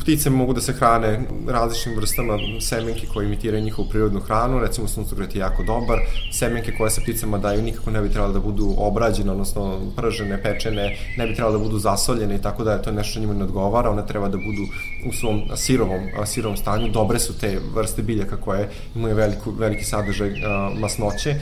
Ptice 0.00 0.30
mogu 0.30 0.52
da 0.52 0.60
se 0.60 0.72
hrane 0.72 1.20
različitim 1.48 1.96
vrstama 1.96 2.38
semenke 2.60 3.06
koje 3.12 3.26
imitiraju 3.26 3.64
njihovu 3.64 3.88
prirodnu 3.88 4.20
hranu, 4.20 4.60
recimo 4.60 4.88
suncokret 4.88 5.34
je 5.34 5.40
jako 5.40 5.62
dobar, 5.62 5.98
semenke 6.32 6.72
koje 6.78 6.90
se 6.90 7.00
pticama 7.00 7.38
daju 7.38 7.62
nikako 7.62 7.90
ne 7.90 8.00
bi 8.00 8.10
trebalo 8.10 8.32
da 8.32 8.40
budu 8.40 8.74
obrađene, 8.78 9.30
odnosno 9.30 9.80
pržene, 9.96 10.42
pečene, 10.42 10.96
ne 11.16 11.26
bi 11.26 11.34
trebalo 11.34 11.58
da 11.58 11.64
budu 11.64 11.78
zasoljene 11.78 12.34
i 12.34 12.42
tako 12.42 12.64
da 12.64 12.72
je 12.72 12.82
to 12.82 12.92
nešto 12.92 13.20
njima 13.20 13.34
ne 13.34 13.44
odgovara, 13.44 13.90
one 13.90 14.06
treba 14.06 14.28
da 14.28 14.36
budu 14.36 14.64
u 15.08 15.12
svom 15.12 15.42
sirovom, 15.56 16.00
sirovom 16.24 16.56
stanju. 16.56 16.88
Dobre 16.88 17.18
su 17.18 17.38
te 17.38 17.58
vrste 17.74 18.02
biljaka 18.02 18.36
koje 18.36 18.68
imaju 18.94 19.16
veliku, 19.16 19.50
veliki 19.50 19.84
sadržaj 19.84 20.30
masnoće, 20.78 21.36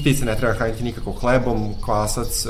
ptice 0.00 0.24
ne 0.24 0.36
treba 0.36 0.54
hraniti 0.54 0.84
nikako 0.84 1.12
hlebom, 1.12 1.74
kvasac 1.84 2.46
e, 2.46 2.48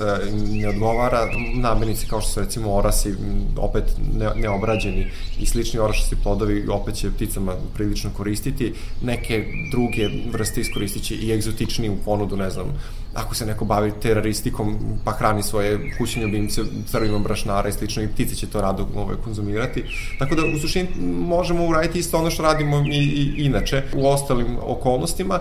ne 0.50 0.68
odgovara, 0.68 1.26
namirnice 1.54 2.06
kao 2.06 2.20
što 2.20 2.30
su 2.30 2.40
recimo 2.40 2.74
orasi, 2.74 3.14
opet 3.56 3.84
ne, 4.14 4.30
neobrađeni 4.40 5.06
i 5.40 5.46
slični 5.46 5.80
orašasti 5.80 6.16
plodovi 6.22 6.68
opet 6.68 6.94
će 6.94 7.10
pticama 7.10 7.54
prilično 7.74 8.10
koristiti, 8.16 8.72
neke 9.02 9.44
druge 9.70 10.08
vrste 10.32 10.60
iskoristit 10.60 11.02
će 11.02 11.14
i 11.14 11.32
egzotični 11.32 11.88
u 11.88 11.96
ponudu, 12.04 12.36
ne 12.36 12.50
znam, 12.50 12.66
ako 13.14 13.34
se 13.34 13.46
neko 13.46 13.64
bavi 13.64 13.92
teroristikom 14.02 14.76
pa 15.04 15.12
hrani 15.12 15.42
svoje 15.42 15.96
kućne 15.98 16.22
ljubimce 16.22 16.62
crvima 16.86 17.18
brašnara 17.18 17.68
i 17.68 17.72
slično 17.72 18.02
i 18.02 18.08
ptice 18.08 18.34
će 18.34 18.46
to 18.46 18.60
rado 18.60 18.88
ovaj, 18.96 19.16
konzumirati. 19.24 19.84
Tako 20.18 20.34
da 20.34 20.42
u 20.56 20.58
suštini 20.58 20.88
možemo 21.28 21.66
uraditi 21.66 21.98
isto 21.98 22.18
ono 22.18 22.30
što 22.30 22.42
radimo 22.42 22.84
i, 22.92 22.98
i 22.98 23.44
inače 23.44 23.82
u 23.94 24.08
ostalim 24.08 24.56
okolnostima. 24.62 25.40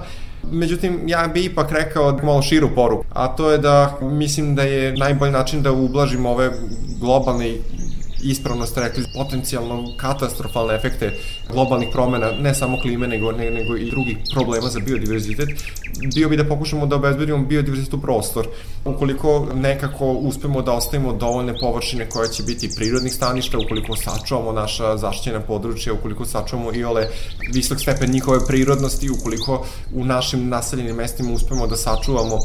Međutim, 0.51 0.99
ja 1.07 1.27
bih 1.33 1.45
ipak 1.45 1.71
rekao 1.71 2.19
malo 2.23 2.41
širu 2.41 2.69
poruku, 2.75 3.05
a 3.13 3.27
to 3.27 3.51
je 3.51 3.57
da 3.57 3.97
mislim 4.01 4.55
da 4.55 4.63
je 4.63 4.97
najbolji 4.97 5.31
način 5.31 5.61
da 5.61 5.71
ublažimo 5.71 6.29
ove 6.29 6.51
globalne 6.99 7.55
ispravno 8.31 8.65
ste 8.65 8.81
rekli, 8.81 9.03
potencijalno 9.13 9.93
katastrofalne 9.97 10.75
efekte 10.75 11.13
globalnih 11.51 11.89
promena, 11.91 12.31
ne 12.31 12.55
samo 12.55 12.77
klime, 12.81 13.07
nego, 13.07 13.31
ne, 13.31 13.51
nego 13.51 13.77
i 13.77 13.89
drugih 13.89 14.17
problema 14.33 14.69
za 14.69 14.79
biodiverzitet, 14.79 15.49
bio 16.15 16.29
bi 16.29 16.37
da 16.37 16.45
pokušamo 16.45 16.85
da 16.85 16.95
obezbedimo 16.95 17.45
biodiverzitet 17.45 17.93
u 17.93 18.01
prostor. 18.01 18.47
Ukoliko 18.85 19.47
nekako 19.55 20.11
uspemo 20.11 20.61
da 20.61 20.71
ostavimo 20.71 21.13
dovoljne 21.13 21.53
površine 21.61 22.09
koje 22.09 22.29
će 22.29 22.43
biti 22.43 22.69
prirodnih 22.75 23.13
staništa, 23.13 23.57
ukoliko 23.57 23.95
sačuvamo 23.95 24.51
naša 24.51 24.97
zaštićena 24.97 25.39
područja, 25.39 25.93
ukoliko 25.93 26.25
sačuvamo 26.25 26.73
i 26.73 26.83
ole 26.83 27.07
visok 27.53 27.79
stepen 27.79 28.11
njihove 28.11 28.39
prirodnosti, 28.47 29.09
ukoliko 29.09 29.65
u 29.93 30.05
našim 30.05 30.49
naseljenim 30.49 30.95
mestima 30.95 31.33
uspemo 31.33 31.67
da 31.67 31.75
sačuvamo 31.75 32.39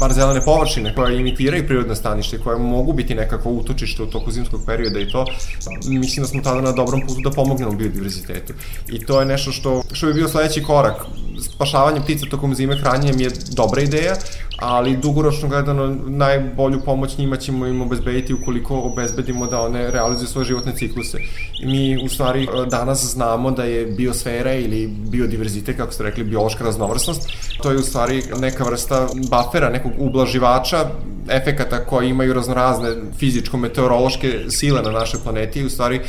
bar 0.00 0.12
zelene 0.12 0.44
površine 0.44 0.94
koje 0.94 1.20
imitiraju 1.20 1.66
prirodne 1.66 1.96
stanište, 1.96 2.38
koje 2.38 2.58
mogu 2.58 2.92
biti 2.92 3.14
nekako 3.14 3.50
utočište 3.50 4.02
u 4.02 4.06
toku 4.06 4.30
zimskog 4.30 4.60
perioda 4.66 5.00
i 5.00 5.10
to, 5.10 5.21
mislim 5.84 6.22
da 6.22 6.28
smo 6.28 6.42
tada 6.42 6.60
na 6.60 6.72
dobrom 6.72 7.00
putu 7.06 7.20
da 7.20 7.30
pomognemo 7.30 7.72
biodiverzitetu. 7.72 8.52
I 8.88 9.06
to 9.06 9.20
je 9.20 9.26
nešto 9.26 9.52
što, 9.52 9.82
što 9.92 10.06
bi 10.06 10.14
bio 10.14 10.28
sledeći 10.28 10.62
korak. 10.62 10.94
Spašavanje 11.42 12.00
ptica 12.00 12.26
tokom 12.30 12.54
zime 12.54 12.76
hranjenjem 12.76 13.20
je 13.20 13.30
dobra 13.56 13.82
ideja, 13.82 14.14
ali 14.58 14.96
dugoročno 14.96 15.48
gledano 15.48 15.96
najbolju 16.06 16.80
pomoć 16.84 17.18
njima 17.18 17.36
ćemo 17.36 17.66
im 17.66 17.82
obezbediti 17.82 18.34
ukoliko 18.34 18.80
obezbedimo 18.80 19.46
da 19.46 19.60
one 19.60 19.90
realizuju 19.90 20.28
svoje 20.28 20.44
životne 20.44 20.72
cikluse. 20.76 21.18
Mi 21.64 22.04
u 22.04 22.08
stvari 22.08 22.48
danas 22.70 23.04
znamo 23.04 23.50
da 23.50 23.64
je 23.64 23.86
biosfera 23.86 24.54
ili 24.54 24.86
biodiverzitet, 24.86 25.76
kako 25.76 25.92
ste 25.92 26.02
rekli, 26.02 26.24
biološka 26.24 26.64
raznovrsnost, 26.64 27.28
to 27.62 27.70
je 27.70 27.76
u 27.76 27.82
stvari 27.82 28.22
neka 28.40 28.64
vrsta 28.64 29.08
bafera, 29.30 29.70
nekog 29.70 29.92
ublaživača 29.98 30.90
efekata 31.28 31.84
koji 31.84 32.08
imaju 32.08 32.32
raznorazne 32.32 32.88
fizičko-meteorološke 33.18 34.50
sile 34.50 34.82
na 34.82 34.90
našoj 34.90 35.20
planeti 35.24 35.60
i 35.60 35.64
u 35.64 35.70
stvari 35.70 36.00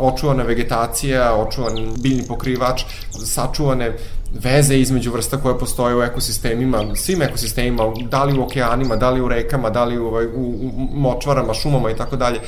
očuvana 0.00 0.42
vegetacija, 0.42 1.34
očuvan 1.34 1.74
biljni 2.02 2.22
pokrivač, 2.28 2.82
sačuvane 3.24 3.96
veze 4.34 4.78
između 4.78 5.12
vrsta 5.12 5.36
koje 5.36 5.58
postoje 5.58 5.96
u 5.96 6.02
ekosistemima, 6.02 6.96
svim 6.96 7.22
ekosistemima, 7.22 7.84
da 8.10 8.24
li 8.24 8.38
u 8.38 8.42
okeanima, 8.42 8.96
da 8.96 9.10
li 9.10 9.20
u 9.20 9.28
rekama, 9.28 9.70
da 9.70 9.84
li 9.84 9.98
u, 9.98 10.06
u, 10.06 10.10
u 10.34 10.88
močvarama, 10.92 11.54
šumama 11.54 11.90
i 11.90 11.96
tako 11.96 12.16
dalje 12.16 12.40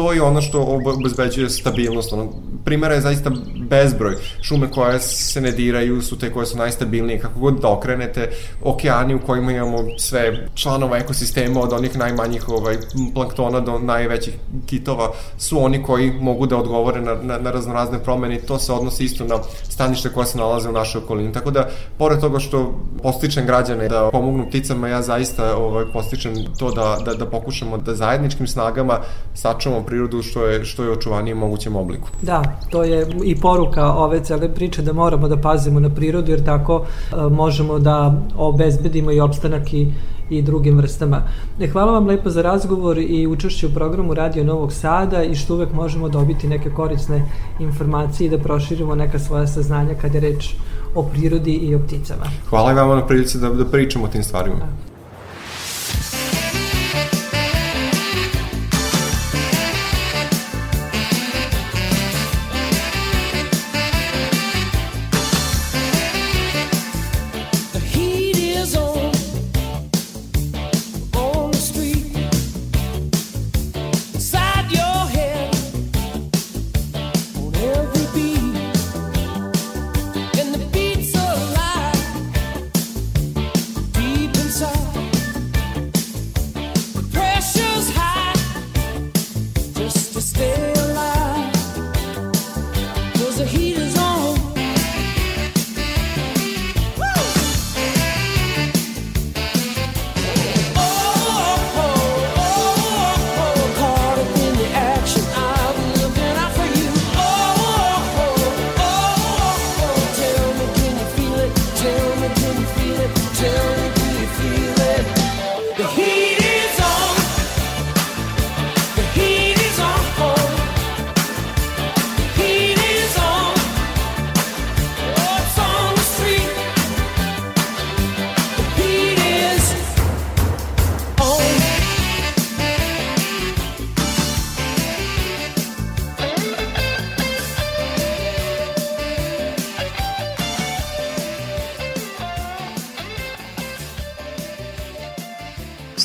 to 0.00 0.12
je 0.12 0.22
ono 0.22 0.40
što 0.42 0.60
obezbeđuje 0.84 1.50
stabilnost. 1.50 2.12
Ono, 2.12 2.28
primjera 2.64 2.94
je 2.94 3.00
zaista 3.00 3.30
bezbroj. 3.68 4.14
Šume 4.42 4.70
koje 4.70 5.00
se 5.00 5.40
ne 5.40 5.52
diraju 5.52 6.02
su 6.02 6.18
te 6.18 6.32
koje 6.32 6.46
su 6.46 6.56
najstabilnije. 6.58 7.20
Kako 7.20 7.40
god 7.40 7.60
da 7.60 7.68
okrenete, 7.68 8.30
okeani 8.62 9.14
u 9.14 9.20
kojima 9.26 9.52
imamo 9.52 9.78
sve 9.98 10.48
članova 10.54 10.98
ekosistema 10.98 11.60
od 11.60 11.72
onih 11.72 11.98
najmanjih 11.98 12.48
ovaj, 12.48 12.78
planktona 13.14 13.60
do 13.60 13.78
najvećih 13.78 14.34
kitova 14.66 15.10
su 15.38 15.64
oni 15.64 15.82
koji 15.82 16.12
mogu 16.20 16.46
da 16.46 16.56
odgovore 16.56 17.00
na, 17.00 17.14
na, 17.22 17.38
na 17.38 17.50
raznorazne 17.50 17.98
promene 17.98 18.34
i 18.36 18.42
to 18.42 18.58
se 18.58 18.72
odnosi 18.72 19.04
isto 19.04 19.24
na 19.24 19.38
stanište 19.68 20.08
koje 20.08 20.26
se 20.26 20.38
nalaze 20.38 20.68
u 20.68 20.72
našoj 20.72 21.02
okolini. 21.04 21.32
Tako 21.32 21.50
da, 21.50 21.68
pored 21.98 22.20
toga 22.20 22.38
što 22.38 22.80
postičem 23.02 23.46
građane 23.46 23.88
da 23.88 24.08
pomognu 24.12 24.48
pticama, 24.48 24.88
ja 24.88 25.02
zaista 25.02 25.56
ovaj, 25.56 25.84
postičem 25.92 26.34
to 26.58 26.70
da, 26.70 26.96
da, 27.04 27.14
da 27.14 27.26
pokušamo 27.26 27.78
da 27.78 27.94
zajedničkim 27.94 28.46
snagama 28.46 28.98
sačuvamo 29.34 29.89
prirodu 29.90 30.22
što 30.22 30.46
je, 30.46 30.64
što 30.64 30.84
je 30.84 30.90
očuvanije 30.90 31.34
mogućem 31.34 31.76
obliku. 31.76 32.08
Da, 32.22 32.42
to 32.70 32.82
je 32.84 33.06
i 33.24 33.36
poruka 33.40 33.92
ove 33.92 34.20
cele 34.24 34.54
priče 34.54 34.82
da 34.82 34.92
moramo 34.92 35.28
da 35.28 35.36
pazimo 35.36 35.80
na 35.80 35.90
prirodu 35.90 36.30
jer 36.30 36.44
tako 36.44 36.76
uh, 36.76 37.32
možemo 37.32 37.78
da 37.78 38.22
obezbedimo 38.36 39.12
i 39.12 39.20
opstanak 39.20 39.74
i 39.74 39.86
i 40.30 40.42
drugim 40.42 40.76
vrstama. 40.76 41.22
E, 41.60 41.66
hvala 41.66 41.92
vam 41.92 42.06
lepo 42.06 42.30
za 42.30 42.42
razgovor 42.42 42.98
i 42.98 43.26
učešće 43.26 43.66
u 43.66 43.70
programu 43.70 44.14
Radio 44.14 44.44
Novog 44.44 44.72
Sada 44.72 45.22
i 45.22 45.34
što 45.34 45.54
uvek 45.54 45.72
možemo 45.72 46.08
dobiti 46.08 46.48
neke 46.48 46.70
korisne 46.70 47.24
informacije 47.60 48.26
i 48.26 48.30
da 48.30 48.38
proširimo 48.38 48.94
neka 48.94 49.18
svoja 49.18 49.46
saznanja 49.46 49.94
kada 49.94 50.18
je 50.18 50.20
reč 50.20 50.54
o 50.94 51.02
prirodi 51.02 51.52
i 51.52 51.74
o 51.74 51.78
pticama. 51.78 52.24
Hvala 52.48 52.72
i 52.72 52.74
vama 52.74 52.94
na 52.94 53.06
prilici 53.06 53.38
da, 53.38 53.50
da 53.50 53.64
pričamo 53.64 54.04
o 54.04 54.08
tim 54.08 54.22
stvarima. 54.22 54.56
Da. 54.56 54.89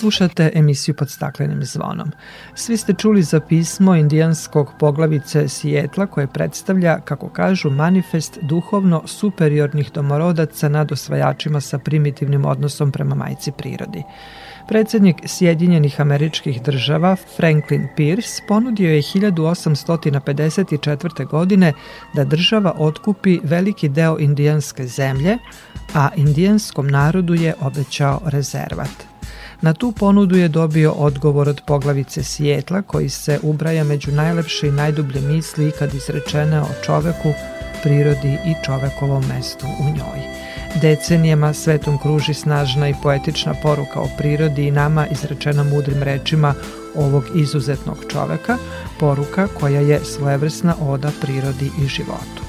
Slušate 0.06 0.51
emisiju 0.56 0.95
pod 0.95 1.10
staklenim 1.10 1.64
zvonom. 1.64 2.12
Svi 2.56 2.78
ste 2.78 2.93
čuli 2.93 3.24
za 3.24 3.39
pismo 3.39 3.95
indijanskog 3.95 4.74
poglavice 4.80 5.47
Sijetla 5.47 6.08
koje 6.08 6.28
predstavlja, 6.28 6.99
kako 6.99 7.30
kažu, 7.30 7.70
manifest 7.70 8.39
duhovno 8.41 9.01
superiornih 9.06 9.91
domorodaca 9.91 10.70
nad 10.70 10.91
osvajačima 10.91 11.62
sa 11.62 11.80
primitivnim 11.80 12.45
odnosom 12.45 12.91
prema 12.91 13.16
majci 13.16 13.51
prirodi. 13.51 14.03
Predsednik 14.68 15.16
Sjedinjenih 15.26 16.01
američkih 16.01 16.62
država 16.62 17.16
Franklin 17.38 17.88
Pierce 17.95 18.41
ponudio 18.47 18.91
je 18.91 19.01
1854. 19.01 21.28
godine 21.28 21.74
da 22.14 22.24
država 22.24 22.76
otkupi 22.78 23.39
veliki 23.43 23.89
deo 23.89 24.18
indijanske 24.20 24.88
zemlje, 24.88 25.38
a 25.93 26.10
indijanskom 26.16 26.88
narodu 26.88 27.34
je 27.34 27.53
obećao 27.62 28.22
rezervat. 28.26 29.14
Na 29.62 29.74
tu 29.74 29.91
ponudu 29.91 30.38
je 30.38 30.47
dobio 30.47 30.91
odgovor 30.91 31.49
od 31.49 31.62
poglavice 31.68 32.24
Sjetla 32.24 32.82
koji 32.82 33.10
se 33.10 33.39
ubraja 33.43 33.84
među 33.84 34.12
najlepše 34.12 34.68
i 34.68 34.72
najdublje 34.72 35.22
misli 35.22 35.68
ikad 35.68 35.93
izrečene 35.93 36.62
o 36.62 36.68
čoveku, 36.86 37.34
prirodi 37.84 38.38
i 38.45 38.53
čovekovom 38.66 39.24
mestu 39.28 39.66
u 39.80 39.84
njoj. 39.84 40.20
Decenijama 40.82 41.53
svetom 41.53 41.97
kruži 41.97 42.34
snažna 42.34 42.89
i 42.89 42.95
poetična 43.03 43.53
poruka 43.64 43.99
o 43.99 44.08
prirodi 44.18 44.68
i 44.68 44.72
nama 44.72 45.08
izrečena 45.08 45.64
mudrim 45.64 46.03
rečima 46.03 46.53
ovog 46.95 47.24
izuzetnog 47.36 47.97
čoveka, 48.12 48.58
poruka 48.99 49.47
koja 49.60 49.80
je 49.80 50.06
svojevrsna 50.06 50.76
oda 50.82 51.12
prirodi 51.22 51.72
i 51.86 51.88
životu. 51.88 52.41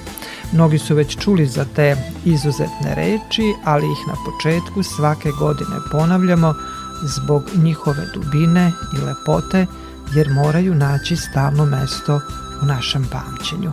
Mnogi 0.52 0.78
su 0.78 0.94
već 0.94 1.16
čuli 1.18 1.46
za 1.46 1.64
te 1.76 1.96
izuzetne 2.24 2.94
reči, 2.94 3.54
ali 3.64 3.86
ih 3.86 4.08
na 4.08 4.14
početku 4.26 4.82
svake 4.82 5.30
godine 5.38 5.76
ponavljamo 5.92 6.54
zbog 7.02 7.42
njihove 7.54 8.06
dubine 8.14 8.72
i 8.98 9.04
lepote, 9.04 9.66
jer 10.14 10.30
moraju 10.30 10.74
naći 10.74 11.16
stalno 11.16 11.64
mesto 11.64 12.20
u 12.62 12.66
našem 12.66 13.06
pamćenju. 13.12 13.72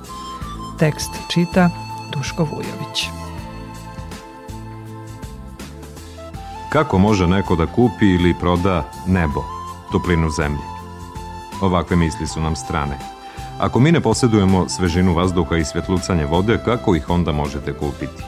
Tekst 0.80 1.12
čita 1.34 1.70
Duško 2.14 2.44
Vujović. 2.44 3.10
Kako 6.70 6.98
može 6.98 7.28
neko 7.28 7.56
da 7.56 7.66
kupi 7.66 8.06
ili 8.06 8.36
proda 8.40 8.92
nebo, 9.08 9.44
toplinu 9.92 10.30
zemlje? 10.30 10.64
Ovakve 11.62 11.96
misli 11.96 12.28
su 12.28 12.42
nam 12.42 12.56
strane. 12.56 13.00
Ako 13.60 13.80
mi 13.80 13.92
ne 13.92 14.02
posjedujemo 14.02 14.70
svežinu 14.70 15.14
vazduha 15.14 15.58
i 15.58 15.66
svjetlucanje 15.66 16.26
vode, 16.26 16.60
kako 16.66 16.96
ih 16.96 17.10
onda 17.10 17.32
možete 17.32 17.74
kupiti? 17.74 18.24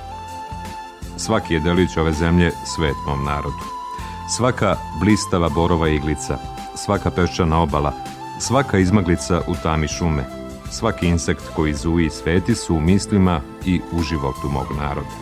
Svaki 1.17 1.53
je 1.53 1.59
delić 1.59 1.97
ove 1.97 2.13
zemlje 2.13 2.51
svet 2.75 2.95
mom 3.07 3.23
narodu. 3.23 3.74
Svaka 4.27 4.75
blistava 4.99 5.49
borova 5.49 5.89
iglica, 5.89 6.37
svaka 6.75 7.11
peščana 7.11 7.59
obala, 7.61 7.91
svaka 8.39 8.77
izmaglica 8.77 9.41
u 9.47 9.53
tami 9.63 9.87
šume, 9.87 10.23
svaki 10.71 11.07
insekt 11.07 11.43
koji 11.55 11.73
zuji 11.73 12.09
sveti 12.09 12.55
su 12.55 12.75
u 12.75 12.81
mislima 12.81 13.41
i 13.65 13.81
u 13.91 14.01
životu 14.03 14.49
mog 14.49 14.67
naroda. 14.77 15.15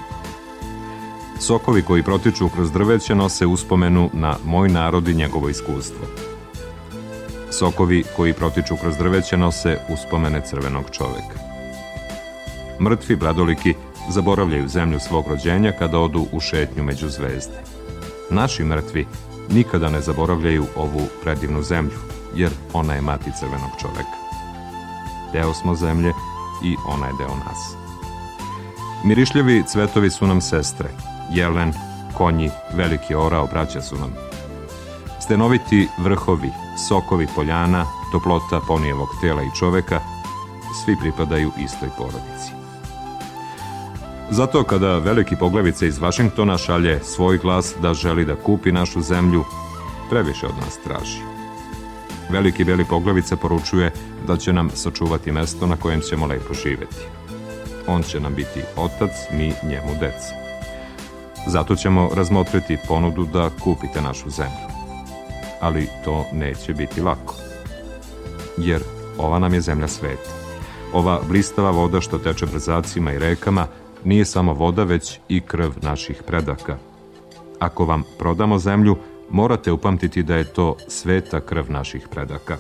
Sokovi 1.40 1.82
koji 1.82 2.04
protiču 2.04 2.50
kroz 2.50 2.72
drveće 2.72 3.16
nose 3.16 3.46
uspomenu 3.46 4.10
na 4.14 4.36
moj 4.46 4.70
narod 4.70 5.08
i 5.08 5.14
njegovo 5.14 5.50
iskustvo. 5.50 6.06
Sokovi 7.52 8.04
koji 8.16 8.34
protiču 8.34 8.76
kroz 8.82 8.98
drveće 8.98 9.38
nose 9.38 9.78
uspomene 9.90 10.42
crvenog 10.46 10.84
čoveka. 10.92 11.40
Mrtvi 12.82 13.16
bradoliki 13.16 13.74
zaboravljaju 14.10 14.68
zemlju 14.68 15.00
svog 15.00 15.28
rođenja 15.28 15.72
kada 15.80 16.00
odu 16.00 16.26
u 16.32 16.40
šetnju 16.40 16.84
među 16.84 17.10
zvezde. 17.10 17.73
Naši 18.34 18.64
mrtvi 18.64 19.08
nikada 19.50 19.90
ne 19.90 20.02
zaboravljaju 20.02 20.66
ovu 20.76 21.02
predivnu 21.24 21.62
zemlju, 21.62 21.98
jer 22.36 22.52
ona 22.74 22.94
je 22.94 23.02
mati 23.02 23.32
crvenog 23.40 23.70
čoveka. 23.82 24.18
Deo 25.34 25.54
smo 25.54 25.76
zemlje 25.76 26.14
i 26.64 26.76
ona 26.88 27.08
je 27.08 27.14
deo 27.18 27.36
nas. 27.36 27.76
Mirišljivi 29.06 29.64
cvetovi 29.68 30.10
su 30.10 30.28
nam 30.28 30.42
sestre, 30.42 30.90
jelen, 31.32 31.74
konji, 32.18 32.50
veliki 32.74 33.16
orao, 33.16 33.48
braća 33.48 33.82
su 33.82 33.96
nam. 33.96 34.14
Stenoviti 35.20 35.88
vrhovi, 35.98 36.50
sokovi 36.88 37.28
poljana, 37.36 37.86
toplota 38.12 38.60
ponijevog 38.68 39.08
tela 39.22 39.44
i 39.44 39.56
čoveka, 39.60 40.00
svi 40.86 40.98
pripadaju 41.02 41.52
istoj 41.60 41.90
porodici. 41.98 42.53
Zato 44.32 44.64
kada 44.64 44.98
veliki 44.98 45.36
poglavice 45.36 45.88
iz 45.88 46.00
Vašingtona 46.00 46.58
šalje 46.58 47.00
svoj 47.04 47.38
glas 47.38 47.76
da 47.82 47.94
želi 47.94 48.26
da 48.26 48.36
kupi 48.36 48.72
našu 48.72 49.02
zemlju, 49.02 49.44
previše 50.10 50.48
od 50.48 50.56
nas 50.66 50.80
traži. 50.84 51.22
veliki 52.30 52.64
beli 52.64 52.86
poglavica 52.86 53.36
poručuje 53.36 53.92
da 54.28 54.38
će 54.38 54.54
nam 54.54 54.70
sačuvati 54.74 55.32
mesto 55.32 55.68
na 55.68 55.76
kojem 55.76 56.02
ćemo 56.02 56.26
lepo 56.26 56.54
živeti. 56.54 56.96
On 57.88 58.04
će 58.04 58.20
nam 58.20 58.34
biti 58.36 58.62
otac, 58.78 59.12
mi 59.32 59.54
njemu 59.64 59.94
deca. 60.00 60.34
Zato 61.48 61.76
ćemo 61.76 62.10
razmotriti 62.16 62.78
ponudu 62.88 63.26
da 63.26 63.50
kupite 63.64 64.02
našu 64.02 64.30
zemlju. 64.30 64.68
Ali 65.62 65.90
to 66.06 66.26
neće 66.34 66.74
biti 66.74 67.02
lako. 67.02 67.36
Jer 68.58 68.82
ova 69.18 69.40
nam 69.40 69.54
je 69.54 69.62
zemlja 69.62 69.88
sveta. 69.88 70.30
Ova 70.94 71.22
blistava 71.28 71.72
voda 71.72 72.02
što 72.02 72.18
teče 72.18 72.46
brzacima 72.46 73.12
i 73.12 73.20
rekama 73.20 73.68
nije 74.06 74.26
samo 74.26 74.54
voda, 74.54 74.84
već 74.84 75.20
i 75.30 75.42
krv 75.42 75.72
naših 75.82 76.24
predaka. 76.28 76.78
Ako 77.60 77.86
vam 77.86 78.04
prodamo 78.20 78.60
zemlju, 78.60 78.98
morate 79.32 79.72
upamtiti 79.72 80.24
da 80.24 80.36
je 80.36 80.54
to 80.54 80.76
sveta 80.88 81.40
krv 81.42 81.66
naših 81.70 82.08
predaka. 82.12 82.58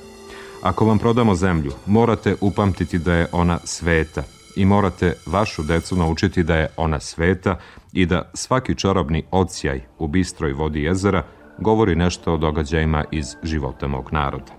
Ako 0.63 0.85
vam 0.85 0.99
prodamo 0.99 1.35
zemlju, 1.35 1.71
morate 1.85 2.35
upamtiti 2.41 2.97
da 2.97 3.13
je 3.13 3.27
ona 3.31 3.59
sveta 3.63 4.23
i 4.55 4.65
morate 4.65 5.13
vašu 5.25 5.63
decu 5.63 5.95
naučiti 5.95 6.43
da 6.43 6.55
je 6.55 6.67
ona 6.77 6.99
sveta 6.99 7.59
i 7.93 8.05
da 8.05 8.31
svaki 8.33 8.75
čarobni 8.75 9.23
odsjaj 9.31 9.81
u 9.99 10.07
bistroj 10.07 10.53
vodi 10.53 10.83
jezera 10.83 11.23
govori 11.57 11.95
nešto 11.95 12.33
o 12.33 12.37
događajima 12.37 13.03
iz 13.11 13.35
života 13.43 13.87
mog 13.87 14.09
naroda. 14.11 14.53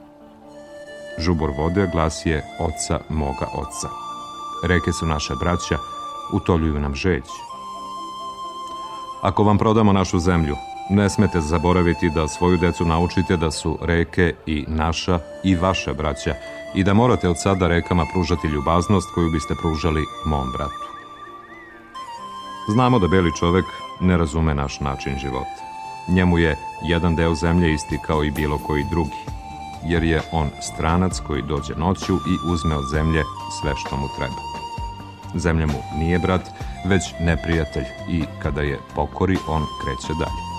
Žubor 1.18 1.50
vode 1.58 1.88
glas 1.92 2.26
je 2.26 2.44
oca 2.60 3.00
moga 3.08 3.46
oca. 3.54 3.88
Reke 4.68 4.92
su 4.92 5.06
naša 5.06 5.34
braća, 5.34 5.78
utoljuju 6.32 6.80
nam 6.80 6.94
žeć. 6.94 7.24
Ako 9.22 9.44
vam 9.44 9.58
prodamo 9.58 9.92
našu 9.92 10.18
zemlju, 10.18 10.56
ne 10.90 11.10
smete 11.10 11.40
zaboraviti 11.40 12.10
da 12.10 12.28
svoju 12.28 12.56
decu 12.56 12.84
naučite 12.84 13.36
da 13.36 13.50
su 13.50 13.78
reke 13.82 14.34
i 14.46 14.64
naša 14.68 15.18
i 15.44 15.56
vaša 15.56 15.92
braća 15.92 16.34
i 16.74 16.84
da 16.84 16.94
morate 16.94 17.28
od 17.28 17.40
sada 17.40 17.68
rekama 17.68 18.04
pružati 18.12 18.48
ljubaznost 18.48 19.08
koju 19.14 19.30
biste 19.30 19.54
pružali 19.54 20.04
mom 20.26 20.52
bratu. 20.52 20.84
Znamo 22.68 22.98
da 22.98 23.08
beli 23.08 23.36
čovek 23.38 23.64
ne 24.00 24.16
razume 24.16 24.54
naš 24.54 24.80
način 24.80 25.18
života. 25.18 25.64
Njemu 26.08 26.38
je 26.38 26.56
jedan 26.82 27.16
deo 27.16 27.34
zemlje 27.34 27.74
isti 27.74 27.98
kao 28.06 28.24
i 28.24 28.30
bilo 28.30 28.58
koji 28.58 28.84
drugi, 28.90 29.20
jer 29.84 30.02
je 30.04 30.22
on 30.32 30.50
stranac 30.60 31.20
koji 31.26 31.42
dođe 31.42 31.74
noću 31.76 32.14
i 32.14 32.52
uzme 32.52 32.76
od 32.76 32.84
zemlje 32.92 33.22
sve 33.60 33.72
što 33.76 33.96
mu 33.96 34.08
treba. 34.18 34.53
Zemlja 35.34 35.66
mu 35.66 35.98
nije 35.98 36.18
brat, 36.18 36.42
već 36.84 37.02
neprijatelj 37.20 37.84
i 38.08 38.24
kada 38.42 38.60
je 38.60 38.78
pokori, 38.94 39.36
on 39.48 39.62
kreće 39.84 40.12
dalje. 40.18 40.54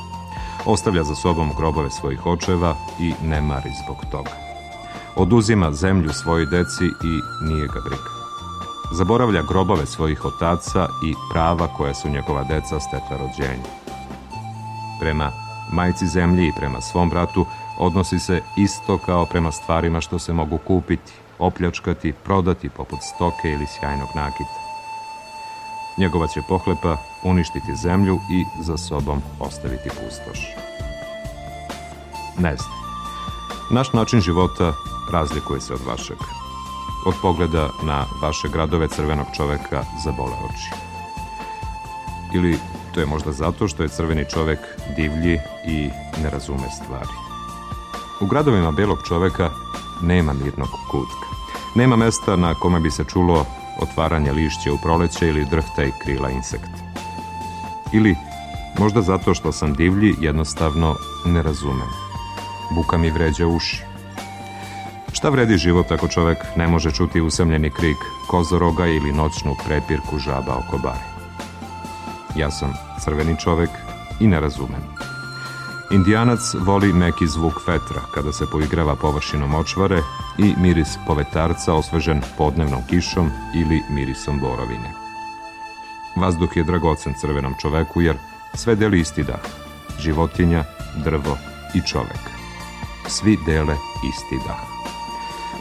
Ostavlja 0.66 1.04
za 1.04 1.16
sobom 1.16 1.52
grobove 1.58 1.90
svojih 1.90 2.26
očeva 2.26 2.76
i 3.00 3.14
ne 3.24 3.42
mari 3.42 3.70
zbog 3.84 3.98
toga. 4.12 4.32
Oduzima 5.16 5.72
zemlju 5.72 6.10
svojoj 6.14 6.46
deci 6.46 6.86
i 6.86 7.46
nije 7.48 7.68
ga 7.68 7.80
briga. 7.86 8.16
Zaboravlja 8.92 9.42
grobove 9.42 9.86
svojih 9.86 10.26
otaca 10.26 10.88
i 11.04 11.14
prava 11.32 11.68
koja 11.68 11.94
su 11.94 12.10
njegova 12.10 12.44
deca 12.44 12.80
stekla 12.80 13.18
rođenjem. 13.18 13.66
Prema 15.00 15.32
majci 15.72 16.08
zemlji 16.08 16.48
i 16.48 16.54
prema 16.58 16.82
svom 16.82 17.10
bratu 17.10 17.46
odnosi 17.80 18.20
se 18.20 18.42
isto 18.58 18.98
kao 18.98 19.26
prema 19.26 19.52
stvarima 19.52 20.02
što 20.02 20.20
se 20.20 20.34
mogu 20.34 20.58
kupiti, 20.58 21.14
opljačkati, 21.40 22.14
prodati 22.24 22.70
poput 22.70 23.00
stoke 23.02 23.52
ili 23.52 23.66
sjajnog 23.68 24.10
nakita. 24.16 24.65
Njegova 25.98 26.28
će 26.28 26.42
pohlepa 26.42 26.98
uništiti 27.24 27.76
zemlju 27.76 28.20
i 28.30 28.46
za 28.62 28.78
sobom 28.78 29.22
ostaviti 29.40 29.90
pustoš. 29.90 30.40
Ne 32.40 32.56
znam. 32.56 32.76
Naš 33.72 33.94
način 33.94 34.22
života 34.22 34.74
razlikuje 35.12 35.62
se 35.62 35.74
od 35.74 35.82
vašeg. 35.88 36.18
Od 37.06 37.14
pogleda 37.22 37.70
na 37.84 38.06
vaše 38.22 38.48
gradove 38.50 38.88
crvenog 38.88 39.26
čoveka 39.38 39.84
zabole 40.04 40.34
oči. 40.50 40.72
Ili 42.34 42.60
to 42.94 43.00
je 43.00 43.06
možda 43.06 43.32
zato 43.32 43.68
što 43.68 43.84
je 43.84 43.90
crveni 43.90 44.26
čovek 44.34 44.60
divlji 44.96 45.40
i 45.68 45.90
ne 46.24 46.30
razume 46.30 46.70
stvari. 46.84 47.16
U 48.22 48.26
gradovima 48.26 48.72
belog 48.72 48.98
čoveka 49.08 49.50
nema 50.02 50.34
mirnog 50.34 50.70
kutka. 50.92 51.28
Nema 51.76 51.96
mesta 51.96 52.36
na 52.36 52.54
kome 52.54 52.80
bi 52.80 52.92
se 52.92 53.04
čulo 53.04 53.46
otvaranje 53.80 54.32
lišća 54.32 54.74
u 54.74 54.78
proleće 54.78 55.28
ili 55.28 55.46
drhtaj 55.46 55.92
krila 56.04 56.30
insekta. 56.30 56.80
Ili 57.94 58.16
možda 58.80 59.02
zato 59.02 59.34
što 59.34 59.52
sam 59.52 59.74
divlji 59.74 60.16
jednostavno 60.20 60.96
ne 61.26 61.44
razumem. 61.44 61.90
Buka 62.76 62.98
mi 62.98 63.10
vređa 63.10 63.48
uši. 63.48 63.84
Šta 65.14 65.30
vredi 65.30 65.58
život 65.58 65.92
ako 65.92 66.08
čovek 66.08 66.38
ne 66.56 66.68
može 66.68 66.92
čuti 66.92 67.22
usamljeni 67.22 67.70
krik 67.70 67.98
kozoroga 68.28 68.88
ili 68.88 69.14
noćnu 69.14 69.56
prepirku 69.68 70.18
žaba 70.18 70.56
oko 70.56 70.78
bare? 70.78 71.06
Ja 72.36 72.52
sam 72.52 72.74
crveni 73.04 73.40
čovek 73.40 73.70
i 74.20 74.28
ne 74.28 74.40
razumem. 74.40 74.82
Indijanac 75.92 76.40
voli 76.60 76.94
meki 76.94 77.28
zvuk 77.28 77.68
vetra 77.68 78.02
kada 78.14 78.34
se 78.34 78.46
poigrava 78.52 78.96
površinom 78.96 79.56
očvare 79.56 80.02
i 80.38 80.54
miris 80.58 80.98
povetarca 81.08 81.74
osvežen 81.74 82.22
podnevnom 82.38 82.82
kišom 82.90 83.32
ili 83.56 83.82
mirisom 83.90 84.40
borovine. 84.40 84.94
Vazduh 86.16 86.58
je 86.58 86.64
dragocen 86.64 87.14
crvenom 87.14 87.54
čoveku 87.62 88.02
jer 88.02 88.16
sve 88.54 88.76
deli 88.76 89.00
isti 89.00 89.24
dah. 89.24 89.42
Životinja, 90.00 90.64
drvo 91.04 91.38
i 91.74 91.82
čovek. 91.82 92.24
Svi 93.08 93.38
dele 93.46 93.76
isti 94.08 94.48
dah. 94.48 94.60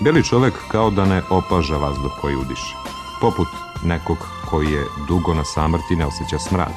Beli 0.00 0.24
čovek 0.24 0.54
kao 0.68 0.90
da 0.90 1.04
ne 1.04 1.22
opaža 1.30 1.76
vazduh 1.76 2.12
koji 2.20 2.36
udiše. 2.36 2.74
Poput 3.20 3.48
nekog 3.84 4.18
koji 4.50 4.72
je 4.72 4.84
dugo 5.08 5.34
na 5.34 5.44
samrti 5.44 5.96
ne 5.96 6.06
osjeća 6.06 6.38
smrad. 6.38 6.72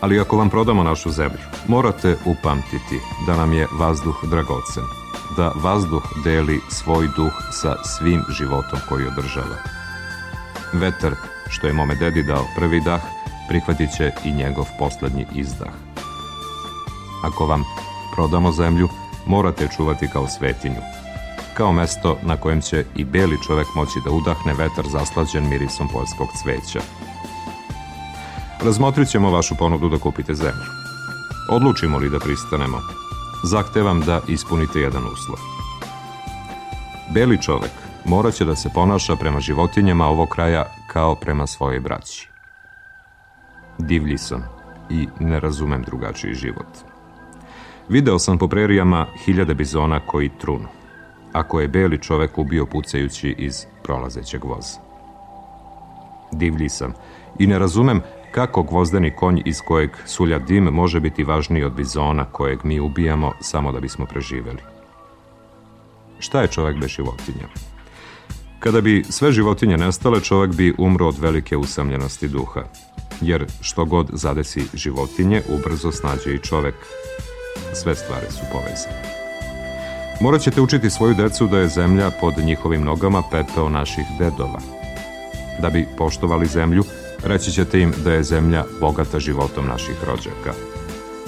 Ali 0.00 0.20
ako 0.20 0.36
vam 0.36 0.50
prodamo 0.50 0.82
našu 0.82 1.10
zemlju, 1.10 1.44
morate 1.68 2.16
upamtiti 2.26 3.00
da 3.26 3.36
nam 3.36 3.52
je 3.52 3.66
vazduh 3.78 4.24
dragocen, 4.24 4.99
da 5.36 5.52
vazduh 5.62 6.02
deli 6.24 6.60
svoj 6.68 7.08
duh 7.16 7.32
sa 7.52 7.76
svim 7.84 8.22
životom 8.28 8.78
koji 8.88 9.06
održava. 9.06 9.56
Vetar, 10.72 11.14
što 11.48 11.66
je 11.66 11.72
mome 11.72 11.94
dedi 11.94 12.22
dao 12.22 12.44
prvi 12.56 12.80
dah, 12.80 13.00
prihvatit 13.48 13.90
će 13.96 14.12
i 14.24 14.32
njegov 14.32 14.66
poslednji 14.78 15.26
izdah. 15.34 15.72
Ako 17.24 17.46
vam 17.46 17.64
prodamo 18.14 18.52
zemlju, 18.52 18.88
morate 19.26 19.68
čuvati 19.76 20.08
kao 20.12 20.28
svetinju, 20.28 20.80
kao 21.54 21.72
mesto 21.72 22.16
na 22.22 22.36
kojem 22.36 22.60
će 22.60 22.84
i 22.96 23.04
beli 23.04 23.36
čovek 23.46 23.66
moći 23.76 24.00
da 24.04 24.10
udahne 24.10 24.54
vetar 24.54 24.84
zaslađen 24.92 25.48
mirisom 25.48 25.88
poljskog 25.88 26.28
cveća. 26.42 26.80
Razmotrit 28.64 29.08
ćemo 29.08 29.30
vašu 29.30 29.54
ponudu 29.58 29.88
da 29.88 29.98
kupite 29.98 30.34
zemlju. 30.34 30.70
Odlučimo 31.50 31.98
li 31.98 32.10
da 32.10 32.18
pristanemo, 32.18 32.78
zahtevam 33.44 34.00
da 34.00 34.20
ispunite 34.28 34.80
jedan 34.80 35.02
uslov. 35.12 35.38
Beli 37.14 37.42
čovek 37.42 37.70
moraće 38.04 38.44
da 38.44 38.56
se 38.56 38.70
ponaša 38.74 39.16
prema 39.16 39.40
životinjama 39.40 40.06
ovog 40.06 40.28
kraja 40.28 40.64
kao 40.86 41.14
prema 41.14 41.46
svojoj 41.46 41.80
braći. 41.80 42.28
Divlji 43.78 44.18
sam 44.18 44.44
i 44.90 45.08
ne 45.20 45.40
razumem 45.40 45.82
drugačiji 45.82 46.34
život. 46.34 46.66
Video 47.88 48.18
sam 48.18 48.38
po 48.38 48.48
prerijama 48.48 49.06
hiljade 49.24 49.54
bizona 49.54 50.00
koji 50.06 50.30
trunu, 50.40 50.68
ako 51.32 51.60
je 51.60 51.68
beli 51.68 51.98
čovek 51.98 52.38
ubio 52.38 52.66
pucajući 52.66 53.34
iz 53.38 53.66
prolazećeg 53.82 54.44
voza. 54.44 54.78
Divlji 56.32 56.68
sam 56.68 56.92
i 57.38 57.46
ne 57.46 57.58
razumem 57.58 58.02
kako 58.30 58.62
gvozdeni 58.62 59.10
konj 59.16 59.42
iz 59.44 59.60
kojeg 59.60 59.90
sulja 60.06 60.38
dim 60.38 60.64
može 60.64 61.00
biti 61.00 61.24
važniji 61.24 61.64
od 61.64 61.72
bizona 61.72 62.24
kojeg 62.24 62.58
mi 62.64 62.80
ubijamo 62.80 63.32
samo 63.40 63.72
da 63.72 63.80
bismo 63.80 64.06
preživeli. 64.06 64.62
Šta 66.18 66.40
je 66.40 66.48
čovek 66.48 66.76
bez 66.80 66.90
životinja? 66.90 67.48
Kada 68.60 68.80
bi 68.80 69.04
sve 69.08 69.32
životinje 69.32 69.76
nestale, 69.76 70.20
čovek 70.20 70.50
bi 70.54 70.74
umro 70.78 71.08
od 71.08 71.18
velike 71.18 71.56
usamljenosti 71.56 72.28
duha. 72.28 72.62
Jer 73.20 73.46
što 73.60 73.84
god 73.84 74.10
zadesi 74.12 74.62
životinje, 74.74 75.42
ubrzo 75.48 75.92
snađe 75.92 76.34
i 76.34 76.38
čovek. 76.38 76.74
Sve 77.74 77.94
stvari 77.94 78.26
su 78.30 78.40
povezane. 78.52 79.02
Morat 80.20 80.40
ćete 80.40 80.60
učiti 80.60 80.90
svoju 80.90 81.14
decu 81.14 81.46
da 81.46 81.58
je 81.58 81.68
zemlja 81.68 82.10
pod 82.20 82.34
njihovim 82.44 82.82
nogama 82.84 83.22
pepeo 83.30 83.68
naših 83.68 84.04
dedova. 84.18 84.60
Da 85.62 85.70
bi 85.70 85.86
poštovali 85.98 86.46
zemlju, 86.46 86.84
reći 87.24 87.52
ćete 87.52 87.80
im 87.80 87.92
da 88.04 88.12
je 88.12 88.22
zemlja 88.22 88.64
bogata 88.80 89.20
životom 89.20 89.66
naših 89.66 89.96
rođaka. 90.06 90.52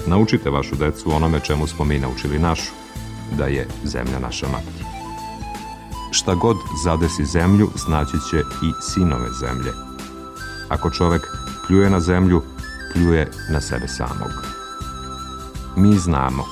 Naučite 0.07 0.49
vašu 0.49 0.75
decu 0.75 1.15
onome 1.15 1.39
čemu 1.39 1.67
smo 1.67 1.85
mi 1.85 1.99
naučili 1.99 2.39
našu, 2.39 2.71
da 3.37 3.45
je 3.45 3.67
zemlja 3.83 4.19
naša 4.19 4.47
mati. 4.47 4.83
Šta 6.11 6.35
god 6.35 6.57
zadesi 6.83 7.25
zemlju, 7.25 7.69
znaći 7.75 8.17
će 8.31 8.37
i 8.39 8.71
sinove 8.81 9.29
zemlje. 9.39 9.71
Ako 10.69 10.89
čovek 10.89 11.27
pljuje 11.67 11.89
na 11.89 11.99
zemlju, 11.99 12.41
pljuje 12.93 13.31
na 13.51 13.61
sebe 13.61 13.87
samog. 13.87 14.31
Mi 15.77 15.97
znamo, 15.97 16.43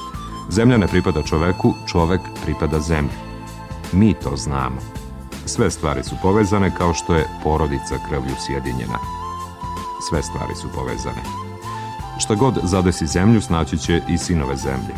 Zemlja 0.51 0.77
ne 0.77 0.87
pripada 0.87 1.21
čoveku, 1.23 1.73
čovek 1.87 2.21
pripada 2.43 2.79
zemlji. 2.79 3.15
Mi 3.93 4.13
to 4.13 4.35
znamo. 4.35 4.81
Sve 5.45 5.71
stvari 5.71 6.03
su 6.03 6.15
povezane 6.21 6.75
kao 6.77 6.93
što 6.93 7.15
je 7.15 7.27
porodica 7.43 7.95
krvlju 8.09 8.35
sjedinjena. 8.45 9.20
Sve 10.09 10.23
stvari 10.23 10.55
su 10.55 10.67
povezane. 10.75 11.23
Šta 12.19 12.35
god 12.35 12.59
zadesi 12.63 13.07
zemlju, 13.07 13.41
snaći 13.41 13.77
će 13.77 14.01
i 14.09 14.17
sinove 14.17 14.55
zemlje. 14.55 14.95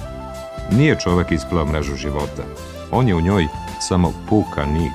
Nije 0.72 0.99
čovek 0.99 1.32
isplao 1.32 1.66
mrežu 1.66 1.95
života. 1.95 2.43
On 2.91 3.08
je 3.08 3.16
u 3.16 3.22
njoj 3.22 3.47
samo 3.80 4.14
puka 4.30 4.66
nit. 4.66 4.93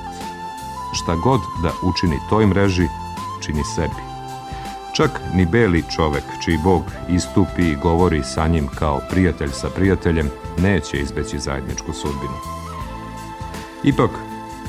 Šta 0.92 1.14
god 1.14 1.40
da 1.62 1.70
učini 1.82 2.18
toj 2.30 2.46
mreži, 2.46 2.88
čini 3.40 3.62
sebi. 3.74 4.08
Čak 4.92 5.20
ni 5.34 5.46
beli 5.46 5.84
čovek, 5.96 6.24
čiji 6.44 6.58
Bog 6.64 6.82
istupi 7.08 7.62
i 7.62 7.76
govori 7.76 8.22
sa 8.22 8.48
njim 8.48 8.68
kao 8.78 9.00
prijatelj 9.10 9.50
sa 9.50 9.68
prijateljem, 9.68 10.30
neće 10.58 10.96
izbeći 10.96 11.38
zajedničku 11.38 11.92
sudbinu. 11.92 12.38
Ipak, 13.84 14.10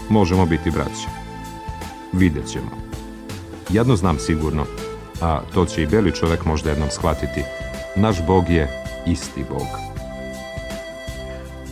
možemo 0.09 0.45
biti 0.45 0.71
braća. 0.71 1.09
Vidjet 2.13 2.47
ćemo. 2.47 2.71
Jedno 3.69 3.95
znam 3.95 4.19
sigurno, 4.19 4.65
a 5.21 5.41
to 5.53 5.65
će 5.65 5.83
i 5.83 5.87
beli 5.87 6.15
čovek 6.15 6.45
možda 6.45 6.69
jednom 6.69 6.89
shvatiti. 6.89 7.43
Naš 7.95 8.25
Bog 8.27 8.49
je 8.49 8.69
isti 9.07 9.45
Bog. 9.49 9.67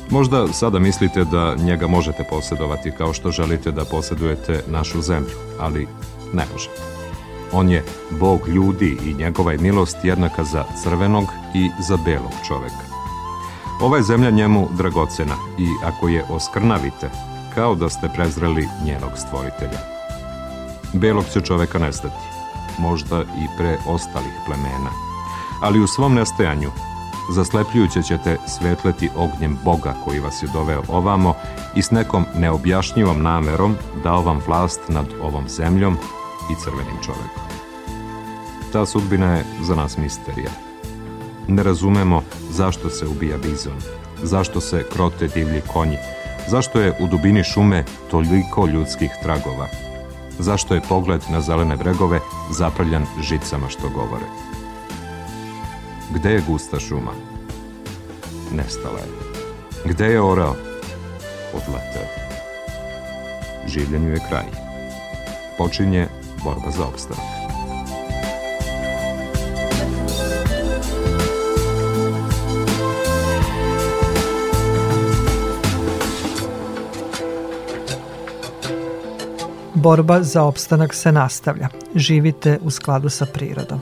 Možda 0.09 0.47
sada 0.47 0.79
mislite 0.79 1.23
da 1.23 1.55
njega 1.55 1.87
možete 1.87 2.23
posjedovati 2.29 2.91
kao 2.97 3.13
što 3.13 3.31
želite 3.31 3.71
da 3.71 3.85
posjedujete 3.85 4.63
našu 4.67 5.01
zemlju, 5.01 5.35
ali 5.59 5.87
ne 6.33 6.43
možete. 6.53 6.81
On 7.51 7.69
je 7.69 7.83
Bog 8.19 8.47
ljudi 8.47 8.97
i 9.05 9.13
njegova 9.13 9.51
je 9.51 9.57
milost 9.57 9.97
jednaka 10.03 10.43
za 10.43 10.63
crvenog 10.83 11.25
i 11.55 11.69
za 11.87 11.97
belog 12.05 12.31
čoveka. 12.47 12.87
Ova 13.81 13.97
je 13.97 14.03
zemlja 14.03 14.29
njemu 14.29 14.67
dragocena 14.77 15.35
i 15.59 15.67
ako 15.83 16.07
je 16.07 16.25
oskrnavite, 16.29 17.09
kao 17.55 17.75
da 17.75 17.89
ste 17.89 18.09
prezreli 18.15 18.67
njenog 18.85 19.11
stvoritelja. 19.15 19.79
Belog 20.93 21.25
će 21.33 21.41
čoveka 21.41 21.79
nestati, 21.79 22.26
možda 22.80 23.21
i 23.21 23.47
pre 23.57 23.78
ostalih 23.88 24.34
plemena, 24.45 24.91
ali 25.61 25.80
u 25.80 25.88
svom 25.88 26.13
nestajanju 26.13 26.71
zaslepljujuće 27.30 28.01
ćete 28.01 28.38
svetleti 28.47 29.09
ognjem 29.15 29.57
Boga 29.63 29.93
koji 30.05 30.19
vas 30.19 30.43
je 30.43 30.49
doveo 30.53 30.84
ovamo 30.88 31.34
i 31.75 31.82
s 31.82 31.91
nekom 31.91 32.25
neobjašnjivom 32.36 33.21
namerom 33.21 33.75
dao 34.03 34.21
vam 34.21 34.41
vlast 34.47 34.82
nad 34.88 35.05
ovom 35.21 35.49
zemljom 35.49 35.97
i 36.51 36.55
crvenim 36.63 36.97
čovekom. 37.05 37.43
Ta 38.71 38.86
sudbina 38.86 39.36
je 39.36 39.45
za 39.61 39.75
nas 39.75 39.97
misterija. 39.97 40.49
Ne 41.47 41.63
razumemo 41.63 42.21
zašto 42.49 42.89
se 42.89 43.07
ubija 43.07 43.38
bizon, 43.38 43.78
zašto 44.23 44.61
se 44.61 44.86
krote 44.93 45.28
divlji 45.28 45.61
konji, 45.73 45.97
zašto 46.47 46.80
je 46.80 46.97
u 46.99 47.07
dubini 47.07 47.43
šume 47.43 47.84
toliko 48.11 48.67
ljudskih 48.67 49.11
tragova, 49.23 49.67
zašto 50.39 50.73
je 50.73 50.81
pogled 50.89 51.21
na 51.29 51.41
zelene 51.41 51.77
bregove 51.77 52.19
zaprljan 52.51 53.05
žicama 53.21 53.69
što 53.69 53.89
govore. 53.89 54.25
Gde 56.13 56.31
je 56.31 56.43
gusta 56.47 56.79
šuma? 56.79 57.11
Nestala 58.51 58.99
je. 58.99 59.07
Gde 59.85 60.05
je 60.05 60.21
orao? 60.21 60.55
Odleteo. 61.53 62.07
Življenju 63.67 64.09
je 64.09 64.21
kraj. 64.29 64.45
Počinje 65.57 66.07
borba 66.43 66.71
za 66.71 66.85
opstanak. 66.85 67.36
Borba 79.88 80.23
za 80.23 80.43
opstanak 80.43 80.93
se 80.93 81.11
nastavlja. 81.11 81.69
Živite 81.95 82.59
u 82.63 82.71
skladu 82.71 83.09
sa 83.09 83.25
prirodom. 83.25 83.79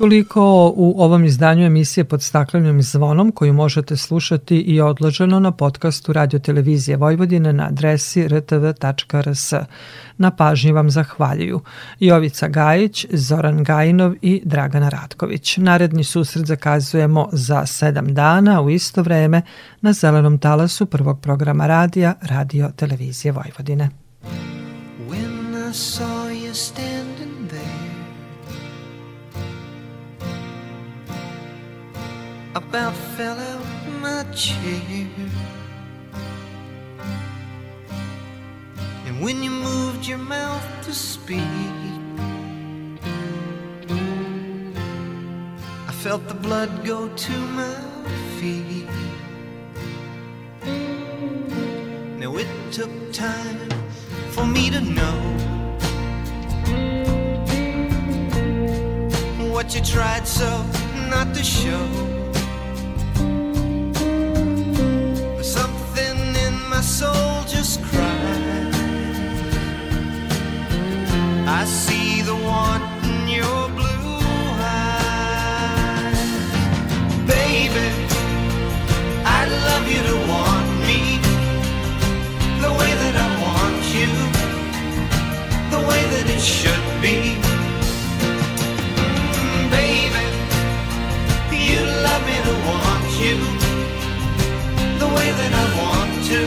Toliko 0.00 0.72
u 0.76 0.94
ovom 1.02 1.24
izdanju 1.24 1.66
emisije 1.66 2.04
pod 2.04 2.22
staklenim 2.22 2.82
zvonom 2.82 3.32
koju 3.32 3.52
možete 3.52 3.96
slušati 3.96 4.56
i 4.56 4.80
odloženo 4.80 5.40
na 5.40 5.52
podcastu 5.52 6.12
Radio 6.12 6.38
Televizije 6.38 6.96
Vojvodine 6.96 7.52
na 7.52 7.66
adresi 7.66 8.28
rtv.rs. 8.28 9.52
Na 10.18 10.30
pažnji 10.30 10.72
vam 10.72 10.90
zahvaljuju 10.90 11.60
Jovica 11.98 12.48
Gajić, 12.48 13.06
Zoran 13.10 13.64
Gajinov 13.64 14.14
i 14.22 14.42
Dragana 14.44 14.88
Ratković. 14.88 15.56
Naredni 15.56 16.04
susret 16.04 16.46
zakazujemo 16.46 17.28
za 17.32 17.66
sedam 17.66 18.14
dana 18.14 18.60
u 18.62 18.70
isto 18.70 19.02
vreme 19.02 19.42
na 19.80 19.92
zelenom 19.92 20.38
talasu 20.38 20.86
prvog 20.86 21.20
programa 21.20 21.66
radija 21.66 22.14
Radio 22.22 22.70
Televizije 22.76 23.32
Vojvodine. 23.32 23.90
When 25.10 25.70
I 25.70 25.72
saw 25.72 26.28
you 26.28 26.54
standing 26.54 26.99
About 32.68 32.94
fell 33.16 33.38
out 33.38 33.64
my 34.00 34.22
chair 34.34 35.06
And 39.06 39.20
when 39.20 39.42
you 39.42 39.50
moved 39.50 40.06
your 40.06 40.18
mouth 40.18 40.66
to 40.82 40.92
speak. 40.92 41.40
I 45.88 45.92
felt 46.02 46.28
the 46.28 46.34
blood 46.34 46.84
go 46.84 47.08
to 47.08 47.36
my 47.60 47.76
feet. 48.38 48.88
Now 52.18 52.36
it 52.36 52.48
took 52.70 52.92
time 53.12 53.70
for 54.34 54.46
me 54.46 54.70
to 54.70 54.80
know 54.80 55.18
what 59.52 59.74
you 59.74 59.80
tried 59.82 60.26
so 60.28 60.48
not 61.10 61.34
to 61.34 61.42
show. 61.42 62.19
Should 86.40 86.86
be. 87.02 87.36
Baby, 89.76 90.24
you'd 91.66 91.92
love 92.06 92.22
me 92.30 92.36
to 92.48 92.54
want 92.68 93.06
you 93.22 93.36
the 94.98 95.08
way 95.16 95.28
that 95.40 95.52
I 95.62 95.66
want 95.82 96.12
to. 96.30 96.40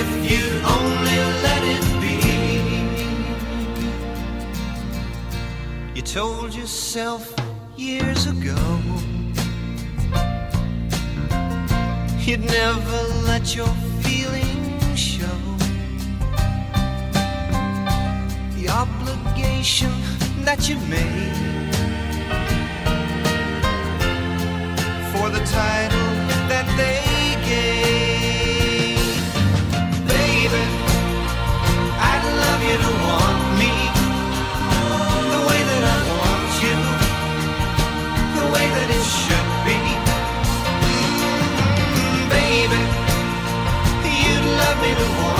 If 0.00 0.08
you'd 0.28 0.62
only 0.76 1.18
let 1.46 1.62
it 1.74 1.84
be. 2.02 2.16
You 5.94 6.02
told 6.02 6.54
yourself 6.54 7.22
years 7.76 8.26
ago 8.26 8.56
you'd 12.28 12.44
never 12.44 13.00
let 13.24 13.56
your 13.56 13.72
obligation 19.38 19.90
that 20.44 20.68
you 20.68 20.76
made 20.88 21.32
for 25.12 25.30
the 25.30 25.40
title 25.46 26.10
that 26.48 26.66
they 26.76 26.98
gave. 27.46 28.98
Baby, 30.06 30.64
I'd 32.10 32.24
love 32.42 32.62
you 32.68 32.76
to 32.84 32.92
want 33.06 33.40
me 33.60 33.74
the 35.34 35.40
way 35.48 35.60
that 35.70 35.82
I 35.94 35.98
want 36.18 36.52
you, 36.64 36.76
the 38.40 38.46
way 38.54 38.66
that 38.76 38.88
it 38.98 39.04
should 39.22 39.50
be. 39.66 39.78
Baby, 42.34 42.82
you'd 44.22 44.46
love 44.58 44.78
me 44.82 44.92
to 44.94 45.08
want 45.22 45.37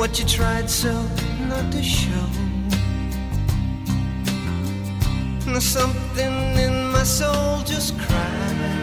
what 0.00 0.18
you 0.18 0.24
tried 0.24 0.70
so 0.70 0.90
not 1.46 1.70
to 1.70 1.82
show. 1.82 2.26
Now 5.46 5.58
something 5.58 6.56
in 6.56 6.90
my 6.90 7.02
soul 7.02 7.60
just 7.66 7.98
cried. 7.98 8.78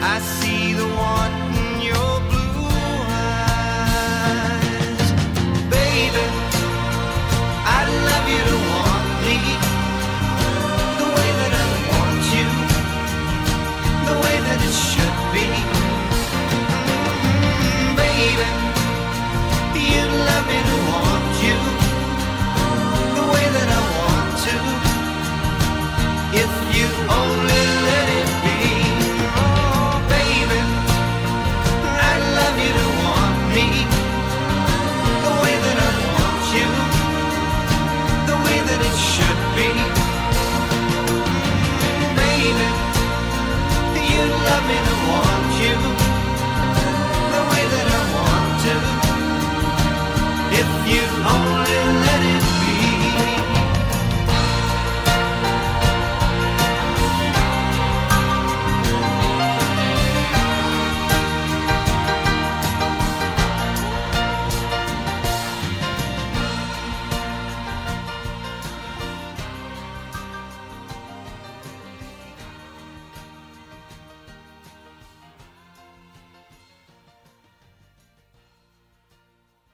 I 0.00 0.20
see 0.20 0.74
the 0.74 0.86
want 1.00 1.34
in 1.58 1.80
your 1.90 2.20
blue 2.30 2.68
eyes, 3.80 5.06
baby. 5.68 6.24
I'd 7.76 7.90
love 8.08 8.26
you 8.34 8.42
to 8.52 8.58
want 8.74 9.08
me 9.26 9.38
the 11.00 11.08
way 11.16 11.30
that 11.40 11.52
I 11.64 11.68
want 11.90 12.22
you, 12.36 12.48
the 14.08 14.16
way 14.24 14.36
that 14.46 14.58
it 14.68 14.74
should 14.86 15.18
be. 15.34 15.75
if 26.38 26.76
you 26.76 26.88
only 27.08 27.64
live 27.86 28.05